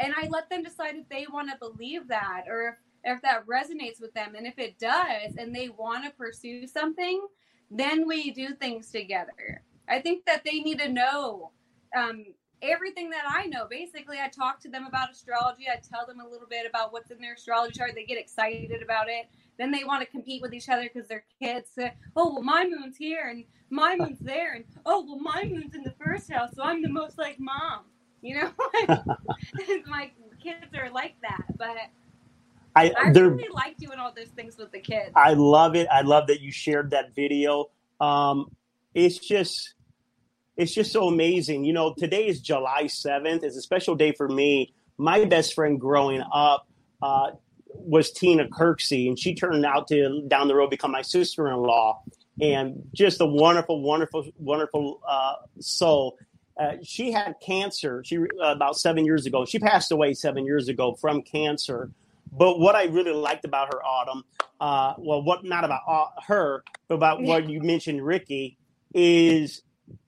And 0.00 0.12
I 0.16 0.26
let 0.28 0.48
them 0.50 0.62
decide 0.62 0.96
if 0.96 1.08
they 1.08 1.26
want 1.32 1.50
to 1.50 1.58
believe 1.58 2.08
that 2.08 2.44
or 2.48 2.68
if 2.68 2.74
if 3.04 3.20
that 3.22 3.46
resonates 3.46 4.00
with 4.00 4.12
them 4.14 4.34
and 4.34 4.46
if 4.46 4.58
it 4.58 4.78
does 4.78 5.36
and 5.36 5.54
they 5.54 5.68
want 5.68 6.04
to 6.04 6.10
pursue 6.10 6.66
something 6.66 7.26
then 7.70 8.06
we 8.06 8.30
do 8.30 8.54
things 8.54 8.90
together. 8.90 9.62
I 9.88 10.00
think 10.00 10.24
that 10.26 10.44
they 10.44 10.60
need 10.60 10.78
to 10.80 10.88
know 10.88 11.52
um, 11.96 12.24
everything 12.62 13.10
that 13.10 13.24
i 13.28 13.46
know. 13.46 13.66
Basically 13.68 14.18
i 14.18 14.28
talk 14.28 14.60
to 14.60 14.68
them 14.68 14.86
about 14.86 15.10
astrology. 15.10 15.66
I 15.68 15.80
tell 15.80 16.06
them 16.06 16.20
a 16.20 16.28
little 16.28 16.48
bit 16.48 16.66
about 16.68 16.92
what's 16.92 17.10
in 17.10 17.20
their 17.20 17.34
astrology 17.34 17.78
chart. 17.78 17.92
They 17.94 18.04
get 18.04 18.18
excited 18.18 18.82
about 18.82 19.08
it. 19.08 19.28
Then 19.58 19.70
they 19.70 19.84
want 19.84 20.02
to 20.02 20.06
compete 20.06 20.42
with 20.42 20.54
each 20.54 20.68
other 20.68 20.88
because 20.92 21.08
they're 21.08 21.24
kids 21.40 21.70
say, 21.74 21.94
oh 22.16 22.32
well 22.32 22.42
my 22.42 22.64
moon's 22.64 22.96
here 22.96 23.28
and 23.28 23.44
my 23.70 23.96
moon's 23.98 24.20
there 24.20 24.54
and 24.54 24.64
oh 24.86 25.04
well 25.04 25.18
my 25.20 25.44
moon's 25.44 25.74
in 25.74 25.82
the 25.82 25.94
first 26.02 26.30
house 26.30 26.50
so 26.54 26.62
i'm 26.62 26.82
the 26.82 26.88
most 26.88 27.18
like 27.18 27.38
mom. 27.38 27.84
You 28.20 28.40
know? 28.40 28.50
My 29.86 30.10
kids 30.42 30.74
are 30.76 30.90
like 30.90 31.14
that 31.22 31.44
but 31.56 31.76
I, 32.76 32.92
I 32.96 33.08
really 33.08 33.48
like 33.52 33.76
doing 33.78 33.98
all 33.98 34.12
those 34.14 34.28
things 34.28 34.56
with 34.56 34.70
the 34.70 34.80
kids. 34.80 35.10
I 35.16 35.34
love 35.34 35.74
it. 35.74 35.88
I 35.90 36.02
love 36.02 36.28
that 36.28 36.40
you 36.40 36.52
shared 36.52 36.90
that 36.90 37.14
video. 37.14 37.70
Um, 38.00 38.50
it's 38.94 39.18
just, 39.18 39.74
it's 40.56 40.72
just 40.72 40.92
so 40.92 41.08
amazing. 41.08 41.64
You 41.64 41.72
know, 41.72 41.94
today 41.96 42.26
is 42.26 42.40
July 42.40 42.86
seventh. 42.86 43.42
It's 43.42 43.56
a 43.56 43.62
special 43.62 43.94
day 43.96 44.12
for 44.12 44.28
me. 44.28 44.72
My 44.96 45.24
best 45.24 45.54
friend 45.54 45.80
growing 45.80 46.22
up 46.32 46.68
uh, 47.02 47.30
was 47.66 48.10
Tina 48.12 48.48
Kirksey, 48.48 49.08
and 49.08 49.18
she 49.18 49.34
turned 49.34 49.64
out 49.64 49.88
to 49.88 50.22
down 50.28 50.48
the 50.48 50.54
road 50.54 50.70
become 50.70 50.90
my 50.90 51.02
sister 51.02 51.48
in 51.48 51.56
law, 51.56 52.02
and 52.40 52.88
just 52.94 53.20
a 53.20 53.26
wonderful, 53.26 53.80
wonderful, 53.80 54.26
wonderful 54.38 55.00
uh, 55.08 55.34
soul. 55.60 56.18
Uh, 56.58 56.72
she 56.82 57.12
had 57.12 57.34
cancer. 57.44 58.02
She 58.04 58.18
uh, 58.18 58.24
about 58.40 58.76
seven 58.76 59.04
years 59.04 59.26
ago. 59.26 59.44
She 59.44 59.60
passed 59.60 59.92
away 59.92 60.14
seven 60.14 60.44
years 60.44 60.68
ago 60.68 60.94
from 61.00 61.22
cancer. 61.22 61.90
But 62.32 62.58
what 62.58 62.74
I 62.74 62.84
really 62.84 63.12
liked 63.12 63.44
about 63.44 63.72
her, 63.72 63.82
Autumn, 63.82 64.24
uh, 64.60 64.94
well, 64.98 65.22
what 65.22 65.44
not 65.44 65.64
about 65.64 65.82
uh, 65.88 66.06
her, 66.26 66.64
but 66.88 66.96
about 66.96 67.22
what 67.22 67.48
you 67.48 67.60
mentioned, 67.60 68.00
Reiki, 68.00 68.56
is 68.94 69.62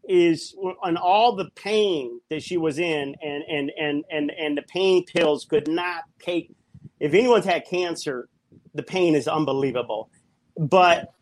is 0.09 0.57
on 0.83 0.97
all 0.97 1.37
the 1.37 1.49
pain 1.55 2.21
that 2.31 2.43
she 2.43 2.57
was 2.57 2.79
in, 2.79 3.15
and 3.23 3.45
and 3.49 3.71
and 3.79 4.05
and 4.11 4.31
and 4.31 4.59
the 4.59 4.63
pain 4.63 5.05
pills 5.05 5.47
could 5.49 5.69
not 5.69 6.05
take. 6.21 6.53
If 6.99 7.15
anyone's 7.15 7.45
had 7.45 7.67
cancer, 7.67 8.29
the 8.75 8.83
pain 8.83 9.15
is 9.15 9.29
unbelievable. 9.29 10.11
But 10.57 11.13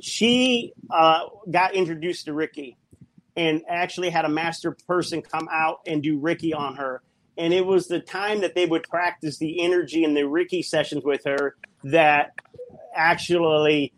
she 0.00 0.72
uh, 0.90 1.20
got 1.50 1.74
introduced 1.74 2.26
to 2.26 2.32
Reiki, 2.32 2.76
and 3.36 3.62
actually 3.68 4.10
had 4.10 4.24
a 4.24 4.28
master 4.28 4.76
person 4.86 5.22
come 5.22 5.48
out 5.50 5.80
and 5.86 6.02
do 6.02 6.18
Reiki 6.18 6.54
on 6.54 6.76
her. 6.76 7.02
And 7.38 7.52
it 7.52 7.66
was 7.66 7.88
the 7.88 8.00
time 8.00 8.40
that 8.40 8.54
they 8.54 8.66
would 8.66 8.84
practice 8.84 9.38
the 9.38 9.62
energy 9.62 10.04
in 10.04 10.14
the 10.14 10.22
Reiki 10.22 10.64
sessions 10.64 11.04
with 11.04 11.24
her 11.24 11.56
that 11.84 12.32
actually 12.94 13.92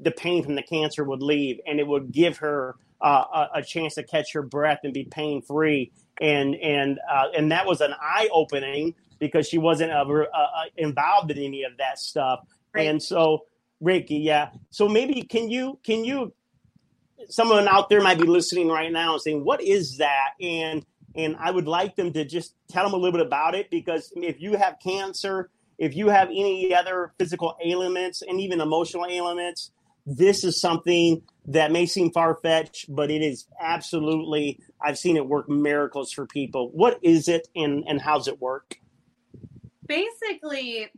the 0.00 0.10
pain 0.10 0.42
from 0.42 0.54
the 0.54 0.62
cancer 0.62 1.04
would 1.04 1.22
leave, 1.22 1.60
and 1.66 1.78
it 1.78 1.86
would 1.86 2.12
give 2.12 2.38
her 2.38 2.76
uh, 3.00 3.46
a, 3.54 3.58
a, 3.58 3.62
chance 3.62 3.94
to 3.94 4.02
catch 4.02 4.32
her 4.32 4.42
breath 4.42 4.80
and 4.84 4.92
be 4.92 5.04
pain 5.04 5.42
free. 5.42 5.92
And 6.20 6.54
and 6.56 6.98
uh, 7.10 7.28
and 7.36 7.50
that 7.52 7.66
was 7.66 7.80
an 7.80 7.92
eye 8.00 8.28
opening 8.32 8.94
because 9.18 9.48
she 9.48 9.58
wasn't 9.58 9.90
ever 9.90 10.26
uh, 10.26 10.64
involved 10.76 11.30
in 11.30 11.38
any 11.38 11.64
of 11.64 11.76
that 11.78 11.98
stuff. 11.98 12.40
Right. 12.74 12.88
And 12.88 13.02
so, 13.02 13.46
Reiki, 13.82 14.22
yeah. 14.22 14.50
So 14.70 14.88
maybe 14.88 15.22
can 15.22 15.50
you 15.50 15.78
can 15.84 16.04
you 16.04 16.32
someone 17.28 17.68
out 17.68 17.88
there 17.88 18.00
might 18.00 18.18
be 18.18 18.26
listening 18.26 18.68
right 18.68 18.92
now 18.92 19.14
and 19.14 19.22
saying, 19.22 19.44
"What 19.44 19.62
is 19.62 19.98
that?" 19.98 20.30
and 20.40 20.84
and 21.14 21.36
I 21.38 21.50
would 21.50 21.66
like 21.66 21.96
them 21.96 22.12
to 22.12 22.24
just 22.24 22.54
tell 22.68 22.84
them 22.84 22.94
a 22.94 22.96
little 22.96 23.16
bit 23.18 23.26
about 23.26 23.54
it 23.54 23.70
because 23.70 24.12
if 24.16 24.40
you 24.40 24.56
have 24.56 24.78
cancer, 24.82 25.50
if 25.78 25.94
you 25.94 26.08
have 26.08 26.28
any 26.28 26.74
other 26.74 27.12
physical 27.18 27.56
ailments 27.64 28.22
and 28.22 28.40
even 28.40 28.60
emotional 28.60 29.06
ailments, 29.06 29.70
this 30.06 30.44
is 30.44 30.60
something 30.60 31.22
that 31.46 31.72
may 31.72 31.86
seem 31.86 32.10
far 32.10 32.36
fetched, 32.42 32.94
but 32.94 33.10
it 33.10 33.22
is 33.22 33.46
absolutely, 33.60 34.60
I've 34.80 34.98
seen 34.98 35.16
it 35.16 35.26
work 35.26 35.48
miracles 35.48 36.12
for 36.12 36.26
people. 36.26 36.70
What 36.72 36.98
is 37.02 37.28
it 37.28 37.48
and, 37.54 37.84
and 37.86 38.00
how's 38.00 38.28
it 38.28 38.40
work? 38.40 38.76
Basically, 39.86 40.90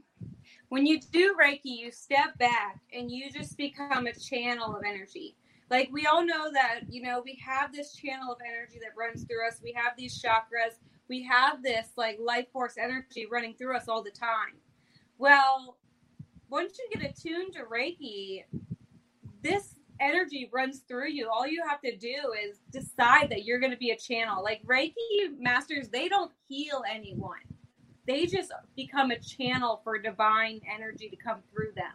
when 0.68 0.86
you 0.86 1.00
do 1.00 1.36
Reiki, 1.40 1.60
you 1.64 1.90
step 1.92 2.36
back 2.38 2.80
and 2.92 3.10
you 3.10 3.30
just 3.30 3.56
become 3.56 4.06
a 4.06 4.12
channel 4.12 4.76
of 4.76 4.82
energy. 4.86 5.36
Like 5.70 5.88
we 5.92 6.06
all 6.06 6.24
know 6.24 6.50
that, 6.52 6.80
you 6.88 7.02
know, 7.02 7.22
we 7.24 7.40
have 7.44 7.72
this 7.72 7.94
channel 7.94 8.32
of 8.32 8.38
energy 8.46 8.78
that 8.80 8.96
runs 8.96 9.24
through 9.24 9.46
us. 9.48 9.60
We 9.62 9.72
have 9.72 9.94
these 9.96 10.22
chakras. 10.22 10.78
We 11.08 11.22
have 11.24 11.62
this 11.62 11.88
like 11.96 12.18
life 12.20 12.46
force 12.52 12.74
energy 12.78 13.26
running 13.30 13.54
through 13.54 13.76
us 13.76 13.88
all 13.88 14.02
the 14.02 14.10
time. 14.10 14.54
Well, 15.18 15.76
once 16.48 16.78
you 16.78 17.00
get 17.00 17.10
attuned 17.10 17.54
to 17.54 17.62
Reiki, 17.62 18.44
this 19.42 19.74
energy 20.00 20.48
runs 20.52 20.80
through 20.80 21.08
you. 21.08 21.28
All 21.28 21.46
you 21.46 21.62
have 21.68 21.80
to 21.80 21.96
do 21.96 22.32
is 22.44 22.58
decide 22.70 23.30
that 23.30 23.44
you're 23.44 23.58
going 23.58 23.72
to 23.72 23.78
be 23.78 23.90
a 23.90 23.96
channel. 23.96 24.42
Like 24.42 24.64
Reiki 24.64 25.38
masters, 25.38 25.88
they 25.88 26.08
don't 26.08 26.32
heal 26.48 26.82
anyone. 26.88 27.40
They 28.06 28.26
just 28.26 28.52
become 28.76 29.10
a 29.10 29.18
channel 29.18 29.80
for 29.82 29.98
divine 29.98 30.60
energy 30.72 31.08
to 31.08 31.16
come 31.16 31.38
through 31.52 31.72
them. 31.74 31.92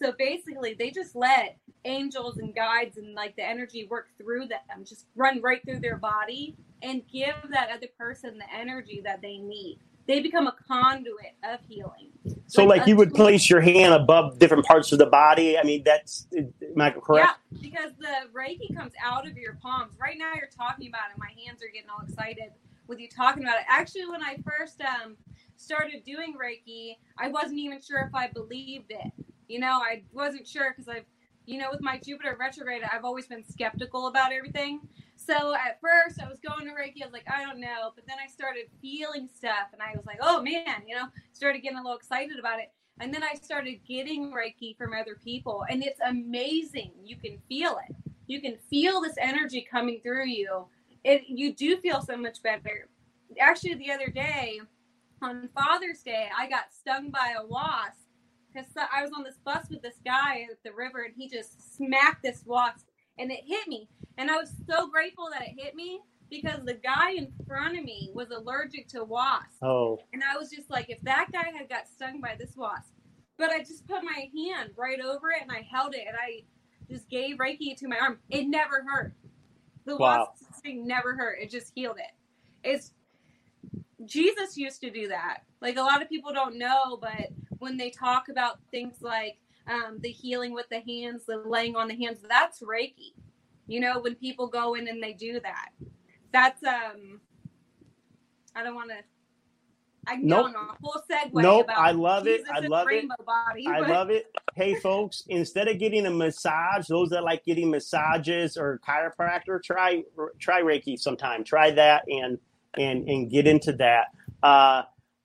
So 0.00 0.12
basically, 0.18 0.74
they 0.74 0.90
just 0.90 1.14
let 1.14 1.58
angels 1.84 2.38
and 2.38 2.54
guides 2.54 2.96
and 2.96 3.14
like 3.14 3.36
the 3.36 3.44
energy 3.44 3.86
work 3.90 4.08
through 4.16 4.46
them, 4.46 4.84
just 4.84 5.06
run 5.14 5.40
right 5.40 5.62
through 5.64 5.80
their 5.80 5.96
body 5.96 6.56
and 6.82 7.02
give 7.12 7.34
that 7.50 7.70
other 7.70 7.88
person 7.98 8.38
the 8.38 8.54
energy 8.54 9.02
that 9.04 9.20
they 9.20 9.38
need 9.38 9.78
they 10.10 10.20
become 10.20 10.48
a 10.48 10.54
conduit 10.66 11.34
of 11.44 11.60
healing. 11.68 12.10
So, 12.48 12.64
like, 12.64 12.80
like 12.80 12.88
you 12.88 12.96
would 12.96 13.14
place 13.14 13.48
your 13.48 13.60
hand 13.60 13.94
above 13.94 14.40
different 14.40 14.64
parts 14.64 14.90
of 14.90 14.98
the 14.98 15.06
body. 15.06 15.56
I 15.56 15.62
mean, 15.62 15.82
that's 15.84 16.26
am 16.36 16.80
I 16.80 16.90
correct? 16.90 17.38
Yeah, 17.52 17.60
because 17.60 17.92
the 17.98 18.28
Reiki 18.34 18.74
comes 18.76 18.92
out 19.02 19.26
of 19.28 19.36
your 19.36 19.54
palms. 19.62 19.94
Right 20.00 20.18
now, 20.18 20.32
you're 20.34 20.48
talking 20.48 20.88
about 20.88 21.10
it. 21.14 21.18
My 21.18 21.30
hands 21.44 21.62
are 21.62 21.70
getting 21.72 21.90
all 21.90 22.04
excited 22.04 22.50
with 22.88 22.98
you 22.98 23.08
talking 23.08 23.44
about 23.44 23.60
it. 23.60 23.66
Actually, 23.68 24.08
when 24.08 24.22
I 24.22 24.36
first 24.44 24.80
um, 24.80 25.16
started 25.56 26.04
doing 26.04 26.34
Reiki, 26.34 26.96
I 27.16 27.28
wasn't 27.28 27.60
even 27.60 27.80
sure 27.80 28.00
if 28.00 28.12
I 28.12 28.26
believed 28.26 28.90
it. 28.90 29.12
You 29.50 29.58
know, 29.58 29.80
I 29.82 30.04
wasn't 30.12 30.46
sure 30.46 30.70
because 30.70 30.88
I've, 30.88 31.06
you 31.44 31.58
know, 31.58 31.68
with 31.72 31.80
my 31.80 31.98
Jupiter 31.98 32.36
retrograde, 32.38 32.82
I've 32.84 33.04
always 33.04 33.26
been 33.26 33.42
skeptical 33.42 34.06
about 34.06 34.32
everything. 34.32 34.80
So 35.16 35.54
at 35.54 35.80
first 35.80 36.20
I 36.20 36.28
was 36.28 36.38
going 36.38 36.66
to 36.66 36.72
Reiki. 36.72 37.02
I 37.02 37.06
was 37.06 37.12
like, 37.12 37.26
I 37.28 37.44
don't 37.44 37.60
know. 37.60 37.90
But 37.96 38.06
then 38.06 38.16
I 38.24 38.30
started 38.30 38.66
feeling 38.80 39.28
stuff 39.34 39.72
and 39.72 39.82
I 39.82 39.96
was 39.96 40.06
like, 40.06 40.18
oh 40.22 40.40
man, 40.40 40.82
you 40.86 40.94
know, 40.94 41.06
started 41.32 41.62
getting 41.62 41.78
a 41.78 41.82
little 41.82 41.96
excited 41.96 42.38
about 42.38 42.60
it. 42.60 42.72
And 43.00 43.12
then 43.12 43.24
I 43.24 43.34
started 43.34 43.80
getting 43.88 44.32
Reiki 44.32 44.76
from 44.76 44.92
other 44.92 45.16
people. 45.22 45.64
And 45.68 45.82
it's 45.82 46.00
amazing. 46.06 46.92
You 47.02 47.16
can 47.16 47.38
feel 47.48 47.78
it. 47.88 47.96
You 48.28 48.40
can 48.40 48.56
feel 48.70 49.00
this 49.00 49.16
energy 49.18 49.66
coming 49.68 50.00
through 50.00 50.26
you. 50.26 50.66
It 51.02 51.22
you 51.26 51.52
do 51.54 51.76
feel 51.78 52.02
so 52.02 52.16
much 52.16 52.40
better. 52.42 52.88
Actually, 53.40 53.74
the 53.74 53.90
other 53.90 54.08
day 54.08 54.60
on 55.20 55.48
Father's 55.54 56.02
Day, 56.02 56.28
I 56.38 56.48
got 56.48 56.72
stung 56.72 57.10
by 57.10 57.34
a 57.36 57.44
wasp 57.44 58.09
because 58.52 58.68
I 58.76 59.02
was 59.02 59.12
on 59.16 59.24
this 59.24 59.38
bus 59.44 59.66
with 59.70 59.82
this 59.82 59.98
guy 60.04 60.46
at 60.50 60.62
the 60.64 60.72
river 60.72 61.02
and 61.02 61.14
he 61.16 61.28
just 61.28 61.76
smacked 61.76 62.22
this 62.22 62.42
wasp 62.44 62.86
and 63.18 63.30
it 63.30 63.40
hit 63.46 63.68
me. 63.68 63.88
And 64.18 64.30
I 64.30 64.36
was 64.36 64.52
so 64.68 64.88
grateful 64.88 65.28
that 65.32 65.42
it 65.42 65.54
hit 65.56 65.74
me 65.74 66.00
because 66.30 66.64
the 66.64 66.74
guy 66.74 67.12
in 67.12 67.32
front 67.46 67.78
of 67.78 67.84
me 67.84 68.10
was 68.14 68.30
allergic 68.30 68.88
to 68.88 69.04
wasps. 69.04 69.56
Oh. 69.62 69.98
And 70.12 70.22
I 70.22 70.38
was 70.38 70.50
just 70.50 70.70
like, 70.70 70.88
if 70.88 71.00
that 71.02 71.28
guy 71.32 71.50
had 71.56 71.68
got 71.68 71.88
stung 71.88 72.20
by 72.20 72.36
this 72.38 72.56
wasp, 72.56 72.92
but 73.36 73.50
I 73.50 73.58
just 73.60 73.86
put 73.86 74.02
my 74.04 74.28
hand 74.36 74.70
right 74.76 75.00
over 75.00 75.30
it 75.30 75.42
and 75.42 75.50
I 75.50 75.66
held 75.70 75.94
it 75.94 76.04
and 76.06 76.16
I 76.16 76.42
just 76.90 77.08
gave 77.08 77.36
Reiki 77.36 77.76
to 77.78 77.88
my 77.88 77.98
arm. 77.98 78.18
It 78.30 78.46
never 78.46 78.84
hurt. 78.86 79.14
The 79.86 79.96
wow. 79.96 80.28
wasp 80.28 80.54
sting 80.56 80.86
never 80.86 81.14
hurt. 81.14 81.38
It 81.40 81.50
just 81.50 81.72
healed 81.74 81.96
it. 81.98 82.12
It's 82.62 82.92
Jesus 84.04 84.56
used 84.56 84.80
to 84.82 84.90
do 84.90 85.08
that. 85.08 85.42
Like 85.60 85.76
a 85.76 85.82
lot 85.82 86.02
of 86.02 86.08
people 86.08 86.32
don't 86.32 86.58
know, 86.58 86.98
but 87.00 87.30
when 87.60 87.76
they 87.76 87.90
talk 87.90 88.28
about 88.28 88.58
things 88.70 88.96
like 89.00 89.38
um, 89.68 89.98
the 90.00 90.10
healing 90.10 90.52
with 90.52 90.68
the 90.68 90.80
hands, 90.80 91.22
the 91.26 91.36
laying 91.36 91.76
on 91.76 91.86
the 91.86 91.94
hands. 91.94 92.18
That's 92.28 92.60
Reiki. 92.60 93.12
You 93.68 93.78
know, 93.78 94.00
when 94.00 94.16
people 94.16 94.48
go 94.48 94.74
in 94.74 94.88
and 94.88 95.00
they 95.00 95.12
do 95.12 95.38
that, 95.40 95.68
that's 96.32 96.62
um. 96.64 97.20
I 98.56 98.64
don't 98.64 98.74
want 98.74 98.90
to. 98.90 98.96
I 100.08 100.16
know 100.16 100.46
nope. 100.46 100.56
a 100.56 100.76
whole 100.82 101.02
segue. 101.08 101.40
Nope, 101.40 101.66
I 101.68 101.92
love 101.92 102.24
Jesus 102.24 102.48
it. 102.48 102.52
I 102.52 102.66
love 102.66 102.88
it. 102.90 103.04
Body, 103.24 103.66
I 103.68 103.80
love 103.80 104.10
it. 104.10 104.26
Hey, 104.56 104.74
folks, 104.74 105.22
instead 105.28 105.68
of 105.68 105.78
getting 105.78 106.06
a 106.06 106.10
massage, 106.10 106.88
those 106.88 107.10
that 107.10 107.22
like 107.22 107.44
getting 107.44 107.70
massages 107.70 108.56
or 108.56 108.80
chiropractor, 108.86 109.62
try 109.62 110.02
try 110.40 110.62
Reiki 110.62 110.98
sometime. 110.98 111.44
Try 111.44 111.70
that 111.70 112.04
and 112.08 112.38
and 112.76 113.08
and 113.08 113.30
get 113.30 113.46
into 113.46 113.72
that. 113.74 114.06
Uh, 114.42 114.82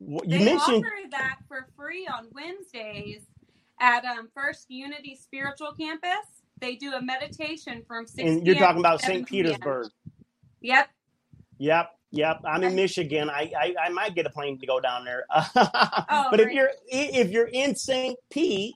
you 0.07 0.39
they 0.39 0.45
mentioned 0.45 0.85
offer 0.85 1.09
that 1.11 1.37
for 1.47 1.67
free 1.75 2.07
on 2.07 2.27
Wednesdays 2.31 3.21
at 3.79 4.05
um, 4.05 4.29
First 4.33 4.65
Unity 4.69 5.15
Spiritual 5.21 5.73
Campus. 5.73 6.11
They 6.59 6.75
do 6.75 6.93
a 6.93 7.01
meditation 7.01 7.83
from 7.87 8.07
6 8.07 8.17
And 8.19 8.45
you're 8.45 8.55
talking 8.55 8.79
about 8.79 9.01
St. 9.01 9.27
Petersburg. 9.27 9.87
Yep. 10.61 10.89
Yep. 11.57 11.89
Yep. 12.11 12.41
I'm 12.45 12.63
in 12.63 12.75
Michigan. 12.75 13.29
I, 13.29 13.51
I, 13.57 13.75
I 13.85 13.89
might 13.89 14.15
get 14.15 14.25
a 14.25 14.29
plane 14.29 14.57
to 14.59 14.65
go 14.65 14.79
down 14.79 15.03
there. 15.03 15.25
oh, 15.35 16.27
but 16.31 16.39
if 16.39 16.51
you're 16.51 16.71
if 16.87 17.29
you're 17.29 17.49
in 17.51 17.75
St. 17.75 18.17
Pete, 18.29 18.75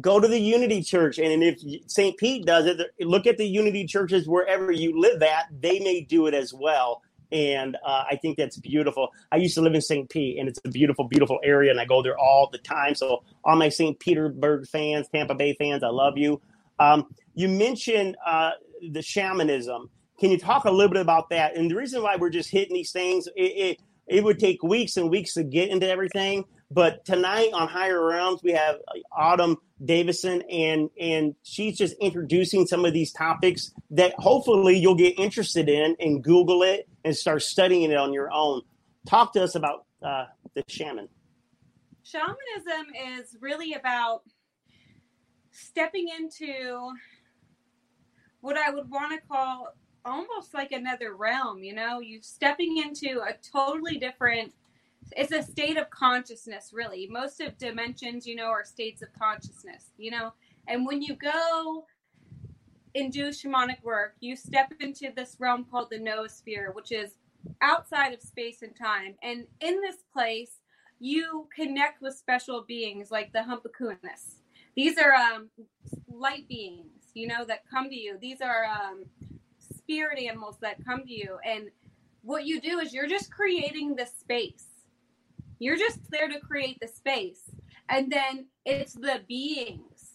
go 0.00 0.18
to 0.18 0.26
the 0.26 0.38
Unity 0.38 0.82
Church, 0.82 1.18
and 1.18 1.44
if 1.44 1.60
St. 1.86 2.16
Pete 2.18 2.44
does 2.44 2.66
it, 2.66 2.80
look 3.00 3.28
at 3.28 3.36
the 3.36 3.46
Unity 3.46 3.86
churches 3.86 4.26
wherever 4.26 4.72
you 4.72 5.00
live 5.00 5.22
at. 5.22 5.46
They 5.60 5.78
may 5.78 6.00
do 6.00 6.26
it 6.26 6.34
as 6.34 6.52
well 6.52 7.02
and 7.32 7.76
uh, 7.84 8.04
I 8.10 8.16
think 8.16 8.36
that's 8.36 8.56
beautiful. 8.56 9.08
I 9.32 9.36
used 9.36 9.54
to 9.54 9.60
live 9.60 9.74
in 9.74 9.80
St. 9.80 10.08
Pete, 10.08 10.38
and 10.38 10.48
it's 10.48 10.60
a 10.64 10.68
beautiful, 10.68 11.08
beautiful 11.08 11.38
area, 11.42 11.70
and 11.70 11.80
I 11.80 11.84
go 11.84 12.02
there 12.02 12.18
all 12.18 12.48
the 12.50 12.58
time. 12.58 12.94
So, 12.94 13.24
all 13.44 13.56
my 13.56 13.68
St. 13.68 13.98
Petersburg 13.98 14.66
fans, 14.68 15.08
Tampa 15.12 15.34
Bay 15.34 15.54
fans, 15.54 15.82
I 15.82 15.88
love 15.88 16.16
you. 16.16 16.40
Um, 16.78 17.06
you 17.34 17.48
mentioned 17.48 18.16
uh, 18.26 18.52
the 18.90 19.02
shamanism. 19.02 19.90
Can 20.20 20.30
you 20.30 20.38
talk 20.38 20.64
a 20.64 20.70
little 20.70 20.92
bit 20.92 21.02
about 21.02 21.30
that? 21.30 21.56
And 21.56 21.70
the 21.70 21.74
reason 21.74 22.02
why 22.02 22.16
we're 22.16 22.30
just 22.30 22.50
hitting 22.50 22.74
these 22.74 22.92
things, 22.92 23.26
it, 23.36 23.42
it, 23.42 23.80
it 24.06 24.24
would 24.24 24.38
take 24.38 24.62
weeks 24.62 24.96
and 24.96 25.10
weeks 25.10 25.34
to 25.34 25.44
get 25.44 25.70
into 25.70 25.88
everything. 25.88 26.44
But 26.74 27.04
tonight 27.04 27.50
on 27.52 27.68
Higher 27.68 28.04
Realms, 28.04 28.42
we 28.42 28.50
have 28.50 28.78
Autumn 29.16 29.58
Davison, 29.84 30.42
and 30.50 30.90
and 31.00 31.36
she's 31.44 31.78
just 31.78 31.94
introducing 32.00 32.66
some 32.66 32.84
of 32.84 32.92
these 32.92 33.12
topics 33.12 33.72
that 33.90 34.12
hopefully 34.14 34.76
you'll 34.76 34.96
get 34.96 35.16
interested 35.16 35.68
in 35.68 35.94
and 36.00 36.22
Google 36.22 36.64
it 36.64 36.88
and 37.04 37.16
start 37.16 37.42
studying 37.42 37.92
it 37.92 37.96
on 37.96 38.12
your 38.12 38.28
own. 38.32 38.62
Talk 39.06 39.32
to 39.34 39.44
us 39.44 39.54
about 39.54 39.84
uh, 40.02 40.24
the 40.54 40.64
shaman. 40.66 41.08
shamanism 42.02 42.92
is 43.20 43.36
really 43.40 43.74
about 43.74 44.22
stepping 45.52 46.08
into 46.08 46.90
what 48.40 48.56
I 48.58 48.70
would 48.70 48.90
want 48.90 49.12
to 49.12 49.24
call 49.28 49.68
almost 50.04 50.52
like 50.52 50.72
another 50.72 51.14
realm, 51.14 51.62
you 51.62 51.72
know, 51.72 52.00
you 52.00 52.20
stepping 52.20 52.78
into 52.78 53.20
a 53.20 53.34
totally 53.52 53.96
different 53.96 54.52
it's 55.12 55.32
a 55.32 55.42
state 55.42 55.76
of 55.76 55.90
consciousness 55.90 56.70
really. 56.72 57.08
Most 57.10 57.40
of 57.40 57.58
dimensions, 57.58 58.26
you 58.26 58.36
know, 58.36 58.46
are 58.46 58.64
states 58.64 59.02
of 59.02 59.08
consciousness, 59.18 59.90
you 59.98 60.10
know. 60.10 60.32
And 60.66 60.86
when 60.86 61.02
you 61.02 61.14
go 61.14 61.86
and 62.94 63.12
do 63.12 63.28
shamanic 63.30 63.82
work, 63.82 64.14
you 64.20 64.36
step 64.36 64.72
into 64.80 65.10
this 65.14 65.36
realm 65.38 65.66
called 65.70 65.90
the 65.90 65.98
noosphere, 65.98 66.74
which 66.74 66.92
is 66.92 67.14
outside 67.60 68.14
of 68.14 68.22
space 68.22 68.62
and 68.62 68.74
time. 68.76 69.14
And 69.22 69.46
in 69.60 69.80
this 69.80 69.96
place, 70.12 70.60
you 71.00 71.48
connect 71.54 72.00
with 72.00 72.14
special 72.14 72.62
beings 72.62 73.10
like 73.10 73.32
the 73.32 73.40
Humpakunas. 73.40 74.36
These 74.76 74.96
are 74.98 75.12
um, 75.12 75.50
light 76.08 76.48
beings, 76.48 77.10
you 77.14 77.26
know, 77.26 77.44
that 77.44 77.68
come 77.70 77.88
to 77.88 77.94
you. 77.94 78.16
These 78.20 78.40
are 78.40 78.64
um, 78.64 79.04
spirit 79.58 80.18
animals 80.18 80.56
that 80.60 80.84
come 80.84 81.04
to 81.04 81.12
you. 81.12 81.38
And 81.44 81.70
what 82.22 82.46
you 82.46 82.60
do 82.60 82.78
is 82.78 82.94
you're 82.94 83.08
just 83.08 83.30
creating 83.30 83.96
the 83.96 84.06
space. 84.06 84.66
You're 85.64 85.78
just 85.78 86.10
there 86.10 86.28
to 86.28 86.38
create 86.40 86.78
the 86.78 86.88
space. 86.88 87.40
And 87.88 88.12
then 88.12 88.48
it's 88.66 88.92
the 88.92 89.22
beings 89.26 90.12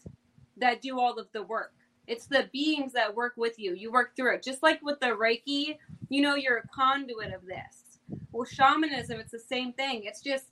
that 0.57 0.83
do 0.83 0.99
all 0.99 1.17
of 1.17 1.25
the 1.33 1.41
work. 1.41 1.73
It's 2.05 2.27
the 2.27 2.47
beings 2.53 2.93
that 2.93 3.15
work 3.15 3.33
with 3.35 3.57
you. 3.57 3.73
You 3.73 3.91
work 3.91 4.15
through 4.15 4.35
it. 4.35 4.43
Just 4.43 4.61
like 4.61 4.79
with 4.83 4.99
the 4.99 5.07
Reiki, 5.07 5.79
you 6.07 6.21
know, 6.21 6.35
you're 6.35 6.57
a 6.59 6.67
conduit 6.67 7.33
of 7.33 7.47
this. 7.47 7.97
Well, 8.31 8.45
shamanism, 8.45 9.19
it's 9.19 9.31
the 9.31 9.39
same 9.39 9.73
thing. 9.73 10.03
It's 10.03 10.21
just, 10.21 10.51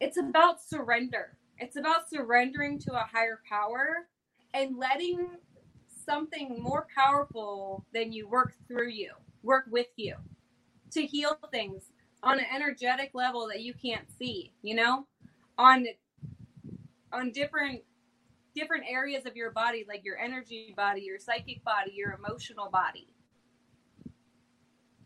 it's 0.00 0.16
about 0.16 0.60
surrender. 0.60 1.36
It's 1.58 1.76
about 1.76 2.10
surrendering 2.10 2.80
to 2.80 2.94
a 2.94 3.08
higher 3.12 3.40
power 3.48 4.08
and 4.52 4.76
letting 4.76 5.28
something 6.04 6.60
more 6.60 6.88
powerful 6.92 7.84
than 7.94 8.12
you 8.12 8.26
work 8.26 8.54
through 8.66 8.88
you, 8.88 9.12
work 9.44 9.66
with 9.70 9.86
you 9.94 10.16
to 10.90 11.06
heal 11.06 11.38
things 11.52 11.92
on 12.26 12.38
an 12.38 12.46
energetic 12.54 13.10
level 13.14 13.48
that 13.48 13.60
you 13.60 13.72
can't 13.72 14.06
see, 14.18 14.52
you 14.62 14.74
know? 14.74 15.06
On 15.58 15.86
on 17.12 17.30
different 17.30 17.82
different 18.54 18.84
areas 18.88 19.26
of 19.26 19.36
your 19.36 19.50
body 19.50 19.84
like 19.88 20.04
your 20.04 20.18
energy 20.18 20.74
body, 20.76 21.02
your 21.02 21.18
psychic 21.18 21.62
body, 21.64 21.92
your 21.94 22.12
emotional 22.12 22.68
body. 22.70 23.06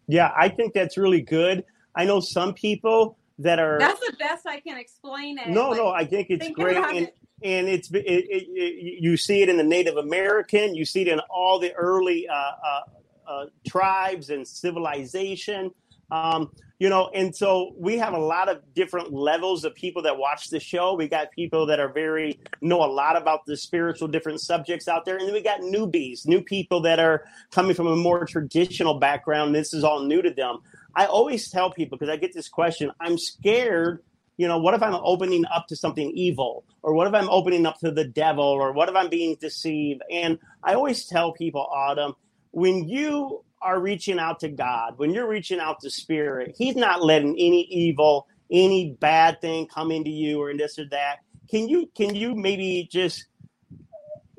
Yeah, 0.08 0.32
I 0.36 0.48
think 0.48 0.74
that's 0.74 0.96
really 0.96 1.20
good. 1.20 1.64
I 1.94 2.04
know 2.04 2.20
some 2.20 2.54
people 2.54 3.18
that 3.38 3.58
are 3.58 3.78
That's 3.78 4.00
the 4.00 4.16
best 4.18 4.46
I 4.46 4.60
can 4.60 4.78
explain 4.78 5.38
it. 5.38 5.48
No, 5.48 5.70
like, 5.70 5.78
no, 5.78 5.88
I 5.90 6.04
think 6.04 6.28
it's 6.30 6.48
great 6.50 6.76
and 6.76 6.98
it 6.98 7.16
and 7.42 7.68
it's 7.68 7.90
it, 7.90 8.04
it, 8.06 8.46
it, 8.48 9.02
you 9.02 9.16
see 9.16 9.42
it 9.42 9.48
in 9.48 9.56
the 9.56 9.64
Native 9.64 9.96
American, 9.96 10.74
you 10.74 10.84
see 10.84 11.02
it 11.02 11.08
in 11.08 11.20
all 11.30 11.58
the 11.58 11.72
early 11.74 12.28
uh, 12.28 12.34
uh, 12.34 12.80
uh, 13.26 13.46
tribes 13.66 14.30
and 14.30 14.46
civilization. 14.46 15.70
Um, 16.10 16.50
you 16.78 16.88
know, 16.88 17.10
and 17.14 17.36
so 17.36 17.74
we 17.76 17.98
have 17.98 18.14
a 18.14 18.18
lot 18.18 18.48
of 18.48 18.62
different 18.74 19.12
levels 19.12 19.64
of 19.64 19.74
people 19.74 20.02
that 20.02 20.16
watch 20.16 20.48
the 20.48 20.58
show. 20.58 20.94
We 20.94 21.08
got 21.08 21.30
people 21.30 21.66
that 21.66 21.78
are 21.78 21.92
very 21.92 22.40
know 22.62 22.82
a 22.82 22.90
lot 22.90 23.16
about 23.16 23.44
the 23.46 23.56
spiritual 23.56 24.08
different 24.08 24.40
subjects 24.40 24.88
out 24.88 25.04
there, 25.04 25.18
and 25.18 25.26
then 25.26 25.34
we 25.34 25.42
got 25.42 25.60
newbies, 25.60 26.26
new 26.26 26.42
people 26.42 26.80
that 26.82 26.98
are 26.98 27.24
coming 27.50 27.74
from 27.74 27.86
a 27.86 27.96
more 27.96 28.24
traditional 28.24 28.98
background. 28.98 29.54
This 29.54 29.74
is 29.74 29.84
all 29.84 30.02
new 30.04 30.22
to 30.22 30.30
them. 30.30 30.60
I 30.94 31.04
always 31.04 31.50
tell 31.50 31.70
people 31.70 31.98
because 31.98 32.10
I 32.10 32.16
get 32.16 32.32
this 32.32 32.48
question, 32.48 32.90
I'm 32.98 33.18
scared 33.18 34.02
you 34.40 34.48
know, 34.48 34.56
what 34.56 34.72
if 34.72 34.82
I'm 34.82 34.94
opening 34.94 35.44
up 35.54 35.66
to 35.66 35.76
something 35.76 36.12
evil? 36.14 36.64
Or 36.82 36.94
what 36.94 37.06
if 37.06 37.12
I'm 37.12 37.28
opening 37.28 37.66
up 37.66 37.78
to 37.80 37.90
the 37.90 38.06
devil? 38.06 38.46
Or 38.46 38.72
what 38.72 38.88
if 38.88 38.94
I'm 38.94 39.10
being 39.10 39.36
deceived? 39.38 40.00
And 40.10 40.38
I 40.64 40.72
always 40.72 41.04
tell 41.04 41.34
people, 41.34 41.60
Autumn, 41.70 42.14
when 42.50 42.88
you 42.88 43.44
are 43.62 43.80
reaching 43.80 44.18
out 44.18 44.40
to 44.40 44.48
God, 44.48 44.94
when 44.96 45.12
you're 45.12 45.28
reaching 45.28 45.60
out 45.60 45.80
to 45.80 45.90
spirit, 45.90 46.54
He's 46.56 46.76
not 46.76 47.02
letting 47.02 47.32
any 47.32 47.62
evil, 47.70 48.26
any 48.50 48.96
bad 49.00 49.40
thing 49.40 49.66
come 49.66 49.90
into 49.90 50.10
you 50.10 50.40
or 50.40 50.50
in 50.50 50.56
this 50.56 50.78
or 50.78 50.86
that. 50.90 51.18
Can 51.50 51.68
you 51.68 51.90
can 51.94 52.14
you 52.14 52.34
maybe 52.34 52.88
just 52.90 53.26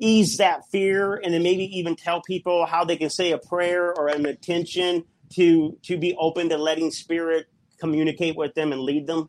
ease 0.00 0.38
that 0.38 0.62
fear 0.70 1.14
and 1.14 1.32
then 1.32 1.42
maybe 1.42 1.64
even 1.78 1.94
tell 1.94 2.22
people 2.22 2.66
how 2.66 2.84
they 2.84 2.96
can 2.96 3.10
say 3.10 3.32
a 3.32 3.38
prayer 3.38 3.94
or 3.94 4.08
an 4.08 4.26
intention 4.26 5.04
to 5.34 5.78
to 5.82 5.96
be 5.96 6.14
open 6.18 6.48
to 6.48 6.58
letting 6.58 6.90
spirit 6.90 7.46
communicate 7.78 8.36
with 8.36 8.54
them 8.54 8.72
and 8.72 8.80
lead 8.80 9.06
them? 9.06 9.28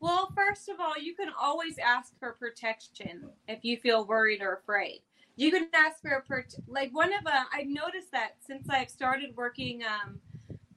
Well, 0.00 0.30
first 0.36 0.68
of 0.68 0.80
all, 0.80 0.98
you 1.00 1.14
can 1.14 1.30
always 1.40 1.78
ask 1.78 2.12
for 2.18 2.32
protection 2.32 3.30
if 3.48 3.60
you 3.64 3.78
feel 3.78 4.06
worried 4.06 4.42
or 4.42 4.60
afraid. 4.62 5.00
You 5.36 5.50
can 5.50 5.68
ask 5.74 6.00
for 6.00 6.10
a 6.10 6.22
per- 6.22 6.46
like 6.68 6.94
one 6.94 7.12
of 7.12 7.26
uh, 7.26 7.44
I've 7.52 7.66
noticed 7.66 8.12
that 8.12 8.36
since 8.46 8.68
I've 8.70 8.90
started 8.90 9.36
working 9.36 9.82
um, 9.82 10.20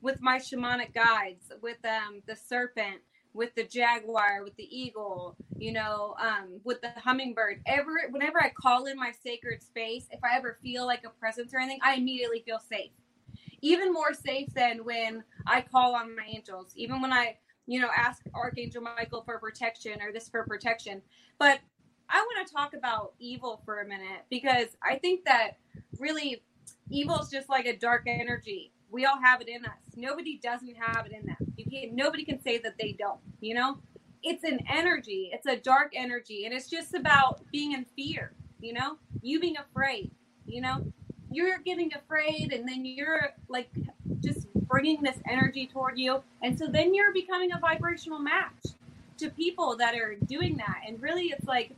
with 0.01 0.21
my 0.21 0.37
shamanic 0.39 0.93
guides, 0.93 1.51
with 1.61 1.77
um, 1.85 2.21
the 2.25 2.35
serpent, 2.35 3.01
with 3.33 3.53
the 3.55 3.63
jaguar, 3.63 4.43
with 4.43 4.55
the 4.55 4.67
eagle, 4.75 5.35
you 5.57 5.71
know, 5.71 6.15
um, 6.19 6.59
with 6.63 6.81
the 6.81 6.89
hummingbird. 6.97 7.61
Ever, 7.67 8.07
whenever 8.09 8.41
I 8.41 8.49
call 8.49 8.85
in 8.85 8.97
my 8.97 9.11
sacred 9.23 9.61
space, 9.61 10.07
if 10.11 10.19
I 10.23 10.35
ever 10.35 10.57
feel 10.63 10.85
like 10.87 11.03
a 11.05 11.09
presence 11.09 11.53
or 11.53 11.59
anything, 11.59 11.79
I 11.83 11.95
immediately 11.95 12.41
feel 12.45 12.59
safe. 12.59 12.91
Even 13.61 13.93
more 13.93 14.13
safe 14.13 14.53
than 14.55 14.83
when 14.83 15.23
I 15.45 15.61
call 15.61 15.95
on 15.95 16.15
my 16.15 16.23
angels. 16.27 16.73
Even 16.75 17.01
when 17.01 17.13
I 17.13 17.37
you 17.67 17.81
know, 17.81 17.89
ask 17.95 18.23
Archangel 18.33 18.81
Michael 18.81 19.21
for 19.23 19.37
protection 19.39 20.01
or 20.01 20.11
this 20.11 20.29
for 20.29 20.45
protection. 20.45 21.01
But 21.37 21.59
I 22.09 22.19
want 22.19 22.47
to 22.47 22.53
talk 22.53 22.73
about 22.73 23.13
evil 23.19 23.61
for 23.65 23.81
a 23.81 23.87
minute 23.87 24.25
because 24.29 24.67
I 24.81 24.95
think 24.97 25.25
that 25.25 25.57
really 25.99 26.41
evil 26.89 27.19
is 27.19 27.29
just 27.29 27.49
like 27.49 27.65
a 27.65 27.75
dark 27.75 28.03
energy. 28.07 28.71
We 28.89 29.05
all 29.05 29.19
have 29.21 29.41
it 29.41 29.49
in 29.49 29.65
us. 29.65 29.71
Nobody 29.95 30.39
doesn't 30.41 30.75
have 30.75 31.05
it 31.05 31.11
in 31.11 31.25
them. 31.25 31.53
You 31.57 31.65
can't, 31.65 31.93
nobody 31.93 32.23
can 32.23 32.41
say 32.41 32.59
that 32.59 32.75
they 32.79 32.93
don't, 32.97 33.19
you 33.41 33.53
know? 33.53 33.77
It's 34.23 34.43
an 34.43 34.59
energy. 34.69 35.29
It's 35.33 35.45
a 35.45 35.57
dark 35.57 35.91
energy 35.95 36.45
and 36.45 36.53
it's 36.53 36.69
just 36.69 36.93
about 36.93 37.41
being 37.51 37.73
in 37.73 37.85
fear, 37.95 38.31
you 38.61 38.73
know? 38.73 38.97
You 39.21 39.39
being 39.39 39.57
afraid, 39.57 40.11
you 40.45 40.61
know? 40.61 40.85
You're 41.29 41.59
getting 41.59 41.91
afraid 41.93 42.53
and 42.53 42.67
then 42.67 42.85
you're 42.85 43.33
like 43.49 43.69
just 44.21 44.47
bringing 44.53 45.01
this 45.01 45.17
energy 45.29 45.67
toward 45.67 45.99
you. 45.99 46.23
And 46.41 46.57
so 46.57 46.67
then 46.67 46.93
you're 46.93 47.13
becoming 47.13 47.51
a 47.51 47.59
vibrational 47.59 48.19
match 48.19 48.63
to 49.17 49.29
people 49.29 49.75
that 49.77 49.95
are 49.95 50.15
doing 50.15 50.57
that. 50.57 50.81
And 50.87 51.01
really, 51.01 51.25
it's 51.25 51.45
like 51.45 51.71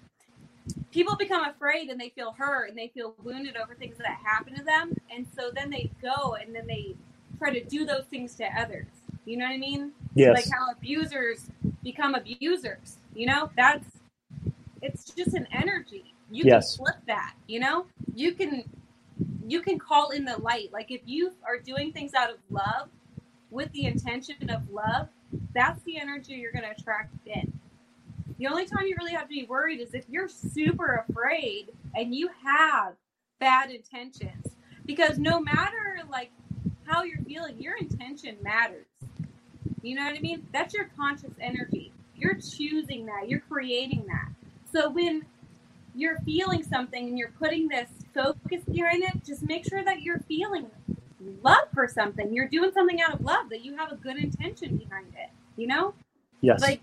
people 0.91 1.15
become 1.15 1.45
afraid 1.45 1.89
and 1.89 1.99
they 1.99 2.09
feel 2.09 2.33
hurt 2.37 2.69
and 2.69 2.77
they 2.77 2.91
feel 2.93 3.15
wounded 3.23 3.55
over 3.55 3.75
things 3.75 3.97
that 3.97 4.19
happen 4.23 4.55
to 4.55 4.63
them. 4.63 4.93
And 5.13 5.25
so 5.35 5.51
then 5.53 5.69
they 5.69 5.91
go 6.01 6.35
and 6.35 6.55
then 6.55 6.67
they 6.67 6.95
try 7.37 7.51
to 7.51 7.63
do 7.63 7.85
those 7.85 8.05
things 8.09 8.35
to 8.35 8.45
others. 8.57 8.87
You 9.25 9.37
know 9.37 9.45
what 9.45 9.53
I 9.53 9.57
mean? 9.57 9.91
Yes. 10.15 10.35
Like 10.35 10.45
how 10.51 10.71
abusers 10.71 11.47
become 11.83 12.15
abusers. 12.15 12.97
You 13.13 13.27
know, 13.27 13.49
that's 13.55 13.85
it's 14.81 15.05
just 15.05 15.33
an 15.33 15.47
energy. 15.51 16.13
You 16.31 16.43
yes. 16.45 16.75
can 16.75 16.85
flip 16.85 17.01
that, 17.07 17.33
you 17.47 17.59
know? 17.59 17.85
You 18.15 18.33
can 18.33 18.63
you 19.45 19.61
can 19.61 19.79
call 19.79 20.11
in 20.11 20.25
the 20.25 20.37
light. 20.37 20.71
Like 20.71 20.91
if 20.91 21.01
you 21.05 21.33
are 21.45 21.57
doing 21.57 21.91
things 21.91 22.13
out 22.13 22.29
of 22.29 22.37
love 22.49 22.89
with 23.51 23.71
the 23.71 23.85
intention 23.85 24.49
of 24.49 24.69
love, 24.71 25.09
that's 25.53 25.81
the 25.83 25.99
energy 25.99 26.35
you're 26.35 26.51
going 26.51 26.65
to 26.65 26.71
attract 26.71 27.13
in. 27.25 27.58
The 28.39 28.47
only 28.47 28.65
time 28.65 28.87
you 28.87 28.95
really 28.97 29.11
have 29.11 29.23
to 29.23 29.27
be 29.27 29.45
worried 29.45 29.81
is 29.81 29.93
if 29.93 30.05
you're 30.07 30.29
super 30.29 31.05
afraid 31.07 31.67
and 31.93 32.15
you 32.15 32.29
have 32.43 32.93
bad 33.39 33.69
intentions. 33.69 34.47
Because 34.85 35.19
no 35.19 35.39
matter 35.39 35.99
like 36.09 36.31
how 36.85 37.03
you're 37.03 37.19
feeling, 37.19 37.61
your 37.61 37.77
intention 37.77 38.37
matters. 38.41 38.87
You 39.81 39.95
know 39.95 40.05
what 40.05 40.15
I 40.15 40.19
mean? 40.19 40.45
That's 40.51 40.73
your 40.73 40.89
conscious 40.97 41.33
energy. 41.39 41.91
You're 42.15 42.35
choosing 42.35 43.05
that. 43.05 43.29
You're 43.29 43.41
creating 43.41 44.05
that. 44.07 44.29
So 44.71 44.89
when 44.89 45.25
you're 45.93 46.19
feeling 46.19 46.63
something 46.63 47.07
and 47.07 47.17
you're 47.17 47.33
putting 47.39 47.67
this 47.67 47.89
focus 48.13 48.63
behind 48.65 49.03
it, 49.03 49.23
just 49.25 49.43
make 49.43 49.67
sure 49.67 49.83
that 49.83 50.01
you're 50.01 50.19
feeling 50.19 50.67
love 51.43 51.67
for 51.73 51.87
something. 51.87 52.33
You're 52.33 52.47
doing 52.47 52.71
something 52.73 53.01
out 53.01 53.15
of 53.15 53.21
love, 53.21 53.49
that 53.49 53.65
you 53.65 53.75
have 53.75 53.91
a 53.91 53.95
good 53.95 54.17
intention 54.17 54.77
behind 54.77 55.07
it, 55.17 55.29
you 55.57 55.67
know? 55.67 55.93
Yes. 56.41 56.61
Like, 56.61 56.81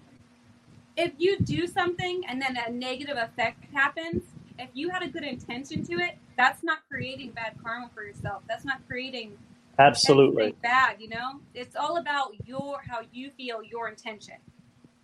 if 0.97 1.13
you 1.19 1.39
do 1.41 1.67
something 1.67 2.23
and 2.29 2.41
then 2.41 2.57
a 2.57 2.71
negative 2.71 3.17
effect 3.17 3.65
happens, 3.73 4.23
if 4.59 4.71
you 4.73 4.89
had 4.89 5.03
a 5.03 5.09
good 5.09 5.25
intention 5.25 5.85
to 5.85 5.95
it, 5.95 6.17
that's 6.37 6.63
not 6.63 6.79
creating 6.91 7.33
bad 7.33 7.55
karma 7.63 7.91
for 7.95 8.03
yourself. 8.05 8.43
That's 8.49 8.65
not 8.65 8.81
creating 8.89 9.37
absolutely 9.79 10.55
bad. 10.63 10.97
You 11.01 11.11
know, 11.11 11.41
it's 11.55 11.77
all 11.77 11.99
about 11.99 12.33
your 12.47 12.81
how 12.89 13.01
you 13.13 13.31
feel, 13.31 13.63
your 13.63 13.89
intention. 13.89 14.35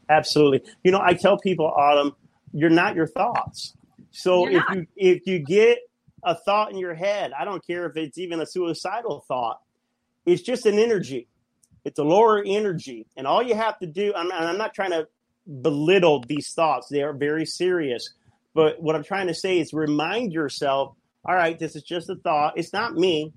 Absolutely. 0.08 0.62
You 0.82 0.90
know, 0.92 1.00
I 1.02 1.14
tell 1.14 1.38
people, 1.38 1.66
Autumn, 1.66 2.14
you're 2.52 2.70
not 2.70 2.94
your 2.96 3.06
thoughts. 3.06 3.74
So 4.10 4.48
You're 4.48 4.60
if 4.60 4.68
not. 4.68 4.76
you 4.76 4.86
if 4.96 5.26
you 5.26 5.38
get 5.38 5.78
a 6.24 6.34
thought 6.34 6.70
in 6.70 6.78
your 6.78 6.94
head, 6.94 7.32
I 7.38 7.44
don't 7.44 7.66
care 7.66 7.86
if 7.86 7.96
it's 7.96 8.18
even 8.18 8.40
a 8.40 8.46
suicidal 8.46 9.24
thought, 9.26 9.60
it's 10.24 10.42
just 10.42 10.66
an 10.66 10.78
energy. 10.78 11.28
It's 11.84 11.98
a 11.98 12.04
lower 12.04 12.42
energy, 12.46 13.06
and 13.16 13.26
all 13.26 13.42
you 13.42 13.56
have 13.56 13.78
to 13.80 13.86
do. 13.86 14.12
I'm, 14.14 14.30
I'm 14.30 14.56
not 14.56 14.72
trying 14.72 14.90
to 14.90 15.08
belittle 15.46 16.24
these 16.26 16.52
thoughts. 16.52 16.88
They 16.88 17.02
are 17.02 17.12
very 17.12 17.46
serious. 17.46 18.12
But 18.54 18.82
what 18.82 18.94
I'm 18.94 19.04
trying 19.04 19.28
to 19.28 19.34
say 19.34 19.58
is 19.58 19.72
remind 19.72 20.32
yourself, 20.32 20.94
all 21.24 21.34
right, 21.34 21.58
this 21.58 21.76
is 21.76 21.82
just 21.82 22.10
a 22.10 22.16
thought. 22.16 22.54
It's 22.56 22.72
not 22.72 22.94
me. 22.94 23.32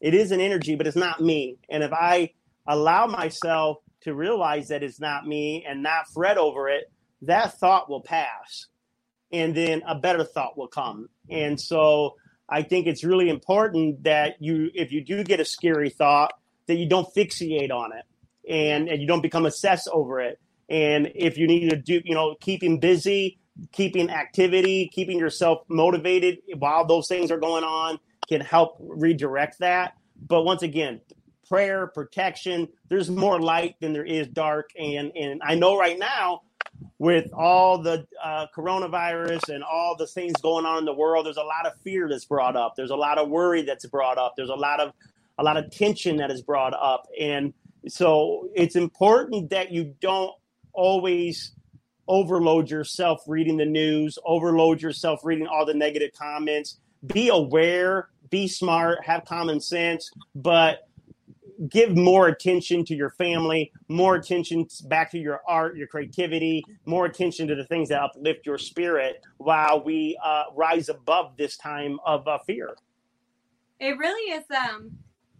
It 0.00 0.14
is 0.14 0.32
an 0.32 0.40
energy, 0.40 0.74
but 0.76 0.86
it's 0.86 0.96
not 0.96 1.20
me. 1.20 1.58
And 1.68 1.82
if 1.82 1.92
I 1.92 2.32
allow 2.66 3.06
myself 3.06 3.78
to 4.02 4.14
realize 4.14 4.68
that 4.68 4.82
it's 4.82 5.00
not 5.00 5.26
me 5.26 5.64
and 5.68 5.82
not 5.82 6.08
fret 6.12 6.38
over 6.38 6.68
it, 6.68 6.90
that 7.22 7.58
thought 7.58 7.90
will 7.90 8.00
pass. 8.00 8.66
And 9.32 9.54
then 9.54 9.82
a 9.86 9.94
better 9.94 10.24
thought 10.24 10.56
will 10.56 10.68
come. 10.68 11.08
And 11.28 11.60
so 11.60 12.16
I 12.48 12.62
think 12.62 12.86
it's 12.86 13.04
really 13.04 13.28
important 13.28 14.04
that 14.04 14.36
you, 14.40 14.70
if 14.74 14.90
you 14.90 15.04
do 15.04 15.22
get 15.22 15.38
a 15.38 15.44
scary 15.44 15.90
thought, 15.90 16.32
that 16.66 16.76
you 16.76 16.88
don't 16.88 17.06
fixate 17.14 17.70
on 17.70 17.92
it 17.92 18.04
and, 18.50 18.88
and 18.88 19.00
you 19.00 19.06
don't 19.06 19.22
become 19.22 19.46
obsessed 19.46 19.88
over 19.92 20.20
it. 20.20 20.40
And 20.70 21.10
if 21.14 21.36
you 21.36 21.46
need 21.46 21.68
to 21.70 21.76
do, 21.76 22.00
you 22.04 22.14
know, 22.14 22.36
keeping 22.40 22.78
busy, 22.78 23.38
keeping 23.72 24.08
activity, 24.08 24.88
keeping 24.92 25.18
yourself 25.18 25.62
motivated 25.68 26.38
while 26.58 26.86
those 26.86 27.08
things 27.08 27.30
are 27.30 27.38
going 27.38 27.64
on 27.64 27.98
can 28.28 28.40
help 28.40 28.76
redirect 28.78 29.58
that. 29.58 29.94
But 30.26 30.44
once 30.44 30.62
again, 30.62 31.00
prayer, 31.48 31.88
protection, 31.88 32.68
there's 32.88 33.10
more 33.10 33.40
light 33.40 33.74
than 33.80 33.92
there 33.92 34.04
is 34.04 34.28
dark. 34.28 34.70
And, 34.78 35.10
and 35.16 35.42
I 35.44 35.56
know 35.56 35.76
right 35.76 35.98
now, 35.98 36.42
with 36.98 37.32
all 37.32 37.82
the 37.82 38.06
uh, 38.22 38.46
coronavirus 38.56 39.48
and 39.48 39.64
all 39.64 39.96
the 39.98 40.06
things 40.06 40.34
going 40.40 40.64
on 40.64 40.78
in 40.78 40.84
the 40.84 40.94
world, 40.94 41.26
there's 41.26 41.36
a 41.36 41.42
lot 41.42 41.66
of 41.66 41.72
fear 41.82 42.08
that's 42.08 42.24
brought 42.24 42.56
up. 42.56 42.74
There's 42.76 42.90
a 42.90 42.96
lot 42.96 43.18
of 43.18 43.28
worry 43.28 43.62
that's 43.62 43.86
brought 43.86 44.18
up. 44.18 44.34
There's 44.36 44.50
a 44.50 44.54
lot 44.54 44.80
of 44.80 44.92
a 45.38 45.42
lot 45.42 45.56
of 45.56 45.70
tension 45.70 46.18
that 46.18 46.30
is 46.30 46.42
brought 46.42 46.74
up, 46.74 47.06
and 47.18 47.54
so 47.88 48.50
it's 48.54 48.76
important 48.76 49.48
that 49.50 49.72
you 49.72 49.94
don't 50.00 50.34
always 50.72 51.52
overload 52.08 52.70
yourself 52.70 53.22
reading 53.26 53.56
the 53.56 53.64
news, 53.64 54.18
overload 54.24 54.82
yourself 54.82 55.20
reading 55.24 55.46
all 55.46 55.64
the 55.64 55.74
negative 55.74 56.10
comments. 56.16 56.80
Be 57.06 57.28
aware, 57.28 58.08
be 58.30 58.48
smart, 58.48 59.04
have 59.04 59.24
common 59.24 59.60
sense, 59.60 60.10
but 60.34 60.88
give 61.68 61.96
more 61.96 62.28
attention 62.28 62.84
to 62.86 62.94
your 62.94 63.10
family, 63.10 63.70
more 63.88 64.14
attention 64.14 64.66
back 64.84 65.10
to 65.10 65.18
your 65.18 65.40
art, 65.46 65.76
your 65.76 65.86
creativity, 65.86 66.64
more 66.86 67.06
attention 67.06 67.46
to 67.48 67.54
the 67.54 67.64
things 67.64 67.90
that 67.90 68.00
uplift 68.02 68.46
your 68.46 68.58
spirit 68.58 69.22
while 69.38 69.82
we 69.84 70.18
uh, 70.24 70.44
rise 70.54 70.88
above 70.88 71.36
this 71.36 71.56
time 71.56 71.98
of 72.04 72.26
uh, 72.26 72.38
fear. 72.46 72.76
It 73.78 73.98
really 73.98 74.32
is. 74.32 74.44
Um, 74.50 74.90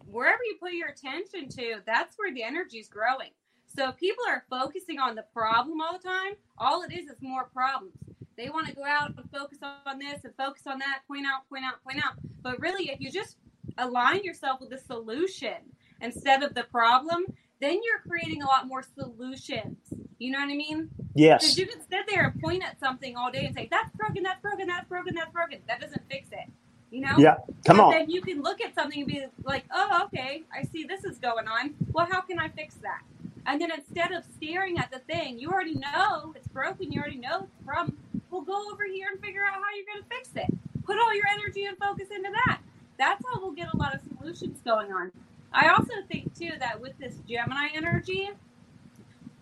wherever 0.05 0.43
you 0.43 0.57
put 0.59 0.73
your 0.73 0.89
attention 0.89 1.49
to, 1.49 1.81
that's 1.85 2.15
where 2.17 2.33
the 2.33 2.43
energy 2.43 2.77
is 2.77 2.87
growing. 2.87 3.29
So 3.75 3.89
if 3.89 3.97
people 3.97 4.23
are 4.27 4.43
focusing 4.49 4.99
on 4.99 5.15
the 5.15 5.23
problem 5.33 5.79
all 5.81 5.97
the 5.97 6.07
time, 6.07 6.33
all 6.57 6.83
it 6.83 6.91
is 6.91 7.09
is 7.09 7.21
more 7.21 7.45
problems. 7.45 7.93
They 8.37 8.49
want 8.49 8.67
to 8.67 8.75
go 8.75 8.83
out 8.83 9.09
and 9.15 9.31
focus 9.31 9.59
on 9.61 9.99
this 9.99 10.23
and 10.23 10.33
focus 10.35 10.63
on 10.65 10.79
that, 10.79 11.01
point 11.07 11.25
out, 11.25 11.47
point 11.49 11.63
out, 11.65 11.83
point 11.83 12.03
out. 12.03 12.13
But 12.41 12.59
really, 12.59 12.89
if 12.89 12.99
you 12.99 13.11
just 13.11 13.37
align 13.77 14.23
yourself 14.23 14.59
with 14.59 14.69
the 14.69 14.77
solution 14.77 15.55
instead 16.01 16.43
of 16.43 16.53
the 16.53 16.63
problem, 16.63 17.25
then 17.59 17.79
you're 17.83 17.99
creating 18.07 18.41
a 18.41 18.47
lot 18.47 18.67
more 18.67 18.83
solutions. 18.83 19.77
You 20.17 20.31
know 20.31 20.39
what 20.39 20.49
I 20.49 20.55
mean? 20.55 20.89
Yes. 21.15 21.41
Because 21.41 21.57
you 21.57 21.67
can 21.67 21.79
sit 21.81 22.07
there 22.07 22.25
and 22.25 22.41
point 22.41 22.63
at 22.63 22.79
something 22.79 23.15
all 23.15 23.31
day 23.31 23.45
and 23.45 23.55
say, 23.55 23.67
that's 23.71 23.89
broken, 23.95 24.23
that's 24.23 24.41
broken, 24.41 24.67
that's 24.67 24.87
broken, 24.87 25.15
that's 25.15 25.31
broken. 25.31 25.59
That 25.67 25.79
doesn't 25.79 26.01
fix 26.09 26.29
it. 26.31 26.49
You 26.89 27.01
know? 27.01 27.15
Yeah. 27.17 27.37
Come 27.65 27.77
but 27.77 27.83
on. 27.83 27.91
Then 27.91 28.09
you 28.09 28.21
can 28.21 28.41
look 28.41 28.61
at 28.61 28.75
something 28.75 28.99
and 28.99 29.07
be 29.07 29.25
like, 29.43 29.65
oh, 29.71 30.03
okay, 30.05 30.43
I 30.53 30.63
see 30.63 30.83
this 30.83 31.05
is 31.05 31.17
going 31.17 31.47
on. 31.47 31.75
Well, 31.91 32.07
how 32.09 32.21
can 32.21 32.39
I 32.39 32.49
fix 32.49 32.75
that? 32.75 33.01
And 33.45 33.59
then 33.59 33.71
instead 33.71 34.11
of 34.11 34.23
staring 34.37 34.77
at 34.77 34.91
the 34.91 34.99
thing, 34.99 35.39
you 35.39 35.49
already 35.49 35.75
know 35.75 36.33
it's 36.35 36.47
broken, 36.47 36.91
you 36.91 36.99
already 36.99 37.17
know 37.17 37.43
it's 37.43 37.65
from, 37.65 37.97
well, 38.29 38.41
go 38.41 38.71
over 38.71 38.85
here 38.85 39.07
and 39.11 39.19
figure 39.21 39.43
out 39.43 39.53
how 39.53 39.75
you're 39.75 39.85
going 39.85 40.03
to 40.03 40.09
fix 40.09 40.29
it. 40.35 40.57
Put 40.85 40.97
all 40.97 41.13
your 41.15 41.25
energy 41.27 41.65
and 41.65 41.77
focus 41.77 42.09
into 42.13 42.29
that. 42.45 42.59
That's 42.97 43.23
how 43.25 43.41
we'll 43.41 43.51
get 43.51 43.73
a 43.73 43.77
lot 43.77 43.95
of 43.95 44.01
solutions 44.17 44.59
going 44.63 44.91
on. 44.93 45.11
I 45.53 45.69
also 45.69 45.93
think, 46.09 46.37
too, 46.37 46.51
that 46.59 46.79
with 46.79 46.97
this 46.97 47.15
Gemini 47.27 47.69
energy, 47.73 48.29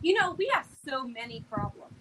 you 0.02 0.14
know, 0.14 0.32
we 0.32 0.50
have 0.54 0.66
so 0.86 1.06
many 1.06 1.44
problems. 1.52 1.94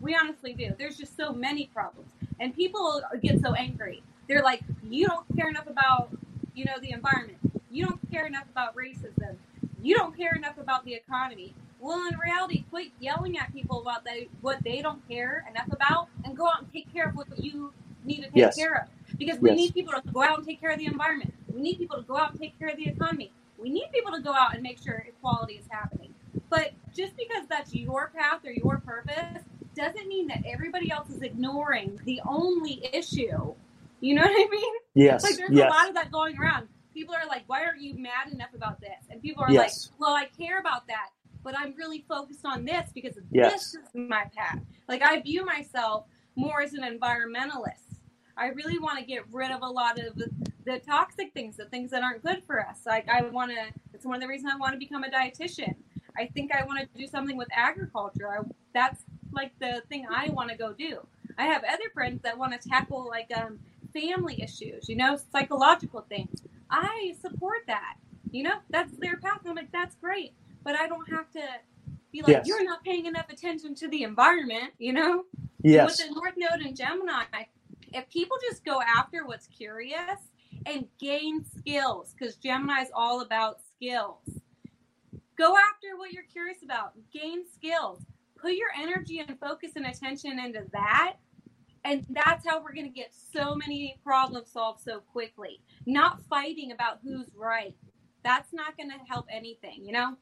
We 0.00 0.14
honestly 0.14 0.52
do. 0.52 0.74
There's 0.76 0.96
just 0.96 1.16
so 1.16 1.32
many 1.32 1.66
problems. 1.72 2.10
And 2.40 2.54
people 2.54 3.00
get 3.22 3.40
so 3.40 3.54
angry. 3.54 4.02
They're 4.28 4.42
like, 4.42 4.62
you 4.90 5.06
don't 5.06 5.24
care 5.36 5.48
enough 5.48 5.66
about, 5.66 6.10
you 6.54 6.64
know, 6.64 6.78
the 6.80 6.90
environment. 6.90 7.38
You 7.70 7.86
don't 7.86 8.10
care 8.10 8.26
enough 8.26 8.44
about 8.50 8.76
racism 8.76 9.36
you 9.84 9.94
don't 9.94 10.16
care 10.16 10.34
enough 10.34 10.56
about 10.58 10.84
the 10.84 10.94
economy. 10.94 11.54
Well, 11.78 12.08
in 12.10 12.18
reality, 12.18 12.64
quit 12.70 12.92
yelling 13.00 13.36
at 13.38 13.52
people 13.52 13.82
about 13.82 14.04
they, 14.04 14.28
what 14.40 14.62
they 14.64 14.80
don't 14.80 15.06
care 15.08 15.44
enough 15.50 15.70
about 15.70 16.08
and 16.24 16.34
go 16.36 16.46
out 16.46 16.60
and 16.60 16.72
take 16.72 16.90
care 16.92 17.06
of 17.08 17.14
what 17.14 17.26
you 17.38 17.72
need 18.04 18.16
to 18.22 18.22
take 18.24 18.36
Yes. 18.36 18.56
care 18.56 18.74
of. 18.74 19.18
Because 19.18 19.38
we 19.38 19.50
Yes. 19.50 19.58
need 19.58 19.74
people 19.74 19.92
to 19.92 20.00
go 20.10 20.22
out 20.22 20.38
and 20.38 20.46
take 20.46 20.60
care 20.60 20.70
of 20.70 20.78
the 20.78 20.86
environment. 20.86 21.34
We 21.52 21.60
need 21.60 21.78
people 21.78 21.96
to 21.98 22.02
go 22.02 22.16
out 22.16 22.30
and 22.30 22.40
take 22.40 22.58
care 22.58 22.68
of 22.68 22.76
the 22.76 22.88
economy. 22.88 23.30
We 23.58 23.68
need 23.68 23.88
people 23.92 24.12
to 24.12 24.20
go 24.20 24.32
out 24.32 24.54
and 24.54 24.62
make 24.62 24.82
sure 24.82 25.04
equality 25.06 25.54
is 25.54 25.66
happening. 25.70 26.14
But 26.48 26.72
just 26.94 27.16
because 27.16 27.46
that's 27.48 27.74
your 27.74 28.10
path 28.16 28.44
or 28.44 28.52
your 28.52 28.78
purpose 28.78 29.42
doesn't 29.74 30.08
mean 30.08 30.26
that 30.28 30.42
everybody 30.46 30.90
else 30.90 31.10
is 31.10 31.20
ignoring 31.20 32.00
the 32.04 32.20
only 32.26 32.88
issue. 32.92 33.54
You 34.00 34.14
know 34.14 34.22
what 34.22 34.30
I 34.32 34.48
mean? 34.50 34.74
Yes, 34.94 35.22
Like 35.22 35.36
there's 35.36 35.50
yes. 35.52 35.70
a 35.70 35.74
lot 35.74 35.88
of 35.88 35.94
that 35.94 36.10
going 36.12 36.38
around. 36.38 36.68
People 36.94 37.14
are 37.14 37.26
like, 37.26 37.42
why 37.48 37.64
aren't 37.64 37.82
you 37.82 37.94
mad 37.94 38.32
enough 38.32 38.54
about 38.54 38.80
this? 38.80 39.04
And 39.10 39.20
people 39.20 39.42
are 39.42 39.50
Yes. 39.52 39.90
like, 39.90 40.00
well, 40.00 40.14
I 40.14 40.26
care 40.26 40.58
about 40.60 40.86
that, 40.86 41.10
but 41.42 41.58
I'm 41.58 41.74
really 41.76 42.04
focused 42.08 42.46
on 42.46 42.64
this 42.64 42.90
because 42.94 43.18
Yes. 43.30 43.72
this 43.72 43.74
is 43.74 43.88
my 43.94 44.24
path. 44.36 44.60
Like 44.88 45.02
I 45.02 45.20
view 45.20 45.44
myself 45.44 46.06
more 46.36 46.62
as 46.62 46.72
an 46.72 46.82
environmentalist. 46.82 48.00
I 48.36 48.48
really 48.48 48.78
want 48.78 48.98
to 48.98 49.04
get 49.04 49.22
rid 49.30 49.50
of 49.50 49.62
a 49.62 49.68
lot 49.68 49.98
of 49.98 50.16
the, 50.64 50.78
toxic 50.80 51.32
things, 51.34 51.56
the 51.56 51.66
things 51.66 51.90
that 51.90 52.02
aren't 52.02 52.22
good 52.22 52.42
for 52.46 52.66
us. 52.66 52.80
Like 52.86 53.08
I 53.08 53.22
want 53.22 53.50
to. 53.52 53.66
It's 53.92 54.04
one 54.04 54.16
of 54.16 54.20
the 54.22 54.28
reasons 54.28 54.52
I 54.52 54.56
want 54.58 54.72
to 54.72 54.78
become 54.78 55.04
a 55.04 55.10
dietitian. 55.10 55.74
I 56.16 56.26
think 56.26 56.52
I 56.52 56.64
want 56.64 56.80
to 56.80 56.98
do 56.98 57.06
something 57.06 57.36
with 57.36 57.48
agriculture. 57.52 58.28
I, 58.28 58.42
that's 58.72 59.02
like 59.32 59.52
the 59.60 59.82
thing 59.88 60.06
I 60.10 60.30
want 60.30 60.50
to 60.50 60.56
go 60.56 60.72
do. 60.72 61.06
I 61.38 61.44
have 61.44 61.62
other 61.64 61.90
friends 61.92 62.22
that 62.22 62.38
want 62.38 62.60
to 62.60 62.68
tackle 62.68 63.06
like 63.08 63.30
um, 63.36 63.58
family 63.92 64.40
issues, 64.42 64.88
you 64.88 64.96
know, 64.96 65.18
psychological 65.32 66.02
things. 66.08 66.42
I 66.70 67.14
support 67.20 67.60
that. 67.66 67.94
You 68.30 68.42
know, 68.44 68.56
that's 68.70 68.92
their 68.98 69.16
path. 69.18 69.40
I'm 69.46 69.54
like, 69.54 69.70
that's 69.72 69.94
great, 69.96 70.34
but 70.64 70.74
I 70.76 70.88
don't 70.88 71.08
have 71.10 71.30
to 71.32 71.42
be 72.10 72.22
like, 72.22 72.28
Yes. 72.30 72.46
you're 72.46 72.64
not 72.64 72.82
paying 72.84 73.06
enough 73.06 73.28
attention 73.30 73.74
to 73.76 73.88
the 73.88 74.02
environment. 74.02 74.72
You 74.78 74.92
know. 74.92 75.24
Yes. 75.62 75.98
With 75.98 76.08
the 76.08 76.14
North 76.14 76.34
Node 76.36 76.66
and 76.66 76.76
Gemini, 76.76 77.24
if 77.92 78.08
people 78.10 78.36
just 78.50 78.64
go 78.64 78.82
after 78.82 79.26
what's 79.26 79.46
curious 79.46 80.20
and 80.66 80.86
gain 81.00 81.44
skills, 81.58 82.14
because 82.18 82.36
Gemini 82.36 82.82
is 82.82 82.88
all 82.94 83.20
about 83.22 83.58
skills. 83.74 84.18
Go 85.36 85.56
after 85.56 85.96
what 85.96 86.12
you're 86.12 86.24
curious 86.24 86.58
about. 86.62 86.92
Gain 87.12 87.44
skills. 87.52 88.02
Put 88.36 88.52
your 88.52 88.68
energy 88.78 89.20
and 89.26 89.38
focus 89.40 89.72
and 89.76 89.86
attention 89.86 90.38
into 90.38 90.64
that. 90.72 91.16
And 91.84 92.06
that's 92.08 92.46
how 92.46 92.62
we're 92.62 92.72
going 92.72 92.86
to 92.86 92.92
get 92.92 93.12
so 93.12 93.54
many 93.54 93.98
problems 94.02 94.50
solved 94.50 94.82
so 94.82 95.00
quickly. 95.00 95.60
Not 95.86 96.22
fighting 96.30 96.72
about 96.72 97.00
who's 97.02 97.28
right. 97.36 97.74
That's 98.22 98.52
not 98.54 98.76
going 98.76 98.90
to 98.90 98.96
help 99.06 99.26
anything, 99.30 99.84
you 99.84 99.92
know? 99.92 100.16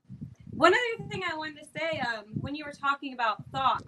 One 0.51 0.73
other 0.75 1.09
thing 1.09 1.23
I 1.25 1.37
wanted 1.37 1.63
to 1.63 1.69
say 1.79 2.01
um, 2.01 2.25
when 2.41 2.55
you 2.55 2.65
were 2.65 2.73
talking 2.73 3.15
about 3.15 3.45
thoughts, 3.53 3.85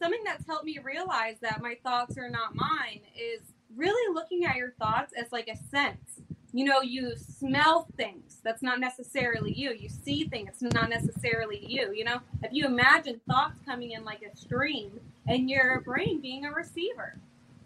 something 0.00 0.20
that's 0.24 0.46
helped 0.46 0.64
me 0.64 0.78
realize 0.82 1.36
that 1.40 1.62
my 1.62 1.76
thoughts 1.84 2.18
are 2.18 2.28
not 2.28 2.54
mine 2.54 3.00
is 3.16 3.40
really 3.76 4.14
looking 4.14 4.44
at 4.44 4.56
your 4.56 4.72
thoughts 4.72 5.12
as 5.16 5.30
like 5.32 5.48
a 5.48 5.56
sense. 5.70 6.20
You 6.52 6.64
know, 6.64 6.82
you 6.82 7.14
smell 7.16 7.86
things, 7.96 8.38
that's 8.42 8.60
not 8.60 8.80
necessarily 8.80 9.52
you. 9.52 9.72
You 9.72 9.88
see 9.88 10.24
things, 10.24 10.50
it's 10.60 10.74
not 10.74 10.90
necessarily 10.90 11.64
you. 11.64 11.92
You 11.92 12.04
know, 12.04 12.20
if 12.42 12.52
you 12.52 12.66
imagine 12.66 13.20
thoughts 13.28 13.60
coming 13.64 13.92
in 13.92 14.04
like 14.04 14.22
a 14.22 14.36
stream 14.36 14.98
and 15.30 15.48
your 15.48 15.80
brain 15.80 16.20
being 16.20 16.44
a 16.44 16.50
receiver, 16.50 17.16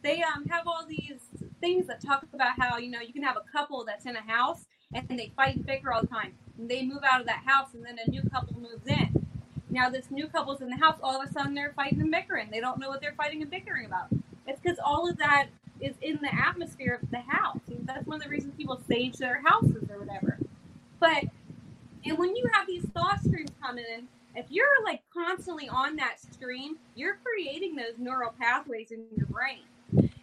they 0.03 0.23
um, 0.23 0.45
have 0.51 0.67
all 0.67 0.85
these 0.87 1.21
things 1.61 1.87
that 1.87 2.01
talk 2.01 2.27
about 2.35 2.61
how, 2.61 2.77
you 2.77 2.91
know, 2.91 3.01
you 3.01 3.13
can 3.13 3.23
have 3.23 3.39
a 3.39 3.51
couple 3.51 3.85
that's 3.87 4.05
in 4.05 4.17
a 4.17 4.21
house 4.21 4.67
and 4.93 5.19
they 5.19 5.33
fight 5.35 5.57
and 5.57 5.67
bicker 5.67 5.91
all 5.91 6.03
the 6.03 6.07
time. 6.07 6.35
And 6.59 6.69
they 6.69 6.85
move 6.85 7.03
out 7.11 7.23
of 7.23 7.27
that 7.27 7.43
house 7.47 7.69
and 7.73 7.85
then 7.85 7.99
a 8.07 8.11
new 8.11 8.23
couple 8.29 8.61
moves 8.61 8.87
in. 8.87 9.27
Now 9.71 9.89
this 9.89 10.11
new 10.11 10.29
couple's 10.29 10.61
in 10.61 10.69
the 10.69 10.77
house, 10.77 10.99
all 11.03 11.21
of 11.21 11.29
a 11.29 11.33
sudden 11.33 11.55
they're 11.55 11.73
fighting 11.75 12.03
and 12.03 12.11
bickering. 12.11 12.51
They 12.51 12.61
don't 12.61 12.79
know 12.79 12.91
what 12.91 13.01
they're 13.01 13.15
fighting 13.17 13.41
and 13.41 13.51
bickering 13.51 13.87
about. 13.87 14.09
It's 14.47 14.61
because 14.61 14.79
all 14.85 15.09
of 15.09 15.17
that 15.17 15.47
is 15.81 15.95
in 16.03 16.19
the 16.21 16.33
atmosphere 16.35 17.01
of 17.03 17.11
the 17.11 17.21
house. 17.21 17.61
And 17.69 17.87
that's 17.87 18.07
one 18.07 18.19
of 18.19 18.25
the 18.25 18.29
reasons 18.29 18.53
people 18.59 18.81
sage 18.87 19.17
their 19.17 19.41
houses 19.43 19.89
or 19.91 19.99
whatever. 19.99 20.39
But 21.01 21.25
and 22.05 22.19
when 22.19 22.37
you 22.37 22.45
have 22.53 22.67
these 22.67 22.85
thought 22.95 23.21
streams 23.21 23.51
coming 23.63 23.87
in, 23.97 24.07
if 24.35 24.47
you're 24.51 24.83
like 24.85 25.03
constantly 25.13 25.69
on 25.69 25.97
that 25.97 26.17
screen, 26.21 26.77
you're 26.95 27.19
creating 27.25 27.77
those 27.77 27.99
neural 27.99 28.35
pathways 28.39 28.91
in 28.91 29.05
your 29.17 29.27
brain. 29.27 29.61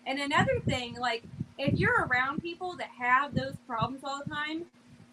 And 0.06 0.20
another 0.20 0.60
thing, 0.60 0.96
like 0.96 1.24
if 1.58 1.80
you're 1.80 2.08
around 2.08 2.42
people 2.42 2.76
that 2.78 2.90
have 2.98 3.34
those 3.34 3.56
problems 3.68 4.02
all 4.04 4.22
the 4.24 4.30
time, 4.30 4.66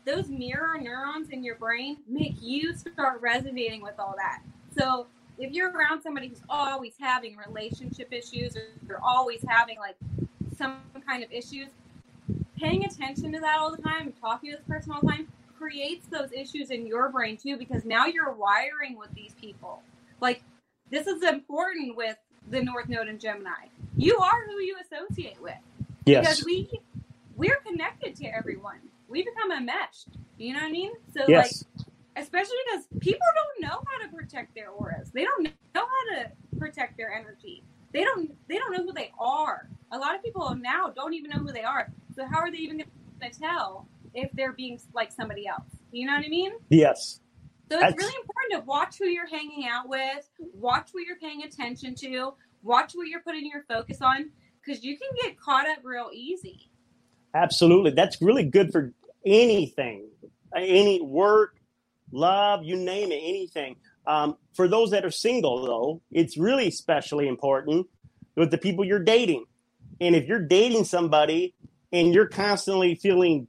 those 0.05 0.29
mirror 0.29 0.79
neurons 0.81 1.31
in 1.31 1.45
your 1.45 1.57
brain 1.57 1.99
make 2.09 2.41
you 2.41 2.75
start 2.75 3.21
resonating 3.21 3.83
with 3.83 3.99
all 3.99 4.15
that. 4.17 4.43
So 4.77 5.07
if 5.39 5.53
you're 5.53 5.71
around 5.71 6.03
somebody 6.03 6.29
who's 6.29 6.43
always 6.49 6.95
having 6.99 7.37
relationship 7.37 8.13
issues 8.13 8.57
or 8.57 8.63
you're 8.87 9.03
always 9.03 9.45
having 9.47 9.79
like 9.79 9.97
some 10.57 10.79
kind 11.07 11.23
of 11.23 11.31
issues, 11.31 11.69
paying 12.59 12.85
attention 12.85 13.33
to 13.33 13.41
that 13.41 13.59
all 13.59 13.71
the 13.71 13.83
time 13.83 14.07
and 14.07 14.21
talking 14.21 14.51
to 14.51 14.57
this 14.57 14.67
person 14.67 14.93
all 14.93 15.01
the 15.01 15.09
time 15.09 15.29
creates 15.59 16.07
those 16.07 16.33
issues 16.33 16.71
in 16.71 16.87
your 16.87 17.11
brain 17.11 17.37
too 17.37 17.57
because 17.57 17.85
now 17.85 18.07
you're 18.07 18.33
wiring 18.33 18.97
with 18.97 19.13
these 19.15 19.35
people. 19.41 19.83
Like 20.21 20.43
this 20.91 21.07
is 21.07 21.23
important 21.23 21.97
with 21.97 22.17
the 22.51 22.63
North 22.63 22.89
Node 22.89 23.09
and 23.09 23.21
Gemini. 23.21 23.67
You 23.97 24.19
are 24.19 24.47
who 24.47 24.61
you 24.61 24.77
associate 24.81 25.41
with. 25.43 25.55
Yes. 26.07 26.21
Because 26.25 26.45
we 26.45 26.71
we're 27.37 27.61
connected 27.67 28.17
to 28.17 28.27
everyone. 28.27 28.81
We 29.09 29.25
become 29.25 29.53
enmeshed. 29.53 30.09
You 30.39 30.55
know 30.55 30.61
what 30.61 30.69
I 30.69 30.73
mean? 30.73 30.93
So 31.15 31.25
Yes. 31.29 31.65
like 32.17 32.25
especially 32.25 32.57
because 32.67 32.87
people 33.01 33.27
don't 33.35 33.69
know 33.69 33.83
how 33.87 34.07
to 34.07 34.15
protect 34.15 34.55
their 34.55 34.71
auras. 34.71 35.11
They 35.13 35.25
don't 35.25 35.45
know 35.45 35.51
how 35.75 36.15
to 36.17 36.31
protect 36.59 36.97
their 36.97 37.13
energy. 37.13 37.63
They 37.93 38.05
don't 38.05 38.31
they 38.49 38.59
don't 38.59 38.73
know 38.73 38.85
who 38.85 38.93
they 38.93 39.13
are. 39.19 39.69
A 39.93 39.99
lot 39.99 40.15
of 40.15 40.23
people 40.23 40.55
now 40.55 40.91
don't 40.91 41.15
even 41.15 41.31
know 41.31 41.39
who 41.39 41.53
they 41.53 41.63
are. 41.63 41.91
So 42.15 42.27
how 42.27 42.39
are 42.39 42.51
they 42.51 42.59
even 42.59 42.79
going 42.79 43.33
to 43.33 43.39
tell 43.39 43.87
if 44.15 44.31
they're 44.33 44.53
being 44.53 44.81
like 44.95 45.13
somebody 45.13 45.47
else? 45.47 45.69
You 45.93 46.07
know 46.07 46.15
what 46.15 46.25
I 46.25 46.29
mean? 46.29 46.53
Yes. 46.69 47.21
So 47.71 47.77
it's 47.77 47.83
That's- 47.83 47.99
really 47.99 48.15
important 48.21 48.53
to 48.63 48.67
watch 48.67 48.99
who 48.99 49.07
you're 49.07 49.27
hanging 49.27 49.67
out 49.69 49.89
with, 49.89 50.29
watch 50.55 50.91
what 50.93 51.05
you're 51.05 51.19
paying 51.19 51.43
attention 51.43 51.95
to, 51.97 52.35
watch 52.63 52.93
what 52.95 53.09
you're 53.09 53.21
putting 53.21 53.47
your 53.47 53.63
focus 53.69 54.01
on, 54.01 54.31
because 54.65 54.83
you 54.83 54.97
can 54.99 55.09
get 55.23 55.39
caught 55.39 55.69
up 55.69 55.79
real 55.83 56.11
easy. 56.13 56.71
Absolutely. 57.35 57.91
That's 57.91 58.21
really 58.23 58.45
good 58.45 58.73
for 58.73 58.95
anything, 59.27 60.09
any 60.57 61.01
work, 61.03 61.57
love, 62.11 62.65
you 62.65 62.77
name 62.77 63.13
it, 63.13 63.21
anything. 63.23 63.77
Um, 64.07 64.39
for 64.55 64.67
those 64.67 64.91
that 64.93 65.05
are 65.05 65.11
single, 65.11 65.67
though, 65.67 66.01
it's 66.11 66.39
really 66.39 66.69
especially 66.69 67.29
important 67.29 67.87
with 68.35 68.51
the 68.51 68.57
people 68.57 68.85
you're 68.85 68.99
dating. 68.99 69.45
And 70.01 70.17
if 70.17 70.27
you're 70.27 70.41
dating 70.41 70.85
somebody 70.85 71.55
and 71.93 72.15
you're 72.15 72.29
constantly 72.29 72.95
feeling 72.95 73.47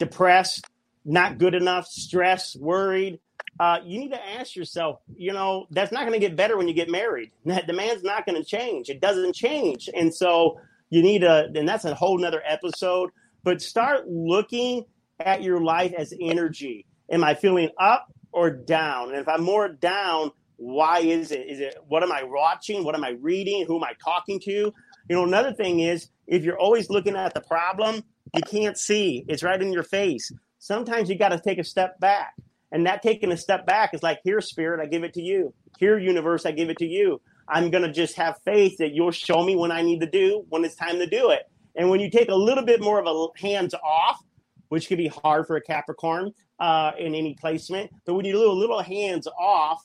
depressed, 0.00 0.66
not 1.04 1.38
good 1.38 1.54
enough, 1.54 1.86
stressed, 1.86 2.60
worried, 2.60 3.20
uh, 3.60 3.78
you 3.84 4.00
need 4.00 4.10
to 4.10 4.26
ask 4.38 4.56
yourself, 4.56 5.00
you 5.14 5.32
know, 5.32 5.66
that's 5.70 5.92
not 5.92 6.06
going 6.06 6.18
to 6.18 6.26
get 6.26 6.34
better 6.34 6.56
when 6.56 6.66
you 6.66 6.74
get 6.74 6.88
married. 6.90 7.30
The 7.44 7.72
man's 7.72 8.02
not 8.02 8.26
going 8.26 8.42
to 8.42 8.44
change. 8.44 8.88
It 8.88 9.00
doesn't 9.00 9.34
change. 9.34 9.88
And 9.94 10.12
so 10.14 10.58
you 10.88 11.02
need 11.02 11.20
to, 11.20 11.50
and 11.54 11.68
that's 11.68 11.84
a 11.84 11.94
whole 11.94 12.18
nother 12.18 12.42
episode, 12.44 13.10
but 13.44 13.60
start 13.60 14.08
looking 14.08 14.86
at 15.20 15.42
your 15.42 15.60
life 15.60 15.92
as 15.96 16.14
energy. 16.18 16.86
Am 17.10 17.22
I 17.22 17.34
feeling 17.34 17.68
up 17.78 18.06
or 18.32 18.50
down? 18.50 19.10
And 19.10 19.18
if 19.18 19.28
I'm 19.28 19.42
more 19.42 19.68
down, 19.68 20.30
why 20.56 21.00
is 21.00 21.30
it? 21.30 21.46
Is 21.48 21.60
it 21.60 21.76
what 21.88 22.02
am 22.02 22.12
I 22.12 22.22
watching? 22.22 22.84
What 22.84 22.94
am 22.94 23.04
I 23.04 23.10
reading? 23.10 23.64
Who 23.66 23.76
am 23.76 23.84
I 23.84 23.92
talking 24.02 24.40
to? 24.40 24.50
You 24.50 24.74
know, 25.08 25.24
another 25.24 25.52
thing 25.52 25.80
is 25.80 26.08
if 26.26 26.44
you're 26.44 26.58
always 26.58 26.90
looking 26.90 27.16
at 27.16 27.34
the 27.34 27.40
problem, 27.40 28.04
you 28.34 28.42
can't 28.42 28.78
see. 28.78 29.24
It's 29.28 29.42
right 29.42 29.60
in 29.60 29.72
your 29.72 29.82
face. 29.82 30.32
Sometimes 30.58 31.08
you 31.08 31.16
got 31.16 31.30
to 31.30 31.40
take 31.40 31.58
a 31.58 31.64
step 31.64 31.98
back. 32.00 32.34
And 32.72 32.86
that 32.86 33.02
taking 33.02 33.32
a 33.32 33.36
step 33.36 33.66
back 33.66 33.94
is 33.94 34.02
like, 34.02 34.20
here, 34.22 34.40
spirit, 34.40 34.80
I 34.80 34.86
give 34.86 35.02
it 35.02 35.14
to 35.14 35.22
you. 35.22 35.52
Here, 35.78 35.98
universe, 35.98 36.46
I 36.46 36.52
give 36.52 36.70
it 36.70 36.78
to 36.78 36.86
you. 36.86 37.20
I'm 37.48 37.70
going 37.70 37.82
to 37.82 37.92
just 37.92 38.16
have 38.16 38.38
faith 38.44 38.78
that 38.78 38.92
you'll 38.92 39.10
show 39.10 39.42
me 39.42 39.56
when 39.56 39.72
I 39.72 39.82
need 39.82 40.00
to 40.00 40.06
do, 40.06 40.44
when 40.48 40.64
it's 40.64 40.76
time 40.76 40.98
to 40.98 41.06
do 41.06 41.30
it. 41.30 41.42
And 41.74 41.90
when 41.90 41.98
you 42.00 42.10
take 42.10 42.28
a 42.28 42.34
little 42.34 42.64
bit 42.64 42.80
more 42.80 43.00
of 43.00 43.06
a 43.06 43.40
hands 43.40 43.74
off, 43.74 44.22
which 44.68 44.86
can 44.86 44.98
be 44.98 45.08
hard 45.08 45.46
for 45.46 45.56
a 45.56 45.60
Capricorn 45.60 46.32
uh, 46.60 46.92
in 46.96 47.14
any 47.14 47.34
placement, 47.40 47.90
but 48.04 48.14
when 48.14 48.24
you 48.24 48.32
do 48.32 48.50
a 48.50 48.52
little 48.52 48.80
hands 48.80 49.26
off, 49.26 49.82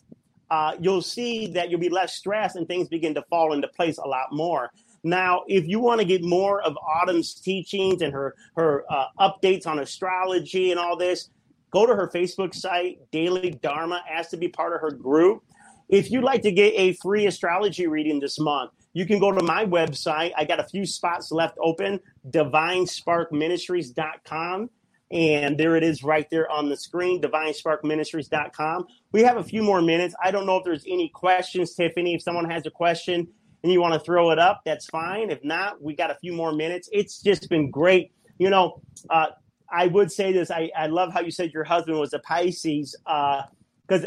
uh, 0.52 0.74
you'll 0.80 1.02
see 1.02 1.48
that 1.54 1.72
you'll 1.72 1.80
be 1.80 1.90
less 1.90 2.14
stressed 2.14 2.56
and 2.56 2.68
things 2.68 2.88
begin 2.88 3.16
to 3.16 3.24
fall 3.30 3.54
into 3.54 3.68
place 3.68 3.98
a 3.98 4.08
lot 4.08 4.28
more. 4.32 4.70
Now, 5.06 5.44
if 5.48 5.66
you 5.68 5.80
want 5.80 6.02
to 6.02 6.06
get 6.06 6.24
more 6.24 6.64
of 6.64 6.76
Autumn's 6.78 7.36
teachings 7.36 8.02
and 8.02 8.12
her 8.12 8.34
her 8.56 8.84
uh, 8.90 9.06
updates 9.20 9.68
on 9.68 9.78
astrology 9.78 10.72
and 10.72 10.80
all 10.80 10.98
this, 10.98 11.30
go 11.70 11.86
to 11.86 11.96
her 11.96 12.10
Facebook 12.14 12.56
site, 12.56 12.98
Daily 13.12 13.52
Dharma, 13.52 14.02
ask 14.12 14.32
to 14.32 14.38
be 14.38 14.48
part 14.48 14.74
of 14.74 14.82
her 14.82 14.90
group. 14.90 15.44
If 15.90 16.10
you'd 16.10 16.24
like 16.24 16.42
to 16.42 16.52
get 16.52 16.74
a 16.76 16.94
free 16.94 17.28
astrology 17.28 17.86
reading 17.86 18.20
this 18.20 18.40
month, 18.40 18.72
you 18.94 19.06
can 19.06 19.20
go 19.20 19.32
to 19.32 19.44
my 19.44 19.64
website. 19.64 20.32
I 20.36 20.44
got 20.44 20.60
a 20.60 20.64
few 20.64 20.88
spots 20.88 21.32
left 21.32 21.56
open, 21.62 22.00
divinesparkministries.com. 22.28 24.72
And 25.12 25.56
there 25.56 25.76
it 25.76 25.84
is 25.84 26.02
right 26.02 26.28
there 26.32 26.50
on 26.50 26.68
the 26.68 26.76
screen, 26.76 27.22
divinesparkministries.com. 27.22 28.88
We 29.12 29.22
have 29.22 29.38
a 29.38 29.44
few 29.44 29.62
more 29.62 29.84
minutes. 29.84 30.16
I 30.22 30.32
don't 30.32 30.48
know 30.48 30.58
if 30.58 30.64
there's 30.64 30.84
any 30.88 31.10
questions, 31.10 31.76
Tiffany. 31.76 32.16
If 32.16 32.24
someone 32.24 32.50
has 32.50 32.66
a 32.66 32.72
question 32.72 33.28
and 33.66 33.74
you 33.74 33.82
want 33.82 33.96
to 33.96 34.00
throw 34.00 34.30
it 34.30 34.38
up, 34.38 34.62
that's 34.64 34.86
fine. 34.86 35.32
If 35.32 35.44
not, 35.44 35.82
we 35.82 35.96
got 35.96 36.12
a 36.12 36.16
few 36.16 36.34
more 36.34 36.54
minutes. 36.54 36.88
It's 36.92 37.20
just 37.20 37.50
been 37.50 37.72
great. 37.72 38.12
You 38.38 38.52
know, 38.52 38.80
uh, 39.10 39.30
I 39.72 39.88
would 39.88 40.12
say 40.12 40.32
this. 40.32 40.52
I, 40.52 40.70
I 40.78 40.86
love 40.86 41.12
how 41.12 41.22
you 41.22 41.32
said 41.32 41.52
your 41.52 41.64
husband 41.64 41.98
was 41.98 42.14
a 42.14 42.20
Pisces 42.20 42.96
because 43.04 44.06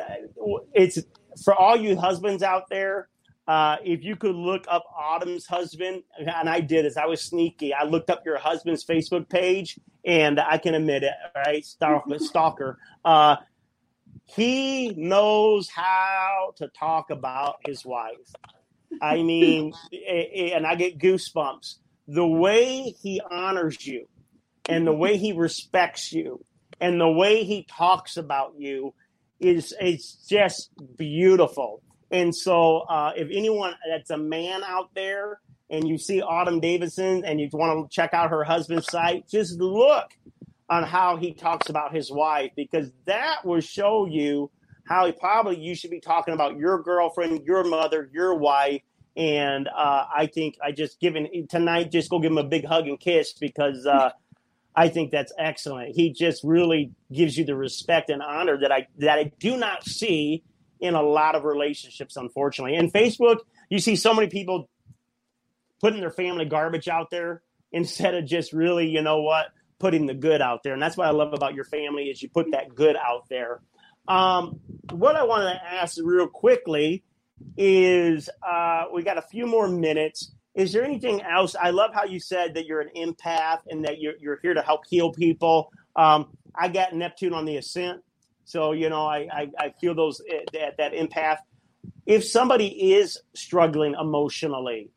it's 0.75 1.01
for 1.43 1.57
all 1.57 1.77
you 1.77 1.97
husbands 1.97 2.45
out 2.45 2.69
there. 2.71 3.09
Uh, 3.49 3.79
if 3.83 4.05
you 4.05 4.15
could 4.15 4.37
look 4.37 4.65
up 4.69 4.85
Autumn's 4.97 5.47
husband, 5.47 6.05
and 6.19 6.49
I 6.49 6.61
did 6.61 6.85
this, 6.85 6.97
I 6.97 7.07
was 7.07 7.21
sneaky. 7.21 7.75
I 7.75 7.83
looked 7.83 8.11
up 8.11 8.25
your 8.25 8.39
husband's 8.39 8.85
Facebook 8.85 9.29
page, 9.29 9.77
and 10.05 10.39
I 10.39 10.59
can 10.59 10.75
admit 10.75 11.03
it, 11.03 11.15
right? 11.35 11.65
Stalker. 11.65 12.19
stalker. 12.21 12.79
Uh, 13.05 13.37
he 14.25 14.91
knows 14.97 15.69
how 15.69 16.53
to 16.59 16.69
talk 16.69 17.11
about 17.11 17.57
his 17.67 17.85
wife. 17.85 18.33
I 19.01 19.23
mean, 19.23 19.73
and 19.93 20.67
I 20.67 20.75
get 20.75 20.99
goosebumps. 20.99 21.77
The 22.07 22.27
way 22.27 22.95
he 23.03 23.21
honors 23.31 23.87
you, 23.87 24.09
and 24.69 24.87
the 24.87 24.93
way 24.93 25.17
he 25.17 25.33
respects 25.33 26.13
you, 26.13 26.45
and 26.81 27.01
the 27.01 27.11
way 27.11 27.45
he 27.45 27.67
talks 27.71 28.17
about 28.17 28.55
you 28.59 28.95
is 29.41 29.75
it's 29.81 30.27
just 30.29 30.71
beautiful. 30.97 31.83
And 32.11 32.35
so, 32.35 32.79
uh, 32.79 33.13
if 33.17 33.29
anyone 33.31 33.75
that's 33.89 34.11
a 34.11 34.17
man 34.17 34.63
out 34.65 34.91
there 34.95 35.41
and 35.71 35.87
you 35.87 35.99
see 35.99 36.23
Autumn 36.23 36.61
Davidson 36.61 37.25
and 37.25 37.39
you 37.39 37.49
want 37.53 37.91
to 37.91 37.95
check 37.95 38.15
out 38.15 38.31
her 38.31 38.45
husband's 38.45 38.87
site, 38.87 39.29
just 39.29 39.61
look 39.61 40.07
on 40.71 40.85
how 40.85 41.17
he 41.17 41.35
talks 41.35 41.69
about 41.69 41.95
his 41.95 42.11
wife 42.11 42.53
because 42.57 42.91
that 43.05 43.45
will 43.45 43.61
show 43.61 44.07
you 44.07 44.51
he 45.07 45.13
probably 45.13 45.59
you 45.59 45.75
should 45.75 45.91
be 45.91 46.01
talking 46.01 46.35
about 46.35 46.57
your 46.57 46.83
girlfriend, 46.83 47.45
your 47.45 47.65
mother, 47.65 48.09
your 48.13 48.35
wife. 48.35 48.83
And 49.17 49.69
uh, 49.69 50.05
I 50.15 50.27
think 50.33 50.57
I 50.65 50.73
just 50.73 51.01
given 51.01 51.47
tonight, 51.49 51.91
just 51.91 52.09
go 52.09 52.21
give 52.21 52.31
him 52.31 52.39
a 52.39 52.45
big 52.45 52.65
hug 52.65 52.87
and 52.87 53.01
kiss 53.01 53.33
because 53.33 53.85
uh, 53.85 54.11
I 54.77 54.89
think 54.89 55.11
that's 55.11 55.33
excellent. 55.39 55.97
He 55.97 56.13
just 56.13 56.45
really 56.45 56.93
gives 57.13 57.37
you 57.37 57.45
the 57.45 57.57
respect 57.57 58.11
and 58.11 58.23
honor 58.23 58.59
that 58.61 58.71
I 58.71 58.87
that 58.99 59.19
I 59.19 59.33
do 59.41 59.57
not 59.57 59.85
see 59.85 60.45
in 60.81 60.95
a 60.95 61.03
lot 61.03 61.35
of 61.35 61.45
relationships, 61.45 62.17
unfortunately. 62.17 62.77
And 62.77 62.93
Facebook, 62.93 63.39
you 63.69 63.81
see 63.81 63.97
so 63.97 64.15
many 64.15 64.29
people 64.29 64.69
putting 65.81 66.01
their 66.01 66.11
family 66.11 66.45
garbage 66.45 66.89
out 66.89 67.11
there 67.11 67.43
instead 67.73 68.15
of 68.15 68.25
just 68.25 68.53
really, 68.53 68.89
you 68.89 69.03
know 69.03 69.21
what, 69.23 69.47
putting 69.79 70.07
the 70.07 70.15
good 70.15 70.41
out 70.41 70.63
there. 70.63 70.73
And 70.73 70.83
that's 70.83 70.97
what 70.97 71.07
I 71.07 71.11
love 71.11 71.33
about 71.33 71.55
your 71.55 71.65
family 71.65 72.05
is 72.05 72.23
you 72.23 72.29
put 72.29 72.53
that 72.53 72.75
good 72.75 72.97
out 72.97 73.29
there. 73.29 73.61
Um, 74.09 74.61
what 74.91 75.17
I 75.17 75.25
want 75.25 75.43
to 75.43 75.65
ask 75.65 75.99
real 76.03 76.27
quickly 76.27 77.05
is 77.57 78.31
uh, 78.47 78.85
we 78.93 79.03
got 79.03 79.19
a 79.19 79.23
few 79.23 79.47
more 79.47 79.69
minutes. 79.69 80.33
Is 80.55 80.73
there 80.73 80.83
anything 80.83 81.23
else? 81.23 81.55
I 81.55 81.71
love 81.71 81.91
how 81.95 82.05
you 82.05 82.19
said 82.19 82.55
that 82.55 82.67
you're 82.67 82.81
an 82.81 82.91
empath 82.97 83.59
and 83.69 83.85
that 83.85 84.01
you're, 84.01 84.15
you're 84.19 84.39
here 84.43 84.55
to 84.55 84.63
help 84.63 84.83
heal 84.89 85.13
people. 85.13 85.71
Um, 85.95 86.31
I 86.55 86.69
got 86.69 86.95
Neptune 86.95 87.35
on 87.35 87.45
the 87.45 87.59
ascent. 87.59 88.01
So, 88.45 88.73
you 88.73 88.89
know, 88.89 89.07
I, 89.07 89.29
I, 89.31 89.49
I 89.59 89.75
feel 89.81 89.95
those 89.95 90.23
that, 90.55 90.77
that 90.79 90.93
empath. 90.95 91.39
If 92.07 92.25
somebody 92.25 92.95
is 92.95 93.21
struggling 93.35 93.95
emotionally 94.01 94.91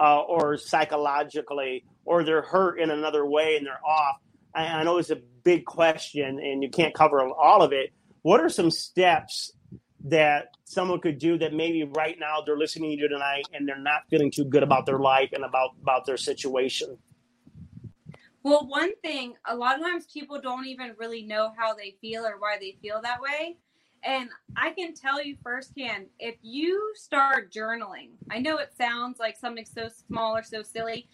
uh, 0.00 0.22
or 0.22 0.58
psychologically, 0.58 1.84
or 2.04 2.24
they're 2.24 2.42
hurt 2.42 2.80
in 2.80 2.90
another 2.90 3.24
way 3.24 3.56
and 3.56 3.64
they're 3.64 3.84
off, 3.86 4.16
I, 4.54 4.66
I 4.66 4.82
know 4.82 4.98
it's 4.98 5.10
a 5.10 5.20
big 5.44 5.64
question 5.64 6.40
and 6.40 6.62
you 6.62 6.68
can't 6.68 6.94
cover 6.94 7.20
all 7.20 7.62
of 7.62 7.72
it. 7.72 7.90
What 8.26 8.40
are 8.40 8.48
some 8.48 8.72
steps 8.72 9.52
that 10.02 10.48
someone 10.64 11.00
could 11.00 11.16
do 11.16 11.38
that 11.38 11.52
maybe 11.52 11.84
right 11.84 12.16
now 12.18 12.42
they're 12.44 12.58
listening 12.58 12.90
to 12.90 13.02
you 13.02 13.08
tonight 13.08 13.46
and 13.54 13.68
they're 13.68 13.78
not 13.78 14.00
feeling 14.10 14.32
too 14.32 14.44
good 14.44 14.64
about 14.64 14.84
their 14.84 14.98
life 14.98 15.28
and 15.32 15.44
about, 15.44 15.76
about 15.80 16.06
their 16.06 16.16
situation? 16.16 16.98
Well, 18.42 18.66
one 18.66 18.96
thing, 18.96 19.34
a 19.44 19.54
lot 19.54 19.76
of 19.76 19.82
times 19.82 20.06
people 20.12 20.40
don't 20.40 20.66
even 20.66 20.96
really 20.98 21.22
know 21.22 21.52
how 21.56 21.72
they 21.72 21.94
feel 22.00 22.26
or 22.26 22.40
why 22.40 22.56
they 22.58 22.76
feel 22.82 23.00
that 23.00 23.20
way. 23.20 23.58
And 24.02 24.28
I 24.56 24.70
can 24.70 24.92
tell 24.92 25.22
you 25.22 25.36
firsthand, 25.40 26.06
if 26.18 26.34
you 26.42 26.94
start 26.96 27.52
journaling, 27.52 28.08
I 28.28 28.40
know 28.40 28.58
it 28.58 28.72
sounds 28.76 29.20
like 29.20 29.36
something 29.36 29.64
so 29.64 29.88
small 30.08 30.36
or 30.36 30.42
so 30.42 30.62
silly. 30.62 31.06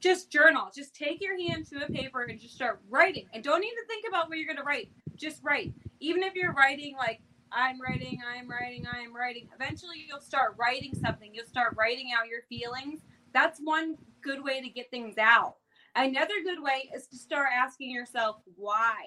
Just 0.00 0.32
journal. 0.32 0.72
Just 0.74 0.92
take 0.92 1.20
your 1.20 1.38
hand 1.38 1.68
to 1.68 1.84
a 1.84 1.88
paper 1.88 2.22
and 2.22 2.40
just 2.40 2.56
start 2.56 2.80
writing. 2.90 3.28
And 3.32 3.44
don't 3.44 3.62
even 3.62 3.86
think 3.86 4.06
about 4.08 4.28
what 4.28 4.38
you're 4.38 4.52
going 4.52 4.56
to 4.56 4.64
write. 4.64 4.90
Just 5.14 5.40
write. 5.44 5.72
Even 6.00 6.22
if 6.22 6.34
you're 6.34 6.52
writing 6.52 6.96
like 6.96 7.20
I'm 7.52 7.80
writing, 7.80 8.18
I'm 8.26 8.48
writing, 8.50 8.86
I'm 8.90 9.14
writing. 9.14 9.48
Eventually, 9.54 10.04
you'll 10.08 10.20
start 10.20 10.56
writing 10.58 10.94
something. 10.94 11.34
You'll 11.34 11.46
start 11.46 11.74
writing 11.76 12.10
out 12.16 12.28
your 12.28 12.42
feelings. 12.48 13.00
That's 13.32 13.60
one 13.60 13.96
good 14.22 14.42
way 14.42 14.60
to 14.60 14.68
get 14.68 14.90
things 14.90 15.16
out. 15.18 15.56
Another 15.94 16.34
good 16.44 16.62
way 16.62 16.90
is 16.94 17.06
to 17.08 17.16
start 17.16 17.48
asking 17.54 17.90
yourself 17.90 18.36
why 18.56 19.06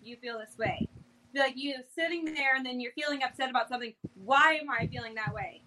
you 0.00 0.16
feel 0.16 0.38
this 0.38 0.56
way. 0.58 0.88
Like 1.34 1.54
you 1.56 1.74
sitting 1.94 2.24
there 2.24 2.56
and 2.56 2.64
then 2.64 2.80
you're 2.80 2.92
feeling 2.92 3.22
upset 3.22 3.50
about 3.50 3.68
something. 3.68 3.92
Why 4.14 4.54
am 4.54 4.70
I 4.70 4.86
feeling 4.86 5.14
that 5.16 5.34
way? 5.34 5.64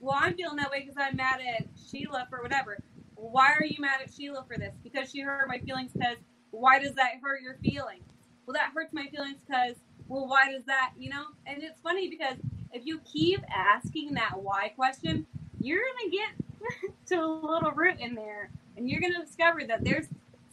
Well, 0.00 0.16
I'm 0.18 0.34
feeling 0.34 0.56
that 0.56 0.70
way 0.70 0.80
because 0.80 0.96
I'm 0.98 1.16
mad 1.16 1.40
at 1.40 1.66
Sheila 1.90 2.26
for 2.28 2.42
whatever. 2.42 2.78
Why 3.14 3.52
are 3.52 3.64
you 3.64 3.76
mad 3.80 4.00
at 4.02 4.12
Sheila 4.12 4.44
for 4.46 4.58
this? 4.58 4.74
Because 4.82 5.10
she 5.10 5.20
hurt 5.20 5.48
my 5.48 5.58
feelings. 5.60 5.92
Because 5.94 6.18
why 6.50 6.78
does 6.78 6.94
that 6.96 7.12
hurt 7.22 7.40
your 7.40 7.56
feelings? 7.62 8.04
Well, 8.44 8.54
that 8.54 8.72
hurts 8.74 8.92
my 8.92 9.06
feelings 9.06 9.38
because 9.46 9.76
well, 10.08 10.26
why 10.26 10.50
does 10.50 10.64
that, 10.64 10.92
you 10.98 11.10
know? 11.10 11.24
And 11.46 11.62
it's 11.62 11.80
funny 11.80 12.08
because 12.08 12.36
if 12.72 12.84
you 12.84 13.00
keep 13.00 13.40
asking 13.48 14.14
that 14.14 14.32
why 14.36 14.70
question, 14.70 15.26
you're 15.60 15.80
going 15.80 16.10
to 16.10 16.16
get 16.16 16.96
to 17.06 17.14
a 17.16 17.26
little 17.26 17.72
root 17.72 17.98
in 18.00 18.14
there 18.14 18.50
and 18.76 18.88
you're 18.88 19.00
going 19.00 19.14
to 19.14 19.24
discover 19.24 19.64
that 19.66 19.84
there's 19.84 20.06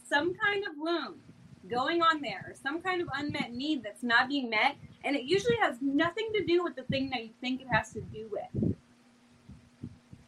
some 0.08 0.34
kind 0.34 0.64
of 0.64 0.72
wound 0.76 1.16
going 1.68 2.02
on 2.02 2.20
there, 2.20 2.54
some 2.62 2.80
kind 2.80 3.00
of 3.00 3.08
unmet 3.14 3.52
need 3.52 3.82
that's 3.82 4.02
not 4.02 4.28
being 4.28 4.50
met. 4.50 4.76
And 5.04 5.16
it 5.16 5.24
usually 5.24 5.56
has 5.60 5.76
nothing 5.80 6.30
to 6.34 6.44
do 6.44 6.62
with 6.62 6.76
the 6.76 6.82
thing 6.84 7.10
that 7.10 7.24
you 7.24 7.30
think 7.40 7.60
it 7.60 7.66
has 7.70 7.92
to 7.92 8.00
do 8.00 8.28
with. 8.30 8.74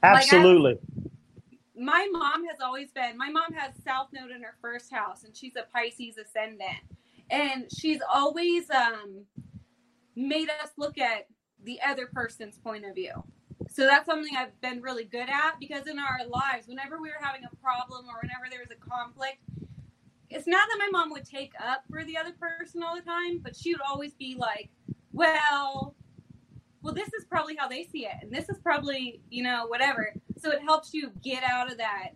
Absolutely. 0.03 0.73
Like 0.73 0.81
my 1.77 2.09
mom 2.13 2.47
has 2.47 2.59
always 2.63 2.91
been, 2.91 3.17
my 3.17 3.31
mom 3.31 3.53
has 3.55 3.73
South 3.85 4.09
Node 4.13 4.31
in 4.31 4.43
her 4.43 4.55
first 4.61 4.93
house, 4.93 5.25
and 5.25 5.37
she's 5.37 5.55
a 5.57 5.65
Pisces 5.73 6.19
ascendant 6.19 6.79
and 7.31 7.67
she's 7.77 8.01
always 8.13 8.71
um, 8.71 9.25
made 10.17 10.49
us 10.63 10.71
look 10.77 10.99
at 10.99 11.27
the 11.63 11.81
other 11.87 12.07
person's 12.07 12.59
point 12.59 12.85
of 12.85 12.95
view. 12.95 13.25
So 13.71 13.87
that's 13.87 14.07
something 14.07 14.37
I've 14.37 14.59
been 14.61 14.83
really 14.83 15.05
good 15.05 15.29
at 15.29 15.59
because 15.59 15.87
in 15.87 15.99
our 15.99 16.27
lives, 16.29 16.69
whenever 16.69 17.01
we 17.01 17.09
were 17.09 17.25
having 17.25 17.43
a 17.45 17.57
problem 17.57 18.07
or 18.07 18.21
whenever 18.23 18.45
there 18.51 18.61
was 18.61 18.71
a 18.71 18.89
conflict, 18.89 19.39
it's 20.31 20.47
not 20.47 20.69
that 20.69 20.79
my 20.79 20.89
mom 20.91 21.11
would 21.11 21.25
take 21.25 21.53
up 21.61 21.85
for 21.91 22.05
the 22.05 22.17
other 22.17 22.33
person 22.33 22.83
all 22.83 22.95
the 22.95 23.03
time, 23.03 23.39
but 23.43 23.57
she 23.57 23.73
would 23.73 23.81
always 23.89 24.15
be 24.15 24.37
like, 24.39 24.69
well, 25.13 25.95
well, 26.83 26.95
this 26.95 27.09
is 27.15 27.25
probably 27.25 27.57
how 27.57 27.67
they 27.67 27.85
see 27.85 28.05
it. 28.05 28.15
And 28.21 28.31
this 28.31 28.49
is 28.49 28.59
probably, 28.59 29.21
you 29.31 29.43
know, 29.43 29.67
whatever. 29.67 30.13
So 30.39 30.51
it 30.51 30.61
helps 30.61 30.93
you 30.93 31.11
get 31.23 31.43
out 31.43 31.71
of 31.71 31.79
that 31.79 32.11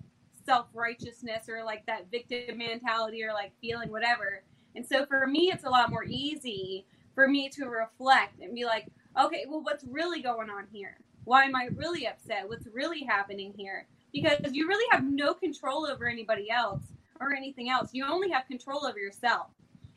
self 0.44 0.66
righteousness 0.74 1.48
or 1.48 1.64
like 1.64 1.86
that 1.86 2.10
victim 2.10 2.58
mentality 2.58 3.24
or 3.24 3.32
like 3.32 3.52
feeling 3.60 3.90
whatever 3.90 4.42
and 4.78 4.86
so 4.86 5.04
for 5.06 5.26
me, 5.26 5.50
it's 5.52 5.64
a 5.64 5.68
lot 5.68 5.90
more 5.90 6.04
easy 6.04 6.86
for 7.16 7.26
me 7.26 7.48
to 7.48 7.64
reflect 7.64 8.38
and 8.40 8.54
be 8.54 8.64
like, 8.64 8.86
okay, 9.20 9.44
well, 9.48 9.60
what's 9.60 9.82
really 9.82 10.22
going 10.22 10.50
on 10.50 10.68
here? 10.72 10.98
Why 11.24 11.42
am 11.42 11.56
I 11.56 11.70
really 11.74 12.06
upset? 12.06 12.48
What's 12.48 12.68
really 12.72 13.02
happening 13.02 13.52
here? 13.56 13.88
Because 14.12 14.52
you 14.52 14.68
really 14.68 14.86
have 14.92 15.02
no 15.02 15.34
control 15.34 15.84
over 15.84 16.06
anybody 16.06 16.48
else 16.48 16.84
or 17.18 17.34
anything 17.34 17.68
else. 17.70 17.90
You 17.92 18.06
only 18.06 18.30
have 18.30 18.46
control 18.46 18.86
over 18.86 19.00
yourself. 19.00 19.48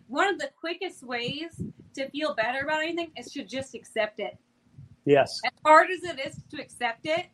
One 0.07 0.27
of 0.27 0.39
the 0.39 0.49
quickest 0.59 1.03
ways 1.03 1.61
to 1.93 2.09
feel 2.09 2.34
better 2.34 2.61
about 2.63 2.82
anything 2.82 3.11
is 3.15 3.32
to 3.34 3.43
just 3.43 3.75
accept 3.75 4.19
it. 4.19 4.36
Yes. 5.05 5.39
As 5.45 5.51
hard 5.63 5.89
as 5.91 6.03
it 6.09 6.19
is 6.25 6.41
to 6.49 6.59
accept 6.59 7.05
it, 7.05 7.27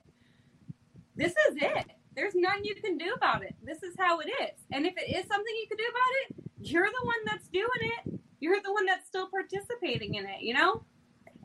this 1.16 1.32
is 1.32 1.56
it. 1.62 1.86
There's 2.14 2.36
nothing 2.36 2.66
you 2.66 2.76
can 2.76 2.98
do 2.98 3.14
about 3.14 3.42
it. 3.42 3.56
This 3.64 3.84
is 3.84 3.96
how 3.98 4.20
it 4.20 4.28
is. 4.28 4.60
And 4.74 4.86
if 4.86 4.96
it 4.98 5.16
is 5.16 5.26
something 5.28 5.56
you 5.62 5.68
can 5.70 5.78
do 5.78 5.86
about 5.90 6.42
it, 6.44 6.47
you're 6.60 6.88
the 6.88 7.06
one 7.06 7.16
that's 7.26 7.48
doing 7.48 7.68
it. 7.82 8.20
You're 8.40 8.62
the 8.62 8.72
one 8.72 8.86
that's 8.86 9.08
still 9.08 9.28
participating 9.28 10.16
in 10.16 10.26
it, 10.26 10.42
you 10.42 10.54
know? 10.54 10.84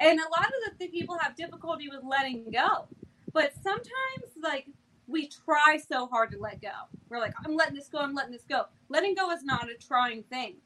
And 0.00 0.18
a 0.18 0.28
lot 0.30 0.46
of 0.46 0.78
the 0.78 0.88
people 0.88 1.18
have 1.18 1.36
difficulty 1.36 1.88
with 1.88 2.00
letting 2.04 2.50
go. 2.50 2.86
But 3.32 3.52
sometimes, 3.62 4.32
like, 4.42 4.66
we 5.06 5.28
try 5.28 5.78
so 5.78 6.06
hard 6.06 6.30
to 6.32 6.38
let 6.38 6.60
go. 6.60 6.72
We're 7.08 7.18
like, 7.18 7.34
I'm 7.44 7.54
letting 7.54 7.74
this 7.74 7.88
go, 7.88 7.98
I'm 7.98 8.14
letting 8.14 8.32
this 8.32 8.44
go. 8.48 8.64
Letting 8.88 9.14
go 9.14 9.30
is 9.30 9.42
not 9.42 9.68
a 9.70 9.74
trying 9.74 10.22
thing. 10.24 10.56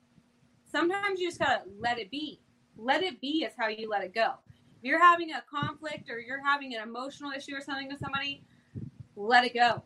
Sometimes 0.70 1.20
you 1.20 1.28
just 1.28 1.38
gotta 1.38 1.62
let 1.78 1.98
it 1.98 2.10
be. 2.10 2.40
Let 2.76 3.02
it 3.02 3.20
be 3.20 3.44
is 3.44 3.52
how 3.56 3.68
you 3.68 3.88
let 3.88 4.04
it 4.04 4.14
go. 4.14 4.34
If 4.78 4.84
you're 4.84 5.02
having 5.02 5.32
a 5.32 5.42
conflict 5.50 6.10
or 6.10 6.18
you're 6.18 6.42
having 6.44 6.74
an 6.74 6.82
emotional 6.82 7.32
issue 7.32 7.54
or 7.54 7.60
something 7.60 7.88
with 7.88 7.98
somebody, 7.98 8.42
let 9.16 9.44
it 9.44 9.54
go. 9.54 9.82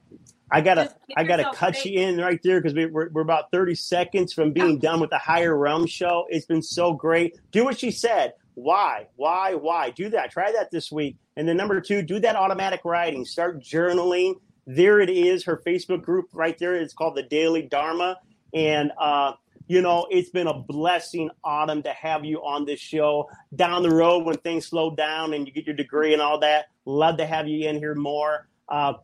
I 0.53 0.61
gotta, 0.61 0.95
I 1.17 1.23
gotta 1.25 1.51
cut 1.55 1.85
you 1.85 2.01
in 2.01 2.19
right 2.19 2.41
there 2.43 2.61
because 2.61 2.75
we, 2.75 2.85
are 2.85 3.11
we're 3.13 3.23
about 3.23 3.53
thirty 3.53 3.77
seconds 3.77 4.33
from 4.33 4.53
being 4.53 4.79
done 4.79 5.01
with 5.01 5.11
the 5.11 5.19
Higher 5.19 5.57
Realm 5.57 5.87
show. 5.87 6.27
It's 6.29 6.47
been 6.47 6.63
so 6.63 6.93
great. 6.93 7.39
Do 7.53 7.65
what 7.65 7.79
she 7.79 7.93
said. 7.93 8.33
Why, 8.55 9.07
why, 9.17 9.55
why? 9.55 9.91
Do 9.91 10.11
that. 10.11 10.33
Try 10.33 10.53
that 10.53 10.71
this 10.71 10.91
week. 10.91 11.17
And 11.37 11.49
then 11.49 11.57
number 11.57 11.81
two, 11.81 12.03
do 12.03 12.19
that 12.21 12.37
automatic 12.37 12.81
writing. 12.85 13.25
Start 13.25 13.63
journaling. 13.63 14.35
There 14.67 15.01
it 15.01 15.09
is. 15.09 15.45
Her 15.45 15.63
Facebook 15.65 16.03
group 16.03 16.27
right 16.33 16.59
there. 16.59 16.75
It's 16.75 16.93
called 16.93 17.17
the 17.17 17.23
Daily 17.23 17.63
Dharma. 17.63 18.19
And 18.53 18.91
uh, 18.99 19.35
you 19.69 19.83
know, 19.83 20.09
it's 20.11 20.31
been 20.31 20.49
a 20.49 20.59
blessing, 20.59 21.31
Autumn, 21.45 21.85
to 21.85 21.93
have 21.93 22.25
you 22.25 22.39
on 22.39 22.67
this 22.67 22.81
show. 22.81 23.31
Down 23.55 23.85
the 23.85 23.95
road, 23.95 24.25
when 24.25 24.37
things 24.39 24.67
slow 24.67 24.97
down 24.97 25.33
and 25.33 25.47
you 25.47 25.53
get 25.53 25.65
your 25.65 25.77
degree 25.77 26.13
and 26.13 26.21
all 26.21 26.41
that, 26.41 26.67
love 26.85 27.19
to 27.19 27.25
have 27.25 27.47
you 27.47 27.69
in 27.69 27.77
here 27.77 27.95
more. 27.95 28.49
Uh, 28.69 28.95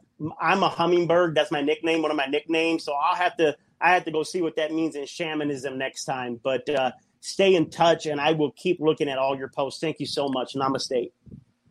I'm 0.41 0.63
a 0.63 0.69
hummingbird. 0.69 1.35
That's 1.35 1.51
my 1.51 1.61
nickname, 1.61 2.03
one 2.03 2.11
of 2.11 2.17
my 2.17 2.27
nicknames. 2.27 2.85
So 2.85 2.95
I'll 2.95 3.17
have 3.17 3.37
to 3.37 3.57
I 3.81 3.93
have 3.93 4.05
to 4.05 4.11
go 4.11 4.23
see 4.23 4.43
what 4.43 4.57
that 4.57 4.73
means 4.73 4.97
in 4.97 5.07
shamanism 5.07 5.79
next 5.79 6.05
time. 6.05 6.41
But 6.43 6.69
uh, 6.69 6.93
stay 7.21 7.55
in 7.55 7.71
touch, 7.71 8.07
and 8.07 8.21
I 8.21 8.33
will 8.33 8.53
keep 8.53 8.81
looking 8.81 9.09
at 9.09 9.19
all 9.19 9.37
your 9.37 9.49
posts. 9.49 9.81
Thank 9.81 10.01
you 10.01 10.07
so 10.07 10.29
much. 10.29 10.55
Namaste. 10.55 11.13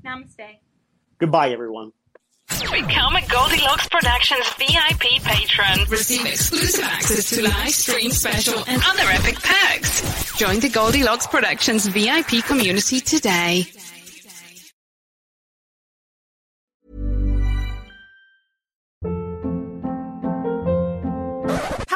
Namaste. 0.04 0.60
Goodbye, 1.18 1.50
everyone. 1.50 1.92
Become 2.48 3.16
a 3.16 3.26
Goldilocks 3.28 3.90
Productions 3.90 4.48
VIP 4.60 5.24
patron. 5.24 5.90
Receive 5.90 6.26
exclusive 6.28 6.86
access 6.86 7.30
to 7.32 7.42
live 7.42 7.72
stream 7.72 8.12
special 8.12 8.64
and 8.68 8.82
other 8.86 9.04
epic 9.10 9.36
perks. 9.42 10.38
Join 10.38 10.60
the 10.60 10.70
Goldilocks 10.70 11.26
Productions 11.26 11.88
VIP 11.88 12.44
community 12.46 13.00
today. 13.00 13.66